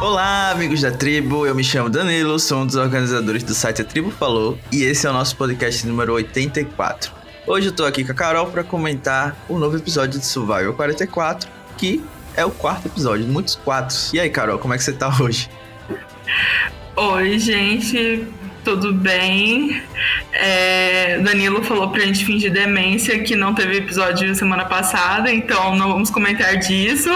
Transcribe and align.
Olá, 0.00 0.52
amigos 0.52 0.80
da 0.80 0.92
tribo. 0.92 1.44
Eu 1.44 1.56
me 1.56 1.64
chamo 1.64 1.90
Danilo, 1.90 2.38
sou 2.38 2.62
um 2.62 2.66
dos 2.66 2.76
organizadores 2.76 3.42
do 3.42 3.52
site 3.52 3.82
A 3.82 3.84
Tribo 3.84 4.12
Falou 4.12 4.56
e 4.70 4.84
esse 4.84 5.08
é 5.08 5.10
o 5.10 5.12
nosso 5.12 5.34
podcast 5.34 5.84
número 5.84 6.12
84. 6.12 7.10
Hoje 7.44 7.66
eu 7.66 7.72
tô 7.72 7.84
aqui 7.84 8.04
com 8.04 8.12
a 8.12 8.14
Carol 8.14 8.46
para 8.46 8.62
comentar 8.62 9.36
o 9.48 9.58
novo 9.58 9.76
episódio 9.76 10.20
de 10.20 10.24
Survival 10.24 10.72
44, 10.74 11.50
que 11.76 12.00
é 12.36 12.44
o 12.44 12.50
quarto 12.50 12.86
episódio, 12.86 13.26
muitos 13.26 13.56
quatros. 13.56 14.12
E 14.12 14.20
aí, 14.20 14.30
Carol, 14.30 14.60
como 14.60 14.72
é 14.72 14.76
que 14.76 14.84
você 14.84 14.92
tá 14.92 15.08
hoje? 15.20 15.50
Oi, 16.94 17.36
gente, 17.40 18.24
tudo 18.64 18.94
bem? 18.94 19.82
É, 20.32 21.18
Danilo 21.18 21.64
falou 21.64 21.90
pra 21.90 22.02
gente 22.02 22.24
fingir 22.24 22.52
demência 22.52 23.18
que 23.18 23.34
não 23.34 23.52
teve 23.52 23.78
episódio 23.78 24.32
semana 24.36 24.64
passada, 24.64 25.32
então 25.32 25.74
não 25.74 25.88
vamos 25.88 26.08
comentar 26.08 26.56
disso. 26.56 27.10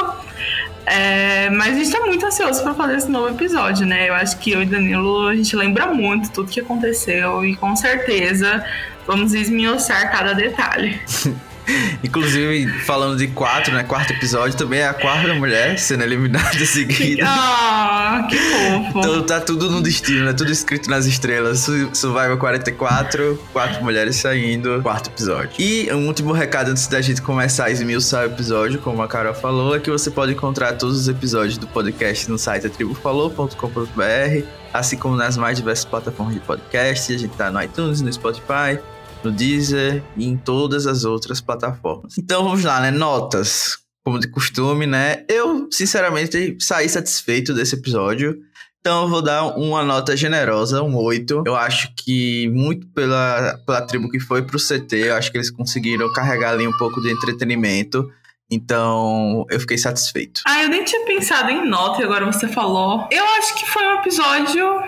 É, 0.84 1.48
mas 1.50 1.76
a 1.76 1.78
gente 1.78 1.92
tá 1.92 2.00
muito 2.00 2.26
ansioso 2.26 2.62
para 2.62 2.74
fazer 2.74 2.96
esse 2.96 3.10
novo 3.10 3.28
episódio, 3.28 3.86
né? 3.86 4.08
Eu 4.08 4.14
acho 4.14 4.38
que 4.38 4.50
eu 4.50 4.62
e 4.62 4.66
Danilo, 4.66 5.28
a 5.28 5.34
gente 5.34 5.54
lembra 5.54 5.86
muito 5.86 6.30
tudo 6.32 6.50
que 6.50 6.60
aconteceu 6.60 7.44
e 7.44 7.54
com 7.54 7.74
certeza 7.76 8.64
vamos 9.06 9.32
esmiuçar 9.34 10.10
cada 10.10 10.32
detalhe. 10.32 11.00
Inclusive, 12.02 12.68
falando 12.80 13.16
de 13.16 13.28
quatro, 13.28 13.74
né? 13.74 13.82
Quarto 13.82 14.12
episódio 14.12 14.56
também 14.56 14.80
é 14.80 14.88
a 14.88 14.94
quarta 14.94 15.34
mulher 15.34 15.78
sendo 15.78 16.02
eliminada 16.02 16.58
seguida. 16.64 17.24
Ah, 17.26 18.26
que 18.28 18.36
fofo. 18.36 18.98
Então 18.98 19.22
tá 19.22 19.40
tudo 19.40 19.70
no 19.70 19.82
destino, 19.82 20.24
né? 20.24 20.32
Tudo 20.32 20.50
escrito 20.50 20.90
nas 20.90 21.06
estrelas. 21.06 21.68
Survival 21.92 22.36
44, 22.38 23.42
quatro 23.52 23.82
mulheres 23.82 24.16
saindo, 24.16 24.80
quarto 24.82 25.10
episódio. 25.10 25.50
E 25.58 25.92
um 25.92 26.06
último 26.06 26.32
recado 26.32 26.70
antes 26.70 26.86
da 26.86 27.00
gente 27.00 27.22
começar 27.22 27.66
a 27.66 27.70
esmiuçar 27.70 28.24
o 28.24 28.26
episódio, 28.26 28.80
como 28.80 29.02
a 29.02 29.08
Carol 29.08 29.34
falou, 29.34 29.76
é 29.76 29.80
que 29.80 29.90
você 29.90 30.10
pode 30.10 30.32
encontrar 30.32 30.72
todos 30.74 30.98
os 30.98 31.08
episódios 31.08 31.58
do 31.58 31.66
podcast 31.66 32.30
no 32.30 32.38
site 32.38 32.66
atribufalou.com.br, 32.66 34.46
assim 34.72 34.96
como 34.96 35.16
nas 35.16 35.36
mais 35.36 35.56
diversas 35.56 35.84
plataformas 35.84 36.34
de 36.34 36.40
podcast. 36.40 37.12
A 37.12 37.18
gente 37.18 37.36
tá 37.36 37.50
no 37.50 37.62
iTunes, 37.62 38.00
no 38.00 38.12
Spotify 38.12 38.78
no 39.22 39.30
Deezer 39.30 40.02
e 40.16 40.26
em 40.26 40.36
todas 40.36 40.86
as 40.86 41.04
outras 41.04 41.40
plataformas. 41.40 42.18
Então 42.18 42.44
vamos 42.44 42.64
lá, 42.64 42.80
né? 42.80 42.90
Notas. 42.90 43.78
Como 44.04 44.18
de 44.18 44.28
costume, 44.28 44.84
né? 44.84 45.24
Eu, 45.28 45.68
sinceramente, 45.70 46.56
saí 46.58 46.88
satisfeito 46.88 47.54
desse 47.54 47.76
episódio. 47.76 48.40
Então 48.80 49.02
eu 49.02 49.08
vou 49.08 49.22
dar 49.22 49.44
uma 49.56 49.84
nota 49.84 50.16
generosa, 50.16 50.82
um 50.82 50.96
8. 50.96 51.44
Eu 51.46 51.54
acho 51.54 51.94
que 51.96 52.48
muito 52.48 52.84
pela, 52.88 53.56
pela 53.64 53.80
tribo 53.82 54.10
que 54.10 54.18
foi 54.18 54.42
pro 54.42 54.58
CT, 54.58 54.96
eu 54.96 55.14
acho 55.14 55.30
que 55.30 55.38
eles 55.38 55.52
conseguiram 55.52 56.12
carregar 56.12 56.50
ali 56.50 56.66
um 56.66 56.76
pouco 56.76 57.00
de 57.00 57.08
entretenimento. 57.12 58.10
Então, 58.50 59.46
eu 59.48 59.60
fiquei 59.60 59.78
satisfeito. 59.78 60.42
Ah, 60.46 60.64
eu 60.64 60.68
nem 60.68 60.84
tinha 60.84 61.06
pensado 61.06 61.50
em 61.50 61.66
nota 61.66 62.02
e 62.02 62.04
agora 62.04 62.26
você 62.26 62.48
falou. 62.48 63.06
Eu 63.10 63.24
acho 63.38 63.54
que 63.54 63.64
foi 63.66 63.86
um 63.86 64.00
episódio 64.00 64.82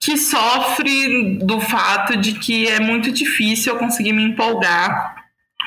que 0.00 0.16
sofre 0.16 1.38
do 1.42 1.60
fato 1.60 2.16
de 2.16 2.32
que 2.32 2.66
é 2.66 2.80
muito 2.80 3.12
difícil 3.12 3.74
eu 3.74 3.78
conseguir 3.78 4.14
me 4.14 4.24
empolgar 4.24 5.14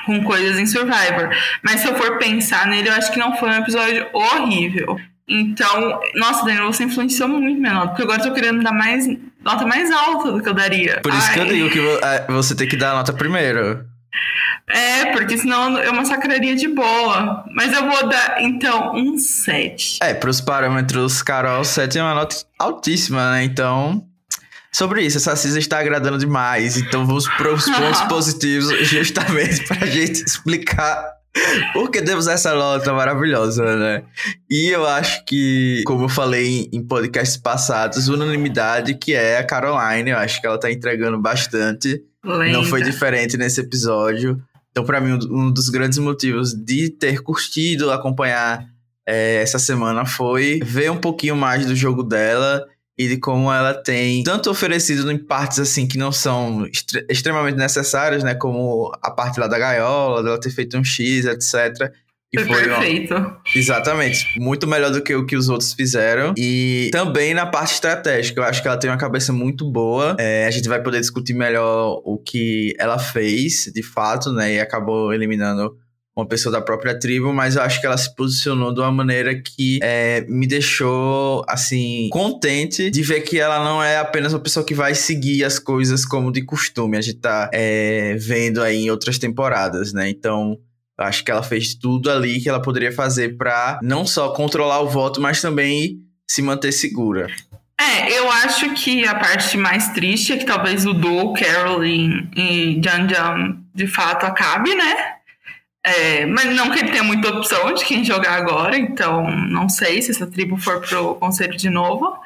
com 0.04 0.22
coisas 0.24 0.58
em 0.58 0.66
Survivor. 0.66 1.30
Mas 1.62 1.80
se 1.80 1.88
eu 1.88 1.94
for 1.94 2.18
pensar 2.18 2.66
nele, 2.66 2.88
eu 2.88 2.92
acho 2.92 3.12
que 3.12 3.18
não 3.18 3.36
foi 3.36 3.48
um 3.48 3.58
episódio 3.58 4.06
horrível. 4.12 4.98
Então, 5.26 6.00
nossa, 6.16 6.44
Daniel, 6.44 6.66
você 6.66 6.84
influenciou 6.84 7.28
muito 7.28 7.58
minha 7.58 7.72
nota, 7.72 7.88
porque 7.88 8.02
agora 8.02 8.20
eu 8.20 8.28
tô 8.28 8.34
querendo 8.34 8.62
dar 8.62 8.72
mais 8.72 9.06
nota 9.42 9.66
mais 9.66 9.90
alta 9.90 10.32
do 10.32 10.42
que 10.42 10.48
eu 10.48 10.54
daria. 10.54 11.00
Por 11.02 11.12
isso 11.12 11.28
Ai. 11.28 11.34
que 11.34 11.40
eu 11.40 11.46
digo 11.46 11.70
que 11.70 11.78
é, 12.04 12.26
você 12.28 12.54
tem 12.54 12.68
que 12.68 12.76
dar 12.76 12.90
a 12.90 12.94
nota 12.96 13.12
primeiro. 13.12 13.86
É, 14.68 15.12
porque 15.12 15.36
senão 15.38 15.78
eu 15.78 15.92
massacraria 15.94 16.56
de 16.56 16.68
boa. 16.68 17.44
Mas 17.54 17.72
eu 17.72 17.88
vou 17.88 18.08
dar, 18.08 18.36
então, 18.40 18.94
um 18.94 19.16
7. 19.16 19.98
É, 20.02 20.12
pros 20.12 20.40
parâmetros 20.40 21.22
Carol, 21.22 21.64
7 21.64 21.98
é 21.98 22.02
uma 22.02 22.14
nota 22.14 22.36
altíssima, 22.58 23.32
né? 23.32 23.44
Então, 23.44 24.06
sobre 24.74 25.02
isso. 25.02 25.18
Essa 25.18 25.36
Cisa 25.36 25.58
está 25.58 25.78
agradando 25.78 26.18
demais. 26.18 26.76
Então 26.76 27.06
vamos 27.06 27.28
para 27.28 27.54
os 27.54 27.64
pontos 27.64 28.00
positivos, 28.08 28.70
justamente 28.88 29.64
para 29.66 29.84
a 29.84 29.88
gente 29.88 30.24
explicar 30.24 31.14
por 31.72 31.90
que 31.90 32.02
temos 32.02 32.26
essa 32.26 32.54
nota 32.54 32.92
maravilhosa, 32.92 33.76
né? 33.76 34.04
E 34.50 34.68
eu 34.68 34.86
acho 34.86 35.24
que, 35.24 35.82
como 35.84 36.04
eu 36.04 36.08
falei 36.08 36.68
em 36.72 36.82
podcasts 36.82 37.36
passados, 37.36 38.08
unanimidade 38.08 38.94
que 38.94 39.14
é 39.14 39.38
a 39.38 39.44
Caroline. 39.44 40.10
Eu 40.10 40.18
acho 40.18 40.40
que 40.40 40.46
ela 40.46 40.58
tá 40.58 40.70
entregando 40.70 41.20
bastante. 41.20 42.02
Lenda. 42.24 42.52
Não 42.52 42.64
foi 42.64 42.82
diferente 42.82 43.36
nesse 43.36 43.60
episódio. 43.60 44.40
Então, 44.70 44.84
para 44.84 45.00
mim, 45.00 45.18
um 45.30 45.52
dos 45.52 45.68
grandes 45.68 45.98
motivos 45.98 46.52
de 46.52 46.88
ter 46.88 47.22
curtido 47.22 47.92
acompanhar 47.92 48.66
é, 49.06 49.36
essa 49.36 49.58
semana 49.58 50.04
foi 50.04 50.60
ver 50.64 50.90
um 50.90 50.96
pouquinho 50.96 51.36
mais 51.36 51.66
do 51.66 51.76
jogo 51.76 52.02
dela 52.02 52.64
e 52.96 53.08
de 53.08 53.16
como 53.18 53.52
ela 53.52 53.74
tem 53.74 54.22
tanto 54.22 54.50
oferecido 54.50 55.10
em 55.10 55.18
partes 55.18 55.58
assim 55.58 55.86
que 55.86 55.98
não 55.98 56.12
são 56.12 56.66
extremamente 57.08 57.56
necessárias, 57.56 58.22
né, 58.22 58.34
como 58.34 58.92
a 59.02 59.10
parte 59.10 59.40
lá 59.40 59.46
da 59.46 59.58
gaiola, 59.58 60.22
dela 60.22 60.40
ter 60.40 60.50
feito 60.50 60.78
um 60.78 60.84
X, 60.84 61.24
etc. 61.24 61.92
E 62.32 62.40
foi, 62.40 62.48
foi 62.48 62.64
perfeito. 62.64 63.14
Uma... 63.14 63.40
Exatamente. 63.54 64.38
Muito 64.40 64.66
melhor 64.66 64.90
do 64.90 65.00
que 65.00 65.14
o 65.14 65.24
que 65.24 65.36
os 65.36 65.48
outros 65.48 65.72
fizeram. 65.72 66.34
E 66.36 66.88
também 66.92 67.32
na 67.32 67.46
parte 67.46 67.74
estratégica. 67.74 68.40
Eu 68.40 68.44
acho 68.44 68.60
que 68.60 68.66
ela 68.66 68.76
tem 68.76 68.90
uma 68.90 68.96
cabeça 68.96 69.32
muito 69.32 69.70
boa. 69.70 70.16
É, 70.18 70.44
a 70.44 70.50
gente 70.50 70.68
vai 70.68 70.82
poder 70.82 71.00
discutir 71.00 71.32
melhor 71.32 72.00
o 72.04 72.18
que 72.18 72.74
ela 72.76 72.98
fez, 72.98 73.70
de 73.72 73.82
fato, 73.84 74.32
né? 74.32 74.54
E 74.54 74.60
acabou 74.60 75.14
eliminando 75.14 75.76
uma 76.16 76.26
pessoa 76.26 76.52
da 76.52 76.60
própria 76.60 76.96
tribo, 76.96 77.32
mas 77.32 77.56
eu 77.56 77.62
acho 77.62 77.80
que 77.80 77.86
ela 77.86 77.96
se 77.96 78.14
posicionou 78.14 78.72
de 78.72 78.80
uma 78.80 78.92
maneira 78.92 79.34
que 79.34 79.80
é, 79.82 80.24
me 80.28 80.46
deixou, 80.46 81.44
assim, 81.48 82.08
contente 82.12 82.88
de 82.88 83.02
ver 83.02 83.22
que 83.22 83.38
ela 83.38 83.64
não 83.64 83.82
é 83.82 83.98
apenas 83.98 84.32
uma 84.32 84.38
pessoa 84.38 84.64
que 84.64 84.74
vai 84.74 84.94
seguir 84.94 85.42
as 85.42 85.58
coisas 85.58 86.04
como 86.04 86.30
de 86.30 86.42
costume. 86.42 86.96
A 86.96 87.00
gente 87.00 87.18
tá 87.18 87.50
é, 87.52 88.14
vendo 88.14 88.62
aí 88.62 88.84
em 88.84 88.90
outras 88.90 89.18
temporadas, 89.18 89.92
né? 89.92 90.08
Então, 90.08 90.56
eu 90.96 91.04
acho 91.04 91.24
que 91.24 91.30
ela 91.32 91.42
fez 91.42 91.74
tudo 91.74 92.08
ali 92.08 92.40
que 92.40 92.48
ela 92.48 92.62
poderia 92.62 92.92
fazer 92.92 93.36
para 93.36 93.80
não 93.82 94.06
só 94.06 94.28
controlar 94.28 94.80
o 94.80 94.88
voto, 94.88 95.20
mas 95.20 95.40
também 95.40 95.98
se 96.28 96.40
manter 96.40 96.70
segura. 96.70 97.26
É, 97.80 98.16
eu 98.16 98.30
acho 98.30 98.72
que 98.74 99.04
a 99.04 99.16
parte 99.16 99.56
mais 99.56 99.88
triste 99.88 100.32
é 100.32 100.36
que 100.36 100.46
talvez 100.46 100.86
o 100.86 100.94
duo 100.94 101.34
Caroline 101.34 102.30
e 102.36 102.80
Jan 102.82 103.08
Jan 103.08 103.56
de 103.74 103.88
fato 103.88 104.24
acabe, 104.24 104.72
né? 104.76 105.13
É, 105.86 106.24
mas 106.24 106.46
não 106.56 106.70
que 106.70 106.78
ele 106.78 106.90
tenha 106.90 107.04
muita 107.04 107.28
opção 107.28 107.74
de 107.74 107.84
quem 107.84 108.02
jogar 108.02 108.32
agora, 108.32 108.74
então 108.78 109.30
não 109.30 109.68
sei 109.68 110.00
se 110.00 110.12
essa 110.12 110.26
tribo 110.26 110.56
for 110.56 110.80
pro 110.80 111.14
conselho 111.16 111.54
de 111.58 111.68
novo. 111.68 112.18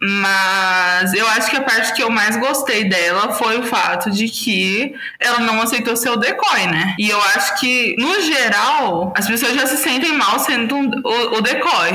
Mas 0.00 1.12
eu 1.12 1.26
acho 1.26 1.50
que 1.50 1.56
a 1.56 1.62
parte 1.62 1.92
que 1.92 2.02
eu 2.02 2.08
mais 2.08 2.36
gostei 2.36 2.84
dela 2.84 3.32
foi 3.32 3.58
o 3.58 3.64
fato 3.64 4.10
de 4.12 4.28
que 4.28 4.94
ela 5.18 5.40
não 5.40 5.60
aceitou 5.60 5.96
ser 5.96 6.10
o 6.10 6.16
decoy, 6.16 6.66
né? 6.68 6.94
E 7.00 7.10
eu 7.10 7.20
acho 7.20 7.58
que, 7.58 7.96
no 7.98 8.20
geral, 8.22 9.12
as 9.16 9.26
pessoas 9.26 9.54
já 9.54 9.66
se 9.66 9.76
sentem 9.76 10.12
mal 10.12 10.38
sendo 10.38 10.76
um, 10.76 10.88
o, 11.04 11.38
o 11.38 11.40
decoy. 11.40 11.90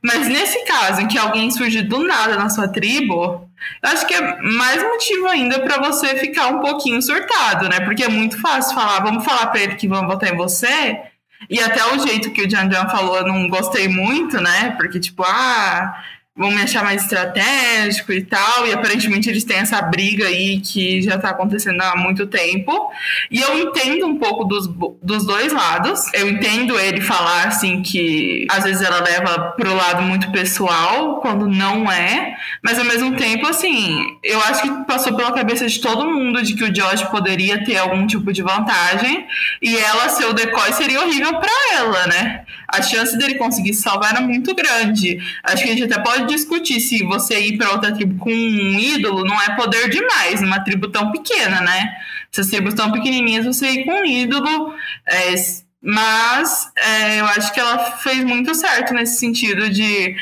Mas 0.00 0.28
nesse 0.28 0.64
caso, 0.64 1.00
em 1.00 1.08
que 1.08 1.18
alguém 1.18 1.50
surge 1.50 1.82
do 1.82 2.06
nada 2.06 2.36
na 2.36 2.48
sua 2.48 2.68
tribo, 2.68 3.50
eu 3.82 3.90
acho 3.90 4.06
que 4.06 4.14
é 4.14 4.40
mais 4.42 4.80
motivo 4.80 5.26
ainda 5.26 5.58
para 5.58 5.78
você 5.78 6.16
ficar 6.18 6.48
um 6.48 6.60
pouquinho 6.60 7.02
surtado, 7.02 7.68
né? 7.68 7.80
Porque 7.80 8.04
é 8.04 8.08
muito 8.08 8.40
fácil 8.40 8.76
falar, 8.76 9.00
vamos 9.00 9.24
falar 9.24 9.48
para 9.48 9.60
ele 9.60 9.74
que 9.74 9.88
vamos 9.88 10.06
votar 10.06 10.32
em 10.32 10.36
você. 10.36 11.00
E 11.48 11.58
até 11.58 11.84
o 11.84 11.98
jeito 12.06 12.30
que 12.30 12.42
o 12.42 12.48
Jan 12.48 12.70
Jan 12.70 12.88
falou, 12.88 13.16
eu 13.16 13.26
não 13.26 13.48
gostei 13.48 13.88
muito, 13.88 14.40
né? 14.40 14.76
Porque, 14.78 15.00
tipo, 15.00 15.24
ah, 15.24 16.00
vão 16.40 16.50
me 16.50 16.62
achar 16.62 16.82
mais 16.82 17.02
estratégico 17.02 18.14
e 18.14 18.24
tal. 18.24 18.66
E 18.66 18.72
aparentemente 18.72 19.28
eles 19.28 19.44
têm 19.44 19.58
essa 19.58 19.82
briga 19.82 20.26
aí 20.26 20.58
que 20.58 21.02
já 21.02 21.18
tá 21.18 21.28
acontecendo 21.28 21.78
há 21.82 21.94
muito 21.94 22.26
tempo. 22.26 22.90
E 23.30 23.38
eu 23.38 23.58
entendo 23.58 24.06
um 24.06 24.18
pouco 24.18 24.44
dos, 24.44 24.66
dos 25.02 25.26
dois 25.26 25.52
lados. 25.52 26.00
Eu 26.14 26.30
entendo 26.30 26.80
ele 26.80 27.02
falar 27.02 27.48
assim 27.48 27.82
que 27.82 28.46
às 28.50 28.64
vezes 28.64 28.80
ela 28.80 29.02
leva 29.02 29.52
pro 29.54 29.74
lado 29.74 30.02
muito 30.02 30.32
pessoal, 30.32 31.20
quando 31.20 31.46
não 31.46 31.92
é. 31.92 32.34
Mas 32.64 32.78
ao 32.78 32.86
mesmo 32.86 33.14
tempo, 33.16 33.46
assim, 33.46 34.00
eu 34.24 34.40
acho 34.44 34.62
que 34.62 34.84
passou 34.86 35.14
pela 35.14 35.32
cabeça 35.32 35.68
de 35.68 35.78
todo 35.78 36.10
mundo 36.10 36.42
de 36.42 36.54
que 36.54 36.64
o 36.64 36.72
Josh 36.72 37.02
poderia 37.10 37.62
ter 37.62 37.76
algum 37.76 38.06
tipo 38.06 38.32
de 38.32 38.40
vantagem. 38.40 39.26
E 39.60 39.76
ela 39.76 40.08
ser 40.08 40.24
o 40.24 40.32
decoy 40.32 40.72
seria 40.72 41.02
horrível 41.02 41.38
para 41.38 41.52
ela, 41.74 42.06
né? 42.06 42.44
A 42.72 42.82
chance 42.82 43.16
dele 43.18 43.34
conseguir 43.34 43.74
salvar 43.74 44.12
era 44.12 44.20
muito 44.20 44.54
grande. 44.54 45.18
Acho 45.42 45.64
que 45.64 45.70
a 45.70 45.72
gente 45.74 45.92
até 45.92 46.00
pode 46.00 46.26
discutir 46.26 46.80
se 46.80 47.02
você 47.04 47.38
ir 47.40 47.58
para 47.58 47.72
outra 47.72 47.92
tribo 47.92 48.16
com 48.18 48.30
um 48.30 48.78
ídolo 48.78 49.24
não 49.24 49.40
é 49.42 49.56
poder 49.56 49.88
demais, 49.88 50.40
numa 50.40 50.60
tribo 50.60 50.88
tão 50.88 51.10
pequena, 51.10 51.60
né? 51.60 51.90
Essas 52.32 52.46
tribos 52.46 52.74
tão 52.74 52.92
pequenininhas, 52.92 53.44
você 53.44 53.70
ir 53.70 53.84
com 53.84 54.00
um 54.00 54.04
ídolo. 54.04 54.74
É, 55.06 55.34
mas 55.82 56.70
é, 56.76 57.20
eu 57.20 57.24
acho 57.26 57.52
que 57.52 57.60
ela 57.60 57.78
fez 57.98 58.22
muito 58.24 58.54
certo 58.54 58.94
nesse 58.94 59.18
sentido 59.18 59.68
de. 59.70 60.14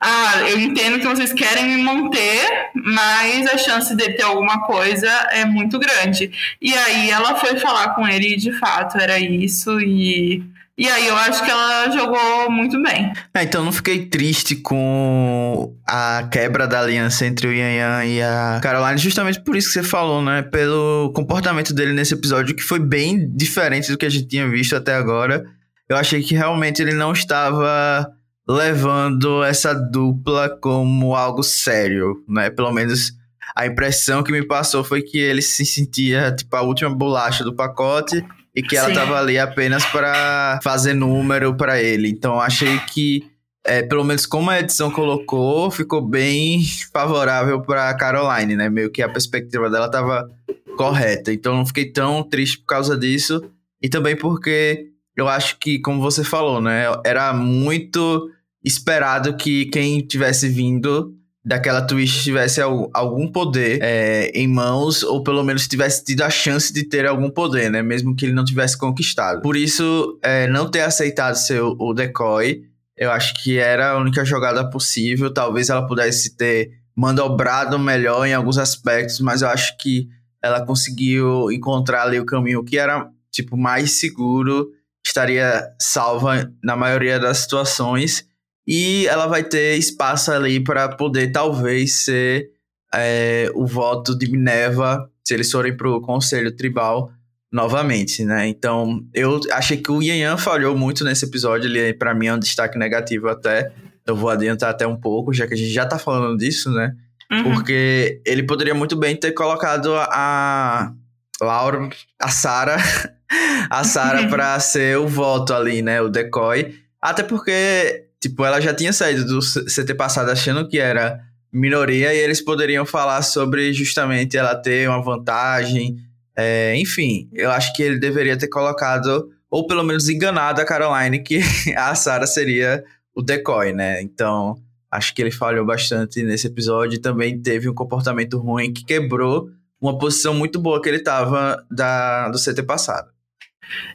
Ah, 0.00 0.42
eu 0.48 0.60
entendo 0.60 1.00
que 1.00 1.06
vocês 1.08 1.32
querem 1.32 1.64
me 1.64 1.82
manter, 1.82 2.70
mas 2.72 3.48
a 3.48 3.58
chance 3.58 3.96
de 3.96 4.12
ter 4.12 4.22
alguma 4.22 4.64
coisa 4.64 5.08
é 5.32 5.44
muito 5.44 5.76
grande. 5.76 6.30
E 6.62 6.72
aí 6.72 7.10
ela 7.10 7.34
foi 7.34 7.58
falar 7.58 7.94
com 7.96 8.06
ele 8.06 8.34
e 8.34 8.36
de 8.36 8.52
fato 8.52 8.96
era 8.96 9.18
isso, 9.18 9.80
e 9.80 10.44
E 10.78 10.88
aí 10.88 11.08
eu 11.08 11.16
acho 11.16 11.44
que 11.44 11.50
ela 11.50 11.90
jogou 11.90 12.48
muito 12.52 12.80
bem. 12.80 13.12
É, 13.34 13.42
então 13.42 13.64
não 13.64 13.72
fiquei 13.72 14.06
triste 14.06 14.54
com 14.54 15.74
a 15.84 16.28
quebra 16.30 16.68
da 16.68 16.80
aliança 16.80 17.26
entre 17.26 17.48
o 17.48 17.52
Yan 17.52 17.72
Yan 17.72 18.04
e 18.04 18.22
a 18.22 18.60
Caroline, 18.62 18.96
justamente 18.96 19.40
por 19.40 19.56
isso 19.56 19.66
que 19.66 19.74
você 19.74 19.82
falou, 19.82 20.22
né? 20.22 20.42
Pelo 20.42 21.12
comportamento 21.16 21.74
dele 21.74 21.92
nesse 21.92 22.14
episódio, 22.14 22.54
que 22.54 22.62
foi 22.62 22.78
bem 22.78 23.28
diferente 23.34 23.90
do 23.90 23.98
que 23.98 24.06
a 24.06 24.08
gente 24.08 24.28
tinha 24.28 24.48
visto 24.48 24.76
até 24.76 24.94
agora. 24.94 25.44
Eu 25.88 25.96
achei 25.96 26.22
que 26.22 26.36
realmente 26.36 26.80
ele 26.80 26.92
não 26.92 27.12
estava 27.12 28.08
levando 28.48 29.42
essa 29.42 29.74
dupla 29.74 30.48
como 30.60 31.16
algo 31.16 31.42
sério, 31.42 32.22
né? 32.28 32.50
Pelo 32.50 32.72
menos 32.72 33.12
a 33.56 33.66
impressão 33.66 34.22
que 34.22 34.30
me 34.30 34.46
passou 34.46 34.84
foi 34.84 35.02
que 35.02 35.18
ele 35.18 35.42
se 35.42 35.66
sentia 35.66 36.30
tipo 36.30 36.54
a 36.54 36.62
última 36.62 36.94
bolacha 36.94 37.42
do 37.42 37.56
pacote 37.56 38.24
e 38.58 38.62
que 38.62 38.76
ela 38.76 38.88
estava 38.88 39.16
ali 39.20 39.38
apenas 39.38 39.84
para 39.86 40.58
fazer 40.64 40.92
número 40.92 41.54
para 41.54 41.80
ele. 41.80 42.08
Então 42.08 42.40
achei 42.40 42.76
que 42.80 43.24
é, 43.64 43.82
pelo 43.82 44.02
menos 44.02 44.26
como 44.26 44.50
a 44.50 44.58
edição 44.58 44.90
colocou, 44.90 45.70
ficou 45.70 46.02
bem 46.02 46.64
favorável 46.92 47.62
para 47.62 47.94
Caroline, 47.94 48.56
né? 48.56 48.68
Meio 48.68 48.90
que 48.90 49.00
a 49.00 49.08
perspectiva 49.08 49.70
dela 49.70 49.86
estava 49.86 50.28
correta. 50.76 51.32
Então 51.32 51.54
não 51.56 51.64
fiquei 51.64 51.92
tão 51.92 52.24
triste 52.24 52.58
por 52.58 52.66
causa 52.66 52.98
disso 52.98 53.40
e 53.80 53.88
também 53.88 54.16
porque 54.16 54.88
eu 55.16 55.28
acho 55.28 55.56
que, 55.58 55.78
como 55.78 56.00
você 56.00 56.24
falou, 56.24 56.60
né, 56.60 56.86
era 57.04 57.32
muito 57.32 58.28
esperado 58.64 59.36
que 59.36 59.66
quem 59.66 60.00
tivesse 60.00 60.48
vindo 60.48 61.14
daquela 61.48 61.80
Twitch 61.80 62.24
tivesse 62.24 62.60
algum 62.60 63.26
poder 63.32 63.78
é, 63.80 64.30
em 64.34 64.46
mãos, 64.46 65.02
ou 65.02 65.22
pelo 65.22 65.42
menos 65.42 65.66
tivesse 65.66 66.04
tido 66.04 66.20
a 66.20 66.28
chance 66.28 66.70
de 66.70 66.84
ter 66.84 67.06
algum 67.06 67.30
poder, 67.30 67.70
né? 67.70 67.80
Mesmo 67.80 68.14
que 68.14 68.26
ele 68.26 68.34
não 68.34 68.44
tivesse 68.44 68.76
conquistado. 68.76 69.40
Por 69.40 69.56
isso, 69.56 70.18
é, 70.22 70.46
não 70.46 70.70
ter 70.70 70.82
aceitado 70.82 71.36
ser 71.36 71.62
o, 71.62 71.74
o 71.78 71.94
decoy, 71.94 72.64
eu 72.94 73.10
acho 73.10 73.32
que 73.42 73.56
era 73.56 73.92
a 73.92 73.98
única 73.98 74.26
jogada 74.26 74.68
possível. 74.68 75.32
Talvez 75.32 75.70
ela 75.70 75.86
pudesse 75.86 76.36
ter 76.36 76.70
mandobrado 76.94 77.78
melhor 77.78 78.26
em 78.26 78.34
alguns 78.34 78.58
aspectos, 78.58 79.18
mas 79.20 79.40
eu 79.40 79.48
acho 79.48 79.74
que 79.78 80.06
ela 80.42 80.66
conseguiu 80.66 81.50
encontrar 81.50 82.02
ali 82.02 82.20
o 82.20 82.26
caminho 82.26 82.62
que 82.62 82.76
era, 82.76 83.08
tipo, 83.32 83.56
mais 83.56 83.92
seguro, 83.92 84.70
estaria 85.02 85.66
salva 85.80 86.52
na 86.62 86.76
maioria 86.76 87.18
das 87.18 87.38
situações 87.38 88.28
e 88.70 89.06
ela 89.06 89.26
vai 89.26 89.42
ter 89.42 89.78
espaço 89.78 90.30
ali 90.30 90.60
para 90.60 90.90
poder 90.90 91.32
talvez 91.32 92.04
ser 92.04 92.50
é, 92.94 93.50
o 93.54 93.66
voto 93.66 94.16
de 94.16 94.30
Minerva 94.30 95.10
se 95.26 95.32
eles 95.32 95.50
forem 95.50 95.74
para 95.74 95.88
o 95.88 96.02
Conselho 96.02 96.54
Tribal 96.54 97.10
novamente, 97.50 98.26
né? 98.26 98.46
Então 98.46 99.02
eu 99.14 99.40
achei 99.52 99.78
que 99.78 99.90
o 99.90 100.02
Yan 100.02 100.16
Yan 100.16 100.36
falhou 100.36 100.76
muito 100.76 101.02
nesse 101.02 101.24
episódio, 101.24 101.66
ele 101.66 101.94
para 101.94 102.14
mim 102.14 102.26
é 102.26 102.34
um 102.34 102.38
destaque 102.38 102.78
negativo 102.78 103.28
até. 103.28 103.72
Eu 104.06 104.14
vou 104.14 104.28
adiantar 104.28 104.70
até 104.70 104.86
um 104.86 104.96
pouco, 104.96 105.32
já 105.32 105.46
que 105.46 105.54
a 105.54 105.56
gente 105.56 105.72
já 105.72 105.86
tá 105.86 105.98
falando 105.98 106.36
disso, 106.36 106.70
né? 106.70 106.94
Uhum. 107.32 107.44
Porque 107.44 108.20
ele 108.26 108.42
poderia 108.42 108.74
muito 108.74 108.96
bem 108.96 109.16
ter 109.16 109.32
colocado 109.32 109.94
a 109.96 110.92
Laura, 111.40 111.88
a 112.20 112.28
Sara, 112.28 112.76
a 113.70 113.82
Sara 113.82 114.28
para 114.28 114.60
ser 114.60 114.98
o 114.98 115.08
voto 115.08 115.54
ali, 115.54 115.80
né? 115.80 116.02
O 116.02 116.10
decoy. 116.10 116.74
Até 117.00 117.22
porque 117.22 118.07
Tipo, 118.20 118.44
ela 118.44 118.60
já 118.60 118.74
tinha 118.74 118.92
saído 118.92 119.24
do 119.24 119.40
CT 119.40 119.94
passado 119.94 120.30
achando 120.30 120.68
que 120.68 120.78
era 120.78 121.20
minoria 121.52 122.12
e 122.12 122.18
eles 122.18 122.40
poderiam 122.40 122.84
falar 122.84 123.22
sobre 123.22 123.72
justamente 123.72 124.36
ela 124.36 124.54
ter 124.54 124.88
uma 124.88 125.02
vantagem. 125.02 125.96
É, 126.36 126.76
enfim, 126.76 127.28
eu 127.32 127.50
acho 127.50 127.72
que 127.74 127.82
ele 127.82 127.98
deveria 127.98 128.36
ter 128.36 128.48
colocado, 128.48 129.30
ou 129.50 129.66
pelo 129.66 129.82
menos 129.82 130.08
enganado 130.08 130.60
a 130.60 130.64
Caroline, 130.64 131.22
que 131.22 131.40
a 131.76 131.94
Sarah 131.94 132.26
seria 132.26 132.84
o 133.14 133.22
decoy, 133.22 133.72
né? 133.72 134.02
Então, 134.02 134.56
acho 134.90 135.14
que 135.14 135.22
ele 135.22 135.30
falhou 135.30 135.64
bastante 135.64 136.22
nesse 136.22 136.46
episódio 136.46 136.96
e 136.96 137.00
também 137.00 137.40
teve 137.40 137.68
um 137.68 137.74
comportamento 137.74 138.38
ruim 138.38 138.72
que 138.72 138.84
quebrou 138.84 139.48
uma 139.80 139.96
posição 139.96 140.34
muito 140.34 140.58
boa 140.58 140.82
que 140.82 140.88
ele 140.88 141.00
tava 141.00 141.64
da, 141.70 142.28
do 142.28 142.38
CT 142.38 142.62
passado. 142.64 143.10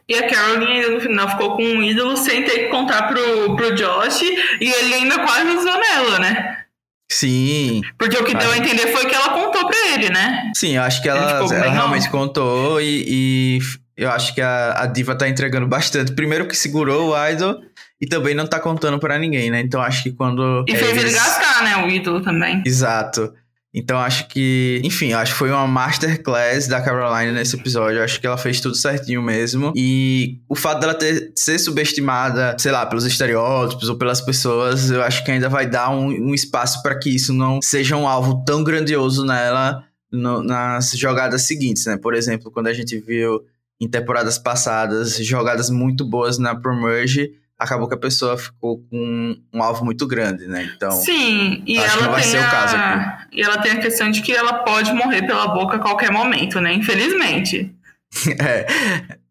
E 0.08 0.16
a 0.16 0.30
Caroline 0.30 0.72
ainda 0.72 0.90
no 0.90 1.02
final 1.02 1.30
ficou 1.30 1.56
com 1.56 1.64
um 1.64 1.81
ídolo 1.81 2.18
sem 2.18 2.44
ter 2.44 2.66
que 2.66 2.68
contar 2.68 3.04
pro, 3.04 3.56
pro 3.56 3.75
Josh 3.75 4.22
e 4.22 4.72
ele 4.72 4.94
ainda 4.94 5.20
quase 5.20 5.50
usou 5.50 5.80
nela, 5.80 6.20
né? 6.20 6.58
Sim. 7.12 7.81
Porque 7.98 8.18
o 8.18 8.24
que 8.24 8.36
deu 8.36 8.52
a 8.52 8.58
entender 8.58 8.88
foi 8.88 9.06
que 9.06 9.14
ela 9.14 9.30
contou 9.30 9.68
pra 9.68 9.94
ele, 9.94 10.10
né? 10.10 10.52
Sim, 10.56 10.75
eu 10.75 10.81
acho 10.81 11.02
que 11.02 11.08
ela, 11.08 11.40
ela 11.40 11.72
realmente 11.72 12.10
contou 12.10 12.81
e, 12.81 13.06
e, 13.08 13.60
eu 13.96 14.10
acho 14.10 14.34
que 14.34 14.42
a, 14.42 14.81
a 14.81 14.86
Diva 14.88 15.16
tá 15.16 15.30
entregando 15.30 15.68
bastante. 15.68 16.14
Primeiro 16.14 16.48
que 16.48 16.56
segurou 16.56 17.12
o 17.12 17.30
idol 17.30 17.62
e 18.02 18.08
também 18.08 18.34
não 18.34 18.48
tá 18.48 18.60
contando 18.60 19.00
para 19.00 19.20
ninguém, 19.20 19.52
né? 19.52 19.62
Então 19.62 19.81
acho 19.81 20.04
que 20.04 20.12
quando. 20.12 20.66
E 20.68 20.75
fez 20.75 20.92
eles... 20.92 21.04
ele 21.04 21.14
gastar, 21.14 21.64
né? 21.64 21.86
O 21.86 21.90
ídolo 21.90 22.22
também. 22.22 22.64
Exato. 22.66 23.34
Então 23.74 23.98
acho 23.98 24.28
que, 24.28 24.80
enfim, 24.84 25.14
acho 25.14 25.31
que 25.31 25.38
foi 25.40 25.50
uma 25.50 25.66
masterclass 25.66 26.68
da 26.68 26.80
Caroline 26.80 27.31
nesse 27.31 27.56
episódio. 27.56 28.04
Acho 28.04 28.22
que 28.22 28.28
ela 28.28 28.38
fez 28.38 28.62
tudo 28.62 28.75
certinho 28.75 29.22
mesmo. 29.22 29.74
E 29.75 30.40
o 30.48 30.56
fato 30.56 30.80
dela 30.80 30.94
ter 30.94 31.31
ser 31.36 31.58
subestimada, 31.58 32.56
sei 32.60 32.72
lá, 32.72 32.86
pelos 32.86 33.04
estereótipos 33.04 33.90
ou 33.90 33.98
pelas 33.98 34.22
pessoas, 34.22 34.92
eu 34.92 35.02
acho 35.02 35.24
que 35.25 35.31
ainda 35.31 35.50
vai 35.50 35.68
dar 35.68 35.90
um, 35.90 36.10
um 36.10 36.34
espaço 36.36 36.84
para 36.84 36.98
que 36.98 37.10
isso 37.10 37.34
não 37.34 37.60
seja 37.64 37.98
um 37.98 38.08
alvo 38.08 38.44
tão 38.46 38.64
grandioso 38.64 39.25
nela 39.25 39.84
no, 40.12 40.44
nas 40.44 40.92
jogadas 40.92 41.42
seguintes, 41.48 41.88
né? 41.88 41.98
Por 41.98 42.14
exemplo, 42.14 42.52
quando 42.52 42.68
a 42.68 42.74
gente 42.74 43.00
viu 43.00 43.44
em 43.81 43.90
temporadas 43.90 44.38
passadas 44.38 45.18
jogadas 45.18 45.72
muito 45.72 46.06
boas 46.06 46.38
na 46.38 46.56
Promerge 46.56 47.34
acabou 47.63 47.88
que 47.88 47.95
a 47.95 48.00
pessoa 48.00 48.38
ficou 48.38 48.80
com 48.89 49.36
um 49.54 49.63
alvo 49.63 49.86
muito 49.86 50.06
grande, 50.06 50.48
né? 50.48 50.69
Então. 50.75 50.92
Sim, 50.92 51.63
e 51.65 51.77
ela 51.77 52.10
vai 52.10 52.21
ser 52.21 52.38
a... 52.38 52.48
o 52.48 52.51
caso 52.51 52.75
aqui. 52.75 53.27
E 53.31 53.42
ela 53.42 53.57
tem 53.57 53.71
a 53.71 53.80
questão 53.80 54.12
de 54.12 54.21
que 54.21 54.31
ela 54.31 54.63
pode 54.63 54.92
morrer 54.94 55.25
pela 55.25 55.48
boca 55.48 55.77
a 55.77 55.80
qualquer 55.80 56.12
momento, 56.12 56.60
né? 56.60 56.74
Infelizmente. 56.74 57.74
é. 58.39 58.68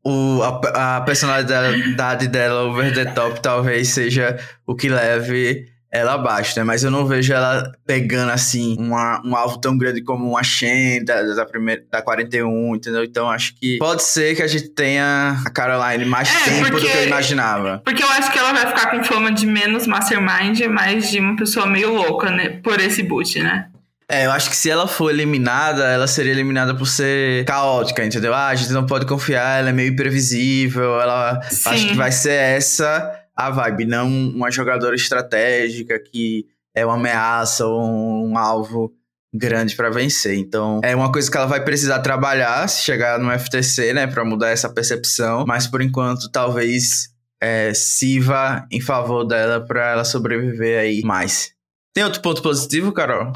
O, 0.05 0.43
a, 0.43 0.97
a 0.97 1.01
personalidade 1.03 2.27
dela 2.27 2.65
over 2.65 2.93
the 2.93 3.05
top 3.05 3.41
talvez 3.41 3.89
seja 3.89 4.37
o 4.67 4.75
que 4.75 4.89
leve 4.89 5.72
ela 5.93 6.15
abaixo, 6.15 6.59
né? 6.59 6.65
Mas 6.65 6.83
eu 6.83 6.91
não 6.91 7.07
vejo 7.07 7.35
ela 7.35 7.71
pegando, 7.87 8.33
assim, 8.33 8.77
uma, 8.79 9.21
um 9.23 9.37
alvo 9.37 9.59
tão 9.59 9.77
grande 9.77 10.03
como 10.03 10.27
uma 10.31 10.43
Shen 10.43 11.05
da, 11.05 11.21
da, 11.23 11.45
primeira, 11.45 11.85
da 11.91 12.01
41, 12.01 12.75
entendeu? 12.75 13.05
Então 13.05 13.31
acho 13.31 13.55
que 13.55 13.77
pode 13.77 14.03
ser 14.03 14.35
que 14.35 14.43
a 14.43 14.47
gente 14.47 14.71
tenha 14.71 15.37
a 15.45 15.51
Caroline 15.51 16.07
mais 16.07 16.31
é, 16.31 16.45
tempo 16.45 16.71
porque, 16.71 16.87
do 16.87 16.91
que 16.91 16.97
eu 16.97 17.07
imaginava. 17.07 17.83
Porque 17.85 18.03
eu 18.03 18.09
acho 18.09 18.33
que 18.33 18.39
ela 18.39 18.55
vai 18.55 18.67
ficar 18.67 18.91
com 18.91 19.05
fama 19.05 19.31
de 19.31 19.47
menos 19.47 19.87
mastermind 19.87 20.59
mais 20.71 21.11
de 21.11 21.21
uma 21.21 21.37
pessoa 21.37 21.67
meio 21.67 21.95
louca, 21.95 22.31
né? 22.31 22.61
Por 22.63 22.81
esse 22.81 23.03
boot, 23.03 23.39
né? 23.43 23.67
É, 24.09 24.27
eu 24.27 24.33
acho 24.33 24.51
que 24.51 24.57
se 24.57 24.69
ela 24.69 24.87
for 24.87 25.11
eliminada, 25.11 25.85
ela 25.85 26.07
seria 26.07 26.33
eliminada 26.33 26.75
por 26.75 26.87
ser 26.87 27.45
caótica, 27.47 28.05
entendeu? 28.05 28.35
Ah, 28.35 28.49
a 28.49 28.55
gente 28.55 28.71
não 28.73 28.85
pode 28.85 29.07
confiar, 29.07 29.61
ela 29.61 29.71
é 29.71 29.73
meio 29.73 29.91
imprevisível, 29.91 31.01
ela 31.01 31.41
Sim. 31.51 31.71
acho 31.71 31.89
que 31.89 31.95
vai 31.95 32.13
ser 32.13 32.33
essa 32.33 33.22
a 33.35 33.51
vibe, 33.51 33.87
não 33.87 34.09
uma 34.09 34.51
jogadora 34.51 34.95
estratégica 34.95 35.99
que 35.99 36.47
é 36.75 36.85
uma 36.85 36.95
ameaça 36.95 37.67
ou 37.67 37.81
um, 38.27 38.37
alvo 38.37 38.93
grande 39.35 39.75
para 39.75 39.91
vencer. 39.91 40.37
Então, 40.37 40.81
é 40.83 40.95
uma 40.95 41.11
coisa 41.11 41.31
que 41.31 41.37
ela 41.37 41.47
vai 41.47 41.65
precisar 41.65 42.01
trabalhar 42.01 42.69
se 42.69 42.83
chegar 42.83 43.19
no 43.19 43.31
FTC, 43.39 43.93
né, 43.93 44.07
para 44.07 44.25
mudar 44.25 44.51
essa 44.51 44.69
percepção, 44.69 45.45
mas 45.47 45.67
por 45.67 45.81
enquanto 45.81 46.31
talvez 46.31 47.11
é, 47.41 47.73
sirva 47.75 48.67
em 48.71 48.81
favor 48.81 49.25
dela 49.25 49.61
para 49.61 49.93
ela 49.93 50.05
sobreviver 50.05 50.79
aí 50.79 51.03
mais. 51.03 51.53
Tem 51.95 52.05
outro 52.05 52.23
ponto 52.23 52.43
positivo, 52.43 52.93
Carol? 52.93 53.33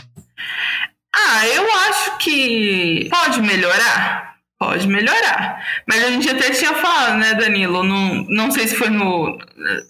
Ah, 1.14 1.46
eu 1.48 1.64
acho 1.88 2.18
que 2.18 3.08
pode 3.10 3.40
melhorar. 3.42 4.25
Pode 4.58 4.88
melhorar. 4.88 5.62
Mas 5.86 6.02
a 6.02 6.10
gente 6.10 6.30
até 6.30 6.50
tinha 6.50 6.72
falado, 6.72 7.18
né, 7.18 7.34
Danilo? 7.34 7.82
Não, 7.82 8.24
não 8.28 8.50
sei 8.50 8.66
se 8.66 8.74
foi 8.74 8.88
no, 8.88 9.38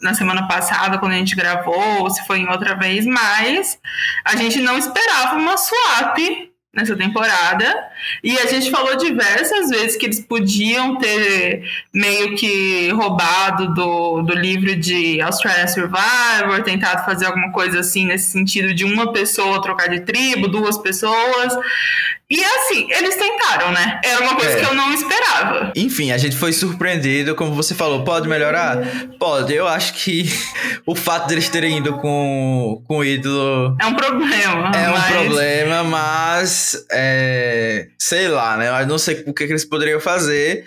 na 0.02 0.12
semana 0.12 0.48
passada, 0.48 0.98
quando 0.98 1.12
a 1.12 1.16
gente 1.16 1.36
gravou, 1.36 2.00
ou 2.00 2.10
se 2.10 2.26
foi 2.26 2.38
em 2.38 2.48
outra 2.48 2.74
vez, 2.74 3.06
mas 3.06 3.78
a 4.24 4.34
gente 4.34 4.58
não 4.58 4.76
esperava 4.76 5.36
uma 5.36 5.56
swap 5.56 6.18
nessa 6.76 6.94
temporada. 6.94 7.64
E 8.22 8.38
a 8.38 8.46
gente 8.46 8.70
falou 8.70 8.96
diversas 8.96 9.70
vezes 9.70 9.96
que 9.96 10.04
eles 10.04 10.20
podiam 10.20 10.96
ter 10.98 11.64
meio 11.92 12.36
que 12.36 12.90
roubado 12.90 13.72
do, 13.72 14.22
do 14.22 14.34
livro 14.34 14.76
de 14.76 15.20
Australian 15.22 15.66
Survivor, 15.68 16.62
tentado 16.62 17.04
fazer 17.04 17.26
alguma 17.26 17.50
coisa 17.50 17.80
assim 17.80 18.04
nesse 18.04 18.30
sentido 18.30 18.74
de 18.74 18.84
uma 18.84 19.12
pessoa 19.12 19.62
trocar 19.62 19.88
de 19.88 20.00
tribo, 20.00 20.48
duas 20.48 20.76
pessoas. 20.76 21.56
E 22.28 22.42
assim, 22.44 22.88
eles 22.90 23.14
tentaram, 23.14 23.70
né? 23.70 24.00
Era 24.04 24.20
uma 24.24 24.34
coisa 24.34 24.50
é. 24.50 24.60
que 24.60 24.66
eu 24.66 24.74
não 24.74 24.92
esperava. 24.92 25.72
Enfim, 25.76 26.10
a 26.10 26.18
gente 26.18 26.36
foi 26.36 26.52
surpreendido, 26.52 27.36
como 27.36 27.54
você 27.54 27.72
falou, 27.72 28.02
pode 28.02 28.28
melhorar? 28.28 28.78
Pode. 29.16 29.54
Eu 29.54 29.68
acho 29.68 29.94
que 29.94 30.24
o 30.84 30.96
fato 30.96 31.28
deles 31.28 31.48
terem 31.48 31.78
ido 31.78 31.92
com, 31.98 32.82
com 32.84 32.98
o 32.98 33.04
ídolo. 33.04 33.76
É 33.80 33.86
um 33.86 33.94
problema. 33.94 34.72
É 34.74 34.88
mas... 34.88 35.04
um 35.04 35.12
problema, 35.12 35.84
mas. 35.84 36.86
É, 36.90 37.86
sei 37.96 38.26
lá, 38.26 38.56
né? 38.56 38.82
Eu 38.82 38.86
não 38.88 38.98
sei 38.98 39.22
o 39.24 39.32
que, 39.32 39.46
que 39.46 39.52
eles 39.52 39.64
poderiam 39.64 40.00
fazer. 40.00 40.66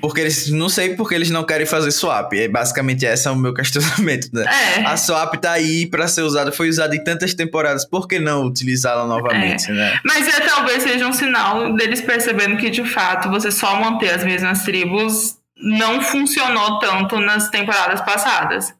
Porque 0.00 0.20
eles 0.20 0.48
não 0.50 0.68
sei 0.68 0.94
porque 0.94 1.14
eles 1.14 1.28
não 1.30 1.44
querem 1.44 1.66
fazer 1.66 1.90
swap. 1.90 2.32
É 2.34 2.46
basicamente 2.48 3.04
esse 3.04 3.26
é 3.26 3.30
o 3.30 3.36
meu 3.36 3.52
questionamento, 3.54 4.28
né? 4.32 4.44
É. 4.78 4.84
A 4.86 4.96
swap 4.96 5.34
tá 5.36 5.52
aí 5.52 5.86
para 5.86 6.06
ser 6.06 6.22
usada, 6.22 6.52
foi 6.52 6.68
usada 6.68 6.94
em 6.94 7.02
tantas 7.02 7.34
temporadas, 7.34 7.84
por 7.84 8.06
que 8.06 8.18
não 8.18 8.44
utilizá-la 8.44 9.06
novamente, 9.06 9.70
É. 9.70 9.74
né? 9.74 9.98
Mas 10.04 10.28
é 10.28 10.40
talvez 10.40 10.82
seja 10.82 11.06
um 11.06 11.12
sinal 11.12 11.74
deles 11.74 12.00
percebendo 12.00 12.56
que 12.56 12.70
de 12.70 12.84
fato 12.84 13.28
você 13.28 13.50
só 13.50 13.74
manter 13.80 14.10
as 14.14 14.24
mesmas 14.24 14.62
tribos 14.62 15.36
não 15.60 16.00
funcionou 16.00 16.78
tanto 16.78 17.18
nas 17.18 17.48
temporadas 17.50 18.00
passadas. 18.02 18.72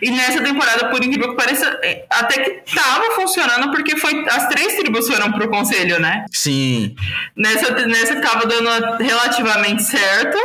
E 0.00 0.10
nessa 0.10 0.40
temporada, 0.42 0.88
por 0.90 1.02
incrível 1.04 1.30
que 1.30 1.36
pareça, 1.36 1.66
é, 1.82 2.04
até 2.08 2.40
que 2.42 2.74
tava 2.74 3.10
funcionando 3.16 3.70
porque 3.72 3.96
foi 3.96 4.24
as 4.28 4.48
três 4.48 4.76
tribos 4.76 5.06
foram 5.08 5.32
pro 5.32 5.48
conselho, 5.50 5.98
né? 5.98 6.24
Sim. 6.30 6.94
Nessa, 7.36 7.72
nessa 7.86 8.20
tava 8.20 8.46
dando 8.46 8.68
relativamente 9.02 9.82
certo, 9.82 10.38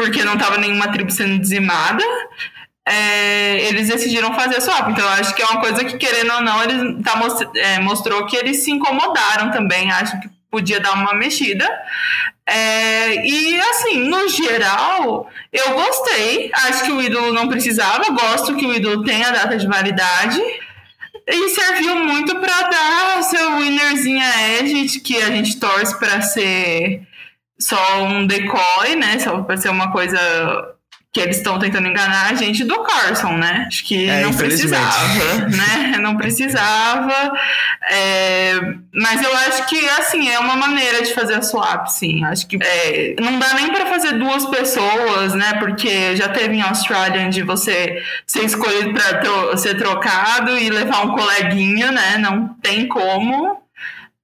porque 0.00 0.24
não 0.24 0.38
tava 0.38 0.56
nenhuma 0.56 0.90
tribo 0.90 1.10
sendo 1.10 1.38
dizimada. 1.38 2.02
É, 2.88 3.68
eles 3.68 3.86
decidiram 3.86 4.32
fazer 4.32 4.58
swap. 4.62 4.88
Então, 4.88 5.06
acho 5.10 5.34
que 5.34 5.42
é 5.42 5.44
uma 5.44 5.60
coisa 5.60 5.84
que, 5.84 5.98
querendo 5.98 6.32
ou 6.32 6.40
não, 6.40 6.62
eles 6.62 7.04
tá, 7.04 7.20
é, 7.54 7.78
mostrou 7.80 8.24
que 8.24 8.34
eles 8.34 8.64
se 8.64 8.70
incomodaram 8.70 9.50
também. 9.50 9.92
Acho 9.92 10.18
que 10.18 10.30
podia 10.50 10.80
dar 10.80 10.94
uma 10.94 11.12
mexida. 11.12 11.68
É, 12.46 13.26
e, 13.26 13.60
assim, 13.60 14.08
no 14.08 14.26
geral, 14.30 15.30
eu 15.52 15.74
gostei. 15.74 16.50
Acho 16.54 16.84
que 16.84 16.92
o 16.92 17.02
ídolo 17.02 17.34
não 17.34 17.46
precisava. 17.46 18.10
Gosto 18.10 18.56
que 18.56 18.64
o 18.64 18.72
ídolo 18.72 19.04
tenha 19.04 19.30
data 19.30 19.54
de 19.58 19.66
validade. 19.66 20.40
E 21.28 21.48
serviu 21.50 21.94
muito 21.96 22.40
para 22.40 22.62
dar 22.70 23.22
seu 23.22 23.58
winnerzinha 23.58 24.58
Edge, 24.60 24.98
que 25.00 25.18
a 25.18 25.26
gente 25.26 25.60
torce 25.60 25.96
para 25.98 26.22
ser 26.22 27.06
só 27.60 28.02
um 28.04 28.26
decoy, 28.26 28.96
né? 28.96 29.18
Só 29.18 29.42
para 29.42 29.56
ser 29.56 29.68
uma 29.68 29.92
coisa 29.92 30.18
que 31.12 31.18
eles 31.18 31.38
estão 31.38 31.58
tentando 31.58 31.88
enganar 31.88 32.30
a 32.30 32.34
gente 32.34 32.62
do 32.62 32.84
Carson, 32.84 33.32
né? 33.32 33.64
Acho 33.66 33.84
que 33.84 34.08
É, 34.08 34.22
não 34.22 34.32
precisava, 34.32 35.48
né? 35.48 35.98
Não 36.00 36.16
precisava. 36.16 37.32
É, 37.90 38.54
mas 38.94 39.22
eu 39.22 39.36
acho 39.36 39.66
que, 39.66 39.78
assim, 39.90 40.30
é 40.30 40.38
uma 40.38 40.56
maneira 40.56 41.02
de 41.02 41.12
fazer 41.12 41.34
a 41.34 41.42
swap, 41.42 41.86
sim. 41.88 42.24
Acho 42.24 42.46
que 42.46 42.58
é, 42.62 43.14
não 43.20 43.38
dá 43.38 43.52
nem 43.54 43.70
para 43.70 43.86
fazer 43.86 44.12
duas 44.12 44.46
pessoas, 44.46 45.34
né? 45.34 45.54
Porque 45.58 46.16
já 46.16 46.28
teve 46.28 46.56
em 46.56 46.62
Australian 46.62 47.28
de 47.28 47.42
você 47.42 48.02
ser 48.26 48.44
escolhido 48.44 48.94
para 48.94 49.56
ser 49.58 49.76
trocado 49.76 50.56
e 50.56 50.70
levar 50.70 51.04
um 51.04 51.14
coleguinha, 51.14 51.92
né? 51.92 52.16
Não 52.18 52.48
tem 52.62 52.88
como. 52.88 53.59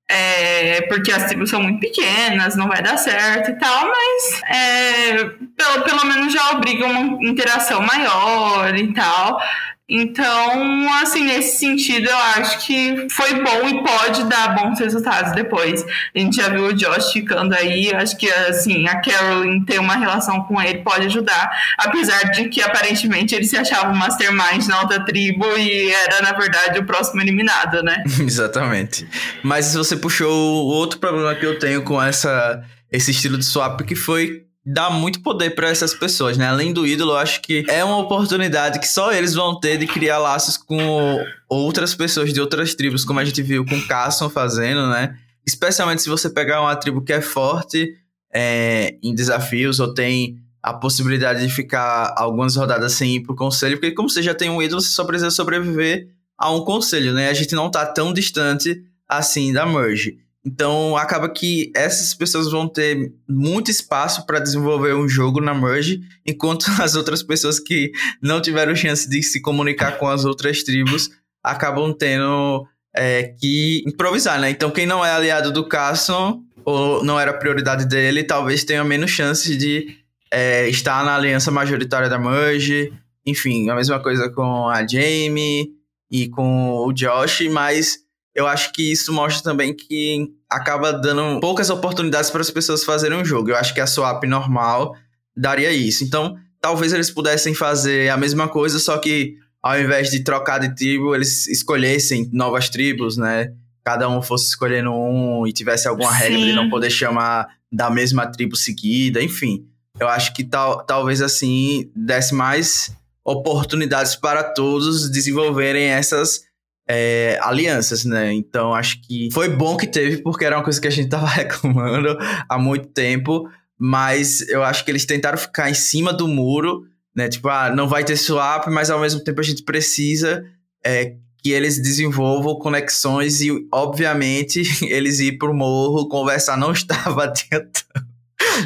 É, 0.09 0.83
porque 0.83 1.11
as 1.11 1.25
tribos 1.25 1.51
são 1.51 1.61
muito 1.61 1.81
pequenas, 1.81 2.55
não 2.55 2.69
vai 2.69 2.81
dar 2.81 2.97
certo 2.97 3.51
e 3.51 3.59
tal, 3.59 3.89
mas 3.89 4.41
é, 4.49 5.25
pelo, 5.57 5.83
pelo 5.85 6.07
menos 6.07 6.33
já 6.33 6.53
obriga 6.53 6.87
uma 6.87 7.25
interação 7.25 7.83
maior 7.83 8.73
e 8.77 8.93
tal. 8.95 9.41
Então, 9.88 10.93
assim, 11.00 11.25
nesse 11.25 11.59
sentido, 11.59 12.09
eu 12.09 12.16
acho 12.16 12.66
que 12.66 13.07
foi 13.09 13.35
bom 13.35 13.69
e 13.69 13.85
pode 13.85 14.25
dar 14.25 14.57
bons 14.57 14.81
resultados 14.81 15.33
depois. 15.33 15.85
A 16.12 16.19
gente 16.19 16.37
já 16.37 16.49
viu 16.49 16.66
o 16.66 16.73
Josh 16.73 17.12
ficando 17.12 17.55
aí, 17.55 17.95
acho 17.95 18.16
que, 18.16 18.28
assim, 18.28 18.88
a 18.88 19.00
Carolyn 19.00 19.64
ter 19.64 19.78
uma 19.78 19.95
relação 19.95 20.43
com 20.43 20.61
ele 20.61 20.83
pode 20.83 21.07
ajudar, 21.07 21.50
apesar 21.78 22.33
de 22.33 22.49
que, 22.49 22.61
aparentemente, 22.61 23.37
ele 23.37 23.45
se 23.45 23.57
achava 23.57 23.93
um 23.93 23.97
mastermind 23.97 24.66
na 24.66 24.81
outra 24.81 25.05
tribo 25.05 25.47
e 25.57 25.93
era, 25.93 26.21
na 26.21 26.33
verdade, 26.33 26.81
o 26.81 26.85
próximo 26.85 27.21
eliminado, 27.21 27.81
né? 27.85 28.02
Exatamente. 28.19 29.07
Mas 29.45 29.73
você 29.73 29.97
puxou 29.97 30.64
o 30.64 30.66
outro 30.66 30.99
problema 30.99 31.33
que 31.37 31.47
eu 31.47 31.61
tenho 31.61 31.83
com 31.83 32.02
essa, 32.02 32.61
esse 32.90 33.12
estilo 33.12 33.38
de 33.38 33.45
swap, 33.45 33.81
que 33.83 33.95
foi 33.95 34.46
dar 34.66 34.90
muito 34.90 35.20
poder 35.20 35.50
para 35.50 35.68
essas 35.68 35.94
pessoas, 35.94 36.37
né? 36.37 36.49
Além 36.49 36.73
do 36.73 36.85
ídolo, 36.85 37.12
eu 37.12 37.18
acho 37.18 37.40
que 37.40 37.64
é 37.68 37.85
uma 37.85 37.99
oportunidade 37.99 38.80
que 38.80 38.88
só 38.88 39.12
eles 39.12 39.32
vão 39.32 39.61
ter 39.61 39.78
de 39.78 39.87
criar 39.87 40.18
laços 40.18 40.56
com 40.56 41.25
outras 41.49 41.94
pessoas 41.94 42.32
de 42.32 42.40
outras 42.40 42.75
tribos, 42.75 43.04
como 43.04 43.20
a 43.20 43.25
gente 43.25 43.40
viu 43.42 43.64
com 43.64 43.80
Carson 43.87 44.28
fazendo, 44.28 44.88
né? 44.88 45.16
Especialmente 45.46 46.02
se 46.02 46.08
você 46.08 46.28
pegar 46.28 46.61
uma 46.61 46.75
tribo 46.75 47.00
que 47.00 47.12
é 47.12 47.20
forte 47.20 47.94
é, 48.35 48.96
em 49.00 49.14
desafios 49.14 49.78
ou 49.78 49.94
tem 49.94 50.37
a 50.61 50.75
possibilidade 50.75 51.46
de 51.46 51.54
ficar 51.54 52.12
algumas 52.16 52.56
rodadas 52.56 52.92
sem 52.92 53.14
ir 53.14 53.20
pro 53.20 53.37
conselho, 53.37 53.76
porque 53.78 53.94
como 53.94 54.11
você 54.11 54.20
já 54.20 54.35
tem 54.35 54.50
um 54.50 54.61
ídolo, 54.61 54.80
você 54.80 54.88
só 54.88 55.04
precisa 55.04 55.30
sobreviver 55.30 56.08
a 56.37 56.50
um 56.50 56.64
conselho, 56.64 57.14
né? 57.14 57.30
A 57.30 57.35
gente 57.35 57.54
não 57.54 57.70
tá 57.70 57.87
tão 57.87 58.12
distante 58.12 58.82
assim 59.08 59.52
da 59.52 59.64
merge. 59.64 60.18
Então 60.47 60.97
acaba 60.97 61.29
que 61.29 61.73
essas 61.75 62.15
pessoas 62.15 62.49
vão 62.53 62.69
ter 62.69 63.12
muito 63.29 63.69
espaço 63.69 64.25
para 64.25 64.38
desenvolver 64.38 64.95
um 64.95 65.09
jogo 65.09 65.41
na 65.41 65.53
merge, 65.53 66.00
enquanto 66.25 66.67
as 66.81 66.95
outras 66.95 67.21
pessoas 67.21 67.59
que 67.59 67.91
não 68.23 68.41
tiveram 68.41 68.76
chance 68.76 69.11
de 69.11 69.21
se 69.25 69.43
comunicar 69.43 69.99
com 69.99 70.07
as 70.07 70.25
outras 70.25 70.62
tribos 70.62 71.11
acabam 71.43 71.93
tendo 71.93 72.65
é, 72.95 73.35
que 73.41 73.83
improvisar, 73.87 74.41
né? 74.41 74.49
Então 74.49 74.71
quem 74.71 74.87
não 74.87 75.05
é 75.05 75.11
aliado 75.11 75.53
do 75.53 75.67
Carson 75.67 76.41
ou 76.65 77.03
não 77.03 77.19
era 77.19 77.33
prioridade 77.33 77.85
dele, 77.85 78.23
talvez 78.23 78.62
tenha 78.62 78.85
menos 78.85 79.11
chance 79.11 79.57
de 79.57 79.97
é, 80.31 80.69
estar 80.69 81.05
na 81.05 81.17
aliança 81.17 81.50
majoritária 81.50 82.09
da 82.09 82.19
merge. 82.21 82.93
Enfim, 83.25 83.69
a 83.69 83.75
mesma 83.75 84.00
coisa 84.00 84.31
com 84.31 84.69
a 84.69 84.87
Jamie 84.87 85.73
e 86.09 86.29
com 86.29 86.76
o 86.87 86.93
Josh, 86.93 87.49
mas 87.50 88.06
eu 88.37 88.47
acho 88.47 88.71
que 88.71 88.93
isso 88.93 89.14
mostra 89.14 89.43
também 89.43 89.75
que 89.75 90.28
acaba 90.49 90.93
dando 90.93 91.40
poucas 91.40 91.71
oportunidades 91.71 92.31
para 92.31 92.43
as 92.43 92.50
pessoas 92.50 92.85
fazerem 92.85 93.16
um 93.16 93.25
jogo. 93.25 93.49
Eu 93.49 93.57
acho 93.57 93.73
que 93.73 93.81
a 93.81 93.87
swap 93.87 94.23
normal 94.25 94.95
daria 95.35 95.73
isso. 95.73 96.05
Então, 96.05 96.37
talvez 96.61 96.93
eles 96.93 97.11
pudessem 97.11 97.55
fazer 97.55 98.11
a 98.11 98.16
mesma 98.16 98.47
coisa, 98.47 98.78
só 98.78 98.99
que 98.99 99.37
ao 99.62 99.81
invés 99.81 100.11
de 100.11 100.23
trocar 100.23 100.59
de 100.59 100.75
tribo, 100.75 101.14
eles 101.14 101.47
escolhessem 101.47 102.28
novas 102.31 102.69
tribos, 102.69 103.16
né? 103.16 103.55
Cada 103.83 104.07
um 104.07 104.21
fosse 104.21 104.49
escolhendo 104.49 104.93
um 104.93 105.47
e 105.47 105.52
tivesse 105.52 105.88
alguma 105.88 106.12
regra 106.12 106.38
de 106.38 106.45
Sim. 106.45 106.52
não 106.52 106.69
poder 106.69 106.90
chamar 106.90 107.49
da 107.73 107.88
mesma 107.88 108.26
tribo 108.26 108.55
seguida, 108.55 109.23
enfim. 109.23 109.64
Eu 109.99 110.09
acho 110.09 110.35
que 110.35 110.45
tal, 110.45 110.85
talvez 110.85 111.23
assim 111.23 111.90
desse 111.97 112.35
mais 112.35 112.95
oportunidades 113.25 114.14
para 114.14 114.45
todos 114.45 115.11
desenvolverem 115.11 115.87
essas 115.87 116.46
é, 116.88 117.38
alianças, 117.43 118.05
né? 118.05 118.33
Então 118.33 118.75
acho 118.75 119.00
que 119.02 119.28
foi 119.33 119.49
bom 119.49 119.76
que 119.76 119.87
teve, 119.87 120.19
porque 120.19 120.45
era 120.45 120.57
uma 120.57 120.64
coisa 120.64 120.81
que 120.81 120.87
a 120.87 120.90
gente 120.90 121.09
tava 121.09 121.26
reclamando 121.28 122.16
há 122.49 122.59
muito 122.59 122.88
tempo, 122.88 123.49
mas 123.78 124.40
eu 124.49 124.62
acho 124.62 124.85
que 124.85 124.90
eles 124.90 125.05
tentaram 125.05 125.37
ficar 125.37 125.71
em 125.71 125.75
cima 125.75 126.12
do 126.12 126.28
muro, 126.28 126.85
né? 127.14 127.28
Tipo, 127.28 127.49
ah, 127.49 127.71
não 127.75 127.88
vai 127.88 128.05
ter 128.05 128.16
swap, 128.16 128.69
mas 128.69 128.90
ao 128.90 129.00
mesmo 129.00 129.23
tempo 129.23 129.40
a 129.40 129.45
gente 129.45 129.62
precisa 129.64 130.45
é, 130.85 131.14
que 131.43 131.50
eles 131.50 131.81
desenvolvam 131.81 132.59
conexões 132.59 133.40
e, 133.40 133.50
obviamente, 133.73 134.62
eles 134.87 135.21
ir 135.21 135.38
pro 135.38 135.55
morro 135.55 136.09
conversar 136.09 136.57
não 136.57 136.71
estava 136.73 137.25
adiantando 137.25 138.15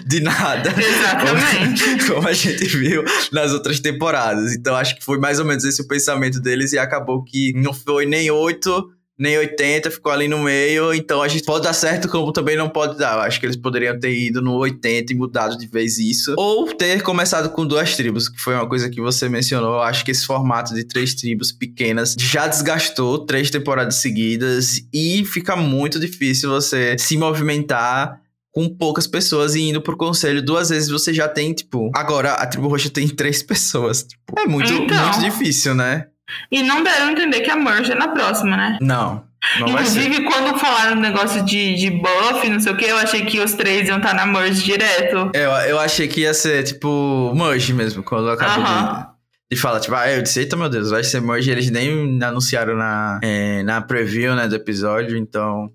de 0.07 0.21
nada. 0.21 0.71
Exatamente. 0.71 2.07
Como 2.09 2.27
a 2.27 2.33
gente 2.33 2.65
viu 2.65 3.05
nas 3.33 3.53
outras 3.53 3.81
temporadas. 3.81 4.55
Então 4.55 4.77
acho 4.77 4.97
que 4.97 5.05
foi 5.05 5.19
mais 5.19 5.39
ou 5.39 5.45
menos 5.45 5.65
esse 5.65 5.83
o 5.83 5.89
pensamento 5.89 6.41
deles 6.41 6.73
e 6.73 6.79
acabou 6.79 7.23
que 7.23 7.53
não 7.55 7.73
foi 7.73 8.07
nem 8.07 8.31
8, 8.31 8.89
nem 9.21 9.37
80, 9.37 9.91
ficou 9.91 10.11
ali 10.11 10.27
no 10.27 10.39
meio. 10.39 10.95
Então 10.95 11.21
a 11.21 11.29
gente 11.29 11.45
pode 11.45 11.65
dar 11.65 11.75
certo, 11.75 12.09
como 12.09 12.33
também 12.33 12.57
não 12.57 12.71
pode 12.71 12.99
dar. 12.99 13.17
Eu 13.17 13.21
acho 13.21 13.39
que 13.39 13.45
eles 13.45 13.57
poderiam 13.57 13.99
ter 14.01 14.13
ido 14.13 14.41
no 14.41 14.57
80 14.57 15.13
e 15.13 15.17
mudado 15.17 15.59
de 15.59 15.67
vez 15.67 15.99
isso. 15.99 16.35
Ou 16.39 16.67
ter 16.73 17.03
começado 17.03 17.51
com 17.51 17.67
duas 17.67 17.95
tribos, 17.95 18.31
que 18.31 18.41
foi 18.41 18.55
uma 18.55 18.67
coisa 18.67 18.89
que 18.89 19.01
você 19.01 19.29
mencionou. 19.29 19.75
Eu 19.75 19.83
acho 19.83 20.05
que 20.05 20.11
esse 20.11 20.25
formato 20.25 20.75
de 20.75 20.85
três 20.85 21.15
tribos 21.15 21.53
pequenas 21.53 22.17
já 22.19 22.47
desgastou 22.47 23.27
três 23.27 23.51
temporadas 23.51 23.97
seguidas 23.97 24.83
e 24.93 25.23
fica 25.27 25.55
muito 25.55 26.01
difícil 26.01 26.49
você 26.49 26.97
se 26.99 27.19
movimentar 27.19 28.21
com 28.53 28.69
poucas 28.69 29.07
pessoas 29.07 29.55
e 29.55 29.61
indo 29.69 29.81
pro 29.81 29.97
conselho 29.97 30.43
duas 30.45 30.69
vezes 30.71 30.89
você 30.89 31.13
já 31.15 31.29
tem, 31.29 31.53
tipo. 31.53 31.91
Agora 31.95 32.33
a 32.35 32.47
tribo 32.47 32.69
roxa 32.69 32.91
tem 32.91 33.09
três 33.09 33.43
pessoas. 33.45 34.03
Tipo, 34.05 34.39
é 34.41 34.47
muito, 34.47 34.73
Então. 34.73 35.03
muito 35.05 35.21
difícil, 35.21 35.75
né? 35.75 36.07
E 36.51 36.63
não 36.63 36.83
deram 36.85 37.11
entender 37.11 37.41
que 37.41 37.51
a 37.51 37.57
merge 37.57 37.91
é 37.93 37.95
na 37.95 38.09
próxima, 38.09 38.57
né? 38.57 38.79
Não. 38.81 39.25
Não. 39.59 39.69
Inclusive, 39.69 40.23
quando 40.25 40.59
falaram 40.59 40.95
no 40.97 41.01
negócio 41.01 41.43
de, 41.45 41.75
de 41.75 41.91
buff, 41.91 42.47
não 42.49 42.61
sei 42.61 42.73
o 42.73 42.77
que, 42.77 42.85
eu 42.85 42.99
achei 42.99 43.25
que 43.25 43.41
os 43.41 43.55
três 43.55 43.89
iam 43.89 43.97
estar 43.97 44.15
na 44.15 44.27
merge 44.27 44.63
direto. 44.63 45.31
Eu, 45.35 45.51
eu 45.51 45.79
achei 45.81 46.07
que 46.07 46.21
ia 46.21 46.35
ser, 46.35 46.63
tipo, 46.63 47.33
merge 47.35 47.73
mesmo, 47.73 48.03
quando 48.03 48.27
eu 48.29 48.35
acabei 48.35 48.63
Aham. 48.63 49.07
de, 49.51 49.57
de 49.57 49.61
falar. 49.61 49.81
Tipo, 49.81 49.95
ah, 49.97 50.11
eu 50.11 50.23
disse, 50.23 50.41
eita 50.41 50.57
meu 50.57 50.69
Deus, 50.69 50.91
vai 50.91 51.03
ser 51.03 51.21
merge. 51.23 51.51
Eles 51.51 51.71
nem 51.71 52.23
anunciaram 52.23 52.77
na, 52.77 53.19
é, 53.23 53.63
na 53.63 53.81
preview, 53.81 54.35
né, 54.37 54.47
do 54.47 54.55
episódio, 54.55 55.17
então. 55.17 55.71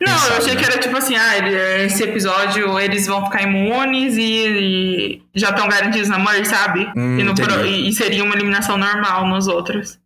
Não, 0.00 0.12
eu 0.28 0.36
achei 0.38 0.54
né? 0.54 0.60
que 0.60 0.66
era 0.70 0.78
tipo 0.80 0.96
assim, 0.96 1.14
ah, 1.16 1.38
esse 1.84 2.02
episódio 2.02 2.78
eles 2.78 3.06
vão 3.06 3.24
ficar 3.26 3.42
imunes 3.42 4.16
e, 4.16 4.22
e 4.22 5.22
já 5.34 5.50
estão 5.50 5.68
garantidos 5.68 6.08
na 6.08 6.18
merge, 6.18 6.46
sabe? 6.46 6.90
Hum, 6.96 7.18
e, 7.18 7.34
pro- 7.34 7.66
e- 7.66 7.88
e 7.88 7.92
seria 7.92 8.24
uma 8.24 8.34
eliminação 8.34 8.76
normal 8.78 9.26
nos 9.26 9.46
outros. 9.48 9.98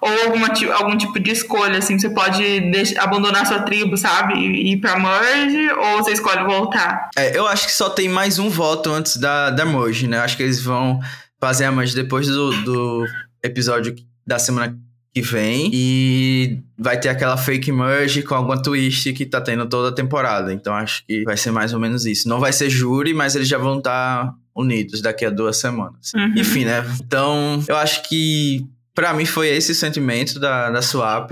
Ou 0.00 0.10
alguma, 0.26 0.48
algum 0.76 0.96
tipo 0.96 1.18
de 1.18 1.32
escolha, 1.32 1.78
assim, 1.78 1.98
você 1.98 2.08
pode 2.10 2.60
deixar, 2.70 3.02
abandonar 3.02 3.44
sua 3.46 3.62
tribo, 3.62 3.96
sabe? 3.96 4.34
E 4.34 4.72
ir 4.74 4.76
pra 4.76 4.96
merge, 4.98 5.70
ou 5.72 5.96
você 5.98 6.12
escolhe 6.12 6.44
voltar? 6.44 7.10
É, 7.16 7.36
eu 7.36 7.46
acho 7.48 7.66
que 7.66 7.72
só 7.72 7.90
tem 7.90 8.08
mais 8.08 8.38
um 8.38 8.48
voto 8.48 8.90
antes 8.92 9.16
da, 9.16 9.50
da 9.50 9.64
merge, 9.64 10.06
né? 10.06 10.18
Acho 10.20 10.36
que 10.36 10.42
eles 10.44 10.62
vão 10.62 11.00
fazer 11.40 11.64
a 11.64 11.72
merge 11.72 11.96
depois 11.96 12.28
do, 12.28 12.52
do 12.62 13.04
episódio 13.42 13.94
da 14.24 14.38
semana 14.38 14.76
que 15.14 15.20
vem 15.20 15.70
e 15.72 16.62
vai 16.78 16.98
ter 16.98 17.10
aquela 17.10 17.36
fake 17.36 17.70
merge 17.70 18.22
com 18.22 18.34
alguma 18.34 18.60
twist 18.60 19.12
que 19.12 19.26
tá 19.26 19.40
tendo 19.40 19.66
toda 19.66 19.90
a 19.90 19.92
temporada. 19.92 20.52
Então 20.52 20.74
acho 20.74 21.04
que 21.06 21.22
vai 21.24 21.36
ser 21.36 21.50
mais 21.50 21.74
ou 21.74 21.80
menos 21.80 22.06
isso. 22.06 22.28
Não 22.28 22.40
vai 22.40 22.52
ser 22.52 22.70
júri, 22.70 23.12
mas 23.12 23.36
eles 23.36 23.46
já 23.46 23.58
vão 23.58 23.78
estar 23.78 24.26
tá 24.26 24.34
unidos 24.56 25.02
daqui 25.02 25.26
a 25.26 25.30
duas 25.30 25.58
semanas. 25.58 26.12
Uhum. 26.14 26.34
Enfim, 26.36 26.64
né? 26.64 26.82
Então 27.04 27.62
eu 27.68 27.76
acho 27.76 28.08
que 28.08 28.66
para 28.94 29.12
mim 29.12 29.26
foi 29.26 29.48
esse 29.48 29.72
o 29.72 29.74
sentimento 29.74 30.40
da, 30.40 30.70
da 30.70 30.80
swap. 30.80 31.30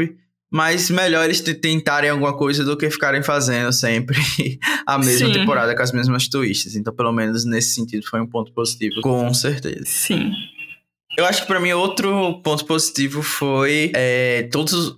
Mas 0.52 0.90
melhor 0.90 1.24
eles 1.26 1.40
tentarem 1.40 2.10
alguma 2.10 2.36
coisa 2.36 2.64
do 2.64 2.76
que 2.76 2.90
ficarem 2.90 3.22
fazendo 3.22 3.72
sempre 3.72 4.18
a 4.84 4.98
mesma 4.98 5.28
Sim. 5.28 5.32
temporada 5.32 5.76
com 5.76 5.82
as 5.82 5.92
mesmas 5.92 6.26
twists. 6.26 6.74
Então, 6.74 6.92
pelo 6.92 7.12
menos 7.12 7.44
nesse 7.44 7.72
sentido, 7.72 8.04
foi 8.04 8.20
um 8.20 8.26
ponto 8.26 8.52
positivo, 8.52 9.00
com 9.00 9.32
certeza. 9.32 9.84
Sim. 9.84 10.32
Eu 11.16 11.26
acho 11.26 11.42
que 11.42 11.48
para 11.48 11.60
mim 11.60 11.72
outro 11.72 12.40
ponto 12.42 12.64
positivo 12.64 13.22
foi 13.22 13.90
é, 13.94 14.48
todas 14.50 14.94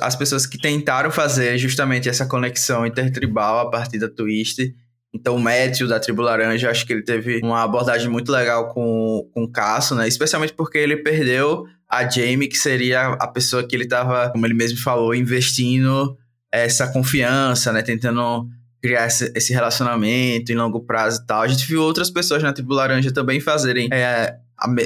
as 0.00 0.14
pessoas 0.14 0.46
que 0.46 0.58
tentaram 0.58 1.10
fazer 1.10 1.56
justamente 1.58 2.08
essa 2.08 2.26
conexão 2.26 2.86
intertribal 2.86 3.60
a 3.60 3.70
partir 3.70 3.98
da 3.98 4.08
Twist. 4.08 4.74
Então 5.12 5.36
o 5.36 5.40
Matthew 5.40 5.88
da 5.88 5.98
Tribo 5.98 6.22
Laranja, 6.22 6.70
acho 6.70 6.84
que 6.86 6.92
ele 6.92 7.02
teve 7.02 7.40
uma 7.42 7.62
abordagem 7.62 8.08
muito 8.08 8.30
legal 8.30 8.68
com, 8.68 9.28
com 9.32 9.44
o 9.44 9.50
Casso, 9.50 9.94
né? 9.94 10.06
Especialmente 10.06 10.52
porque 10.52 10.76
ele 10.76 10.96
perdeu 10.98 11.64
a 11.88 12.08
Jamie, 12.08 12.48
que 12.48 12.58
seria 12.58 13.08
a 13.12 13.28
pessoa 13.28 13.66
que 13.66 13.74
ele 13.74 13.84
estava, 13.84 14.30
como 14.30 14.44
ele 14.46 14.54
mesmo 14.54 14.78
falou, 14.78 15.14
investindo 15.14 16.16
essa 16.52 16.92
confiança, 16.92 17.72
né? 17.72 17.80
Tentando 17.82 18.48
criar 18.82 19.06
esse, 19.06 19.52
relacionamento 19.52 20.52
em 20.52 20.56
longo 20.56 20.80
prazo 20.80 21.22
e 21.22 21.26
tal. 21.26 21.42
A 21.42 21.48
gente 21.48 21.66
viu 21.66 21.80
outras 21.80 22.10
pessoas 22.10 22.42
na 22.42 22.52
Tribo 22.52 22.74
Laranja 22.74 23.12
também 23.12 23.40
fazerem 23.40 23.88
é, 23.92 24.36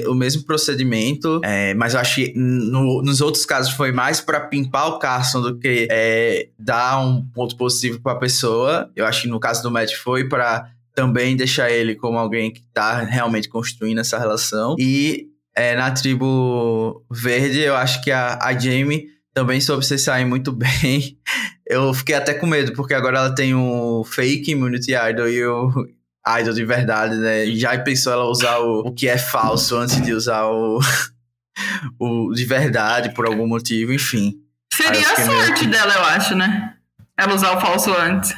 o 0.07 0.13
mesmo 0.13 0.43
procedimento, 0.43 1.41
é, 1.43 1.73
mas 1.73 1.93
eu 1.93 1.99
acho 1.99 2.15
que 2.15 2.33
no, 2.35 3.01
nos 3.01 3.21
outros 3.21 3.45
casos 3.45 3.71
foi 3.73 3.91
mais 3.91 4.21
para 4.21 4.39
pimpar 4.41 4.87
o 4.89 4.99
Carson 4.99 5.41
do 5.41 5.57
que 5.57 5.87
é, 5.89 6.49
dar 6.57 6.99
um 6.99 7.25
ponto 7.33 7.55
positivo 7.55 7.99
para 8.01 8.13
a 8.13 8.19
pessoa. 8.19 8.91
Eu 8.95 9.05
acho 9.05 9.23
que 9.23 9.27
no 9.27 9.39
caso 9.39 9.63
do 9.63 9.71
Matt 9.71 9.93
foi 9.95 10.27
para 10.27 10.69
também 10.93 11.35
deixar 11.35 11.71
ele 11.71 11.95
como 11.95 12.17
alguém 12.17 12.51
que 12.51 12.59
está 12.59 12.99
realmente 12.99 13.47
construindo 13.47 13.99
essa 13.99 14.17
relação. 14.17 14.75
E 14.77 15.27
é, 15.55 15.75
na 15.75 15.91
tribo 15.91 17.05
verde, 17.11 17.59
eu 17.59 17.75
acho 17.75 18.01
que 18.03 18.11
a, 18.11 18.37
a 18.41 18.57
Jamie 18.57 19.07
também 19.33 19.61
soube 19.61 19.85
se 19.85 19.97
sair 19.97 20.25
muito 20.25 20.51
bem. 20.53 21.17
Eu 21.65 21.93
fiquei 21.93 22.15
até 22.15 22.33
com 22.33 22.47
medo, 22.47 22.73
porque 22.73 22.93
agora 22.93 23.19
ela 23.19 23.35
tem 23.35 23.53
o 23.53 24.03
fake 24.03 24.51
Immunity 24.51 24.93
Idol 24.93 25.29
e 25.29 25.35
eu, 25.35 25.71
idol 26.27 26.53
de 26.53 26.65
verdade, 26.65 27.15
né? 27.15 27.45
Já 27.47 27.77
pensou 27.79 28.13
ela 28.13 28.25
usar 28.25 28.59
o, 28.59 28.87
o 28.87 28.93
que 28.93 29.07
é 29.07 29.17
falso 29.17 29.77
antes 29.77 30.01
de 30.01 30.13
usar 30.13 30.45
o, 30.45 30.79
o 31.99 32.33
de 32.33 32.45
verdade 32.45 33.13
por 33.13 33.25
algum 33.25 33.47
motivo, 33.47 33.93
enfim. 33.93 34.35
Seria 34.71 35.11
a 35.11 35.15
sorte 35.15 35.61
que... 35.61 35.67
dela, 35.67 35.93
eu 35.93 36.03
acho, 36.05 36.35
né? 36.35 36.73
Ela 37.17 37.33
usar 37.33 37.57
o 37.57 37.61
falso 37.61 37.93
antes. 37.93 38.33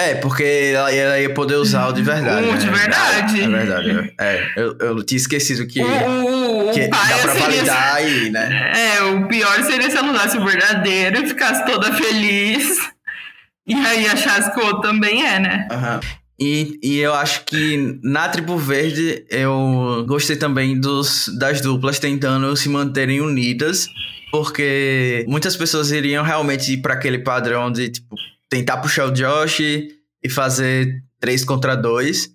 É, 0.00 0.14
porque 0.14 0.72
ela, 0.74 0.94
ela 0.94 1.18
ia 1.18 1.34
poder 1.34 1.56
usar 1.56 1.88
o 1.88 1.92
de 1.92 2.02
verdade. 2.02 2.46
O 2.46 2.52
né? 2.52 2.58
de 2.58 2.70
verdade. 2.70 3.40
É, 3.40 3.48
verdade. 3.48 4.14
É, 4.20 4.52
eu, 4.56 4.78
eu 4.78 5.02
tinha 5.02 5.16
esquecido 5.16 5.66
que, 5.66 5.82
o, 5.82 6.68
o, 6.68 6.72
que 6.72 6.84
o 6.84 6.90
dá 6.90 7.18
pra 7.20 7.34
validar 7.34 7.94
aí, 7.96 8.30
né? 8.30 8.72
É, 8.76 9.02
o 9.02 9.26
pior 9.26 9.60
seria 9.64 9.90
se 9.90 9.96
ela 9.96 10.12
usasse 10.12 10.38
o 10.38 10.44
verdadeiro 10.44 11.24
e 11.24 11.26
ficasse 11.26 11.64
toda 11.64 11.92
feliz. 11.94 12.78
E 13.66 13.74
aí 13.74 14.06
achasse 14.06 14.52
que 14.52 14.60
o 14.60 14.66
outro 14.66 14.82
também 14.82 15.26
é, 15.26 15.40
né? 15.40 15.68
Uhum. 15.70 16.00
E, 16.40 16.78
e 16.82 16.98
eu 16.98 17.14
acho 17.14 17.44
que 17.44 17.98
na 18.02 18.28
Tribo 18.28 18.56
Verde 18.56 19.24
eu 19.28 20.04
gostei 20.06 20.36
também 20.36 20.78
dos, 20.78 21.28
das 21.36 21.60
duplas 21.60 21.98
tentando 21.98 22.56
se 22.56 22.68
manterem 22.68 23.20
unidas, 23.20 23.88
porque 24.30 25.24
muitas 25.26 25.56
pessoas 25.56 25.90
iriam 25.90 26.24
realmente 26.24 26.74
ir 26.74 26.76
para 26.76 26.94
aquele 26.94 27.18
padrão 27.18 27.72
de 27.72 27.88
tipo, 27.88 28.14
tentar 28.48 28.76
puxar 28.76 29.06
o 29.06 29.10
Josh 29.10 29.60
e 29.60 30.30
fazer 30.30 31.02
três 31.18 31.44
contra 31.44 31.74
dois. 31.76 32.30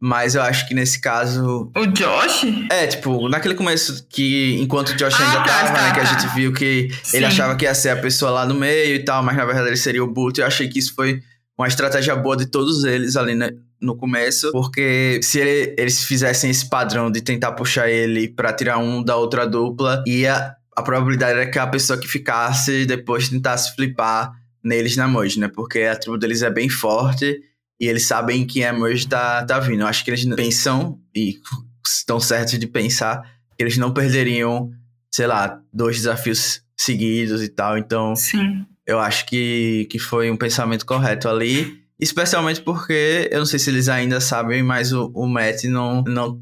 Mas 0.00 0.36
eu 0.36 0.42
acho 0.42 0.68
que 0.68 0.74
nesse 0.74 1.00
caso. 1.00 1.72
O 1.76 1.86
Josh? 1.86 2.46
É, 2.70 2.86
tipo, 2.86 3.28
naquele 3.28 3.56
começo 3.56 4.06
que, 4.08 4.56
enquanto 4.60 4.90
o 4.90 4.94
Josh 4.94 5.14
ah, 5.14 5.26
ainda 5.26 5.38
tá, 5.40 5.44
tava, 5.44 5.66
tá, 5.66 5.72
né? 5.72 5.88
Tá. 5.88 5.94
Que 5.94 6.00
a 6.00 6.04
tá. 6.04 6.20
gente 6.20 6.34
viu 6.36 6.52
que 6.52 6.88
Sim. 7.02 7.16
ele 7.16 7.26
achava 7.26 7.56
que 7.56 7.64
ia 7.64 7.74
ser 7.74 7.88
a 7.88 7.96
pessoa 7.96 8.30
lá 8.30 8.46
no 8.46 8.54
meio 8.54 8.94
e 8.94 9.00
tal, 9.00 9.24
mas 9.24 9.36
na 9.36 9.44
verdade 9.44 9.66
ele 9.66 9.76
seria 9.76 10.04
o 10.04 10.06
Boot. 10.06 10.40
Eu 10.40 10.46
achei 10.46 10.68
que 10.68 10.78
isso 10.78 10.94
foi 10.94 11.20
uma 11.58 11.66
estratégia 11.66 12.14
boa 12.14 12.36
de 12.36 12.46
todos 12.46 12.84
eles 12.84 13.16
ali 13.16 13.34
né, 13.34 13.50
no 13.80 13.96
começo, 13.96 14.52
porque 14.52 15.20
se 15.22 15.40
ele, 15.40 15.74
eles 15.76 16.04
fizessem 16.04 16.50
esse 16.50 16.68
padrão 16.68 17.10
de 17.10 17.20
tentar 17.20 17.52
puxar 17.52 17.90
ele 17.90 18.28
para 18.28 18.52
tirar 18.52 18.78
um 18.78 19.02
da 19.02 19.16
outra 19.16 19.46
dupla, 19.46 20.02
ia 20.06 20.54
a 20.76 20.82
probabilidade 20.82 21.32
era 21.32 21.50
que 21.50 21.58
a 21.58 21.66
pessoa 21.66 21.98
que 21.98 22.06
ficasse 22.06 22.86
depois 22.86 23.28
tentasse 23.28 23.74
flipar 23.74 24.32
neles 24.62 24.96
na 24.96 25.08
merge, 25.08 25.40
né? 25.40 25.48
Porque 25.48 25.80
a 25.80 25.96
tribo 25.96 26.16
deles 26.16 26.40
é 26.42 26.50
bem 26.50 26.68
forte 26.68 27.40
e 27.80 27.86
eles 27.88 28.06
sabem 28.06 28.46
que 28.46 28.62
a 28.62 28.72
merge 28.72 29.08
tá, 29.08 29.44
tá 29.44 29.58
vindo. 29.58 29.80
Eu 29.80 29.88
acho 29.88 30.04
que 30.04 30.10
eles 30.10 30.24
pensam 30.36 31.00
e 31.12 31.40
estão 31.84 32.20
certos 32.20 32.56
de 32.56 32.66
pensar 32.68 33.22
que 33.56 33.64
eles 33.64 33.76
não 33.76 33.92
perderiam, 33.92 34.70
sei 35.12 35.26
lá, 35.26 35.60
dois 35.72 35.96
desafios 35.96 36.62
seguidos 36.76 37.42
e 37.42 37.48
tal. 37.48 37.76
Então, 37.76 38.14
Sim 38.14 38.64
eu 38.88 38.98
acho 38.98 39.26
que, 39.26 39.86
que 39.90 39.98
foi 39.98 40.30
um 40.30 40.36
pensamento 40.36 40.86
correto 40.86 41.28
ali. 41.28 41.86
Especialmente 42.00 42.60
porque, 42.60 43.28
eu 43.30 43.40
não 43.40 43.46
sei 43.46 43.58
se 43.58 43.68
eles 43.68 43.88
ainda 43.88 44.20
sabem, 44.20 44.62
mas 44.62 44.92
o, 44.92 45.10
o 45.12 45.26
Matt 45.26 45.64
não. 45.64 46.04
não 46.06 46.40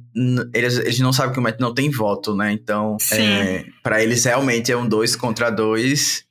eles, 0.54 0.76
eles 0.76 1.00
não 1.00 1.14
sabem 1.14 1.32
que 1.32 1.38
o 1.38 1.42
Matt 1.42 1.58
não 1.58 1.72
tem 1.72 1.90
voto, 1.90 2.36
né? 2.36 2.52
Então, 2.52 2.98
é, 3.10 3.64
para 3.82 4.02
eles 4.02 4.22
realmente 4.22 4.70
é 4.70 4.76
um 4.76 4.86
dois 4.86 5.16
contra 5.16 5.48
dois 5.48 6.24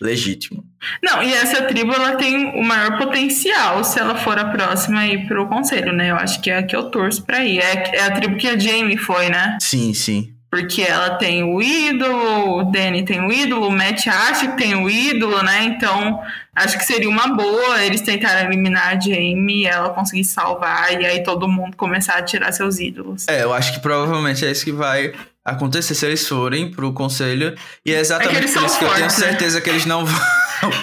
legítimo. 0.00 0.64
Não, 1.00 1.22
e 1.22 1.32
essa 1.32 1.62
tribo 1.62 1.94
ela 1.94 2.16
tem 2.16 2.60
o 2.60 2.64
maior 2.64 2.98
potencial 2.98 3.84
se 3.84 4.00
ela 4.00 4.16
for 4.16 4.36
a 4.36 4.46
próxima 4.46 4.98
aí 4.98 5.28
pro 5.28 5.48
conselho, 5.48 5.92
né? 5.92 6.10
Eu 6.10 6.16
acho 6.16 6.42
que 6.42 6.50
é 6.50 6.58
a 6.58 6.62
que 6.64 6.74
eu 6.74 6.90
torço 6.90 7.24
pra 7.24 7.44
ir. 7.44 7.60
É, 7.60 7.98
é 7.98 8.02
a 8.02 8.10
tribo 8.10 8.36
que 8.36 8.48
a 8.48 8.58
Jamie 8.58 8.98
foi, 8.98 9.28
né? 9.28 9.58
Sim, 9.60 9.94
sim. 9.94 10.31
Porque 10.52 10.82
ela 10.82 11.16
tem 11.16 11.42
o 11.42 11.62
ídolo, 11.62 12.58
o 12.58 12.64
Danny 12.64 13.06
tem 13.06 13.26
o 13.26 13.32
ídolo, 13.32 13.68
o 13.68 13.70
Matt 13.70 14.06
acha 14.06 14.48
que 14.48 14.56
tem 14.58 14.74
o 14.74 14.86
ídolo, 14.86 15.42
né? 15.42 15.64
Então, 15.64 16.20
acho 16.54 16.76
que 16.76 16.84
seria 16.84 17.08
uma 17.08 17.28
boa 17.28 17.82
eles 17.82 18.02
tentarem 18.02 18.44
eliminar 18.44 18.88
a 18.88 19.00
Jamie, 19.00 19.64
ela 19.64 19.88
conseguir 19.88 20.24
salvar 20.24 20.92
e 21.00 21.06
aí 21.06 21.22
todo 21.22 21.48
mundo 21.48 21.74
começar 21.74 22.18
a 22.18 22.22
tirar 22.22 22.52
seus 22.52 22.78
ídolos. 22.78 23.26
É, 23.28 23.44
eu 23.44 23.54
acho 23.54 23.72
que 23.72 23.80
provavelmente 23.80 24.44
é 24.44 24.50
isso 24.50 24.62
que 24.62 24.72
vai 24.72 25.14
acontecer 25.42 25.94
se 25.94 26.04
eles 26.04 26.28
forem 26.28 26.70
pro 26.70 26.92
conselho. 26.92 27.54
E 27.82 27.94
é 27.94 27.98
exatamente 27.98 28.50
é 28.50 28.52
por 28.52 28.66
isso 28.66 28.78
que 28.78 28.84
eu 28.84 28.90
tenho 28.90 29.04
né? 29.04 29.08
certeza 29.08 29.58
que 29.58 29.70
eles 29.70 29.86
não 29.86 30.04
vão. 30.04 30.20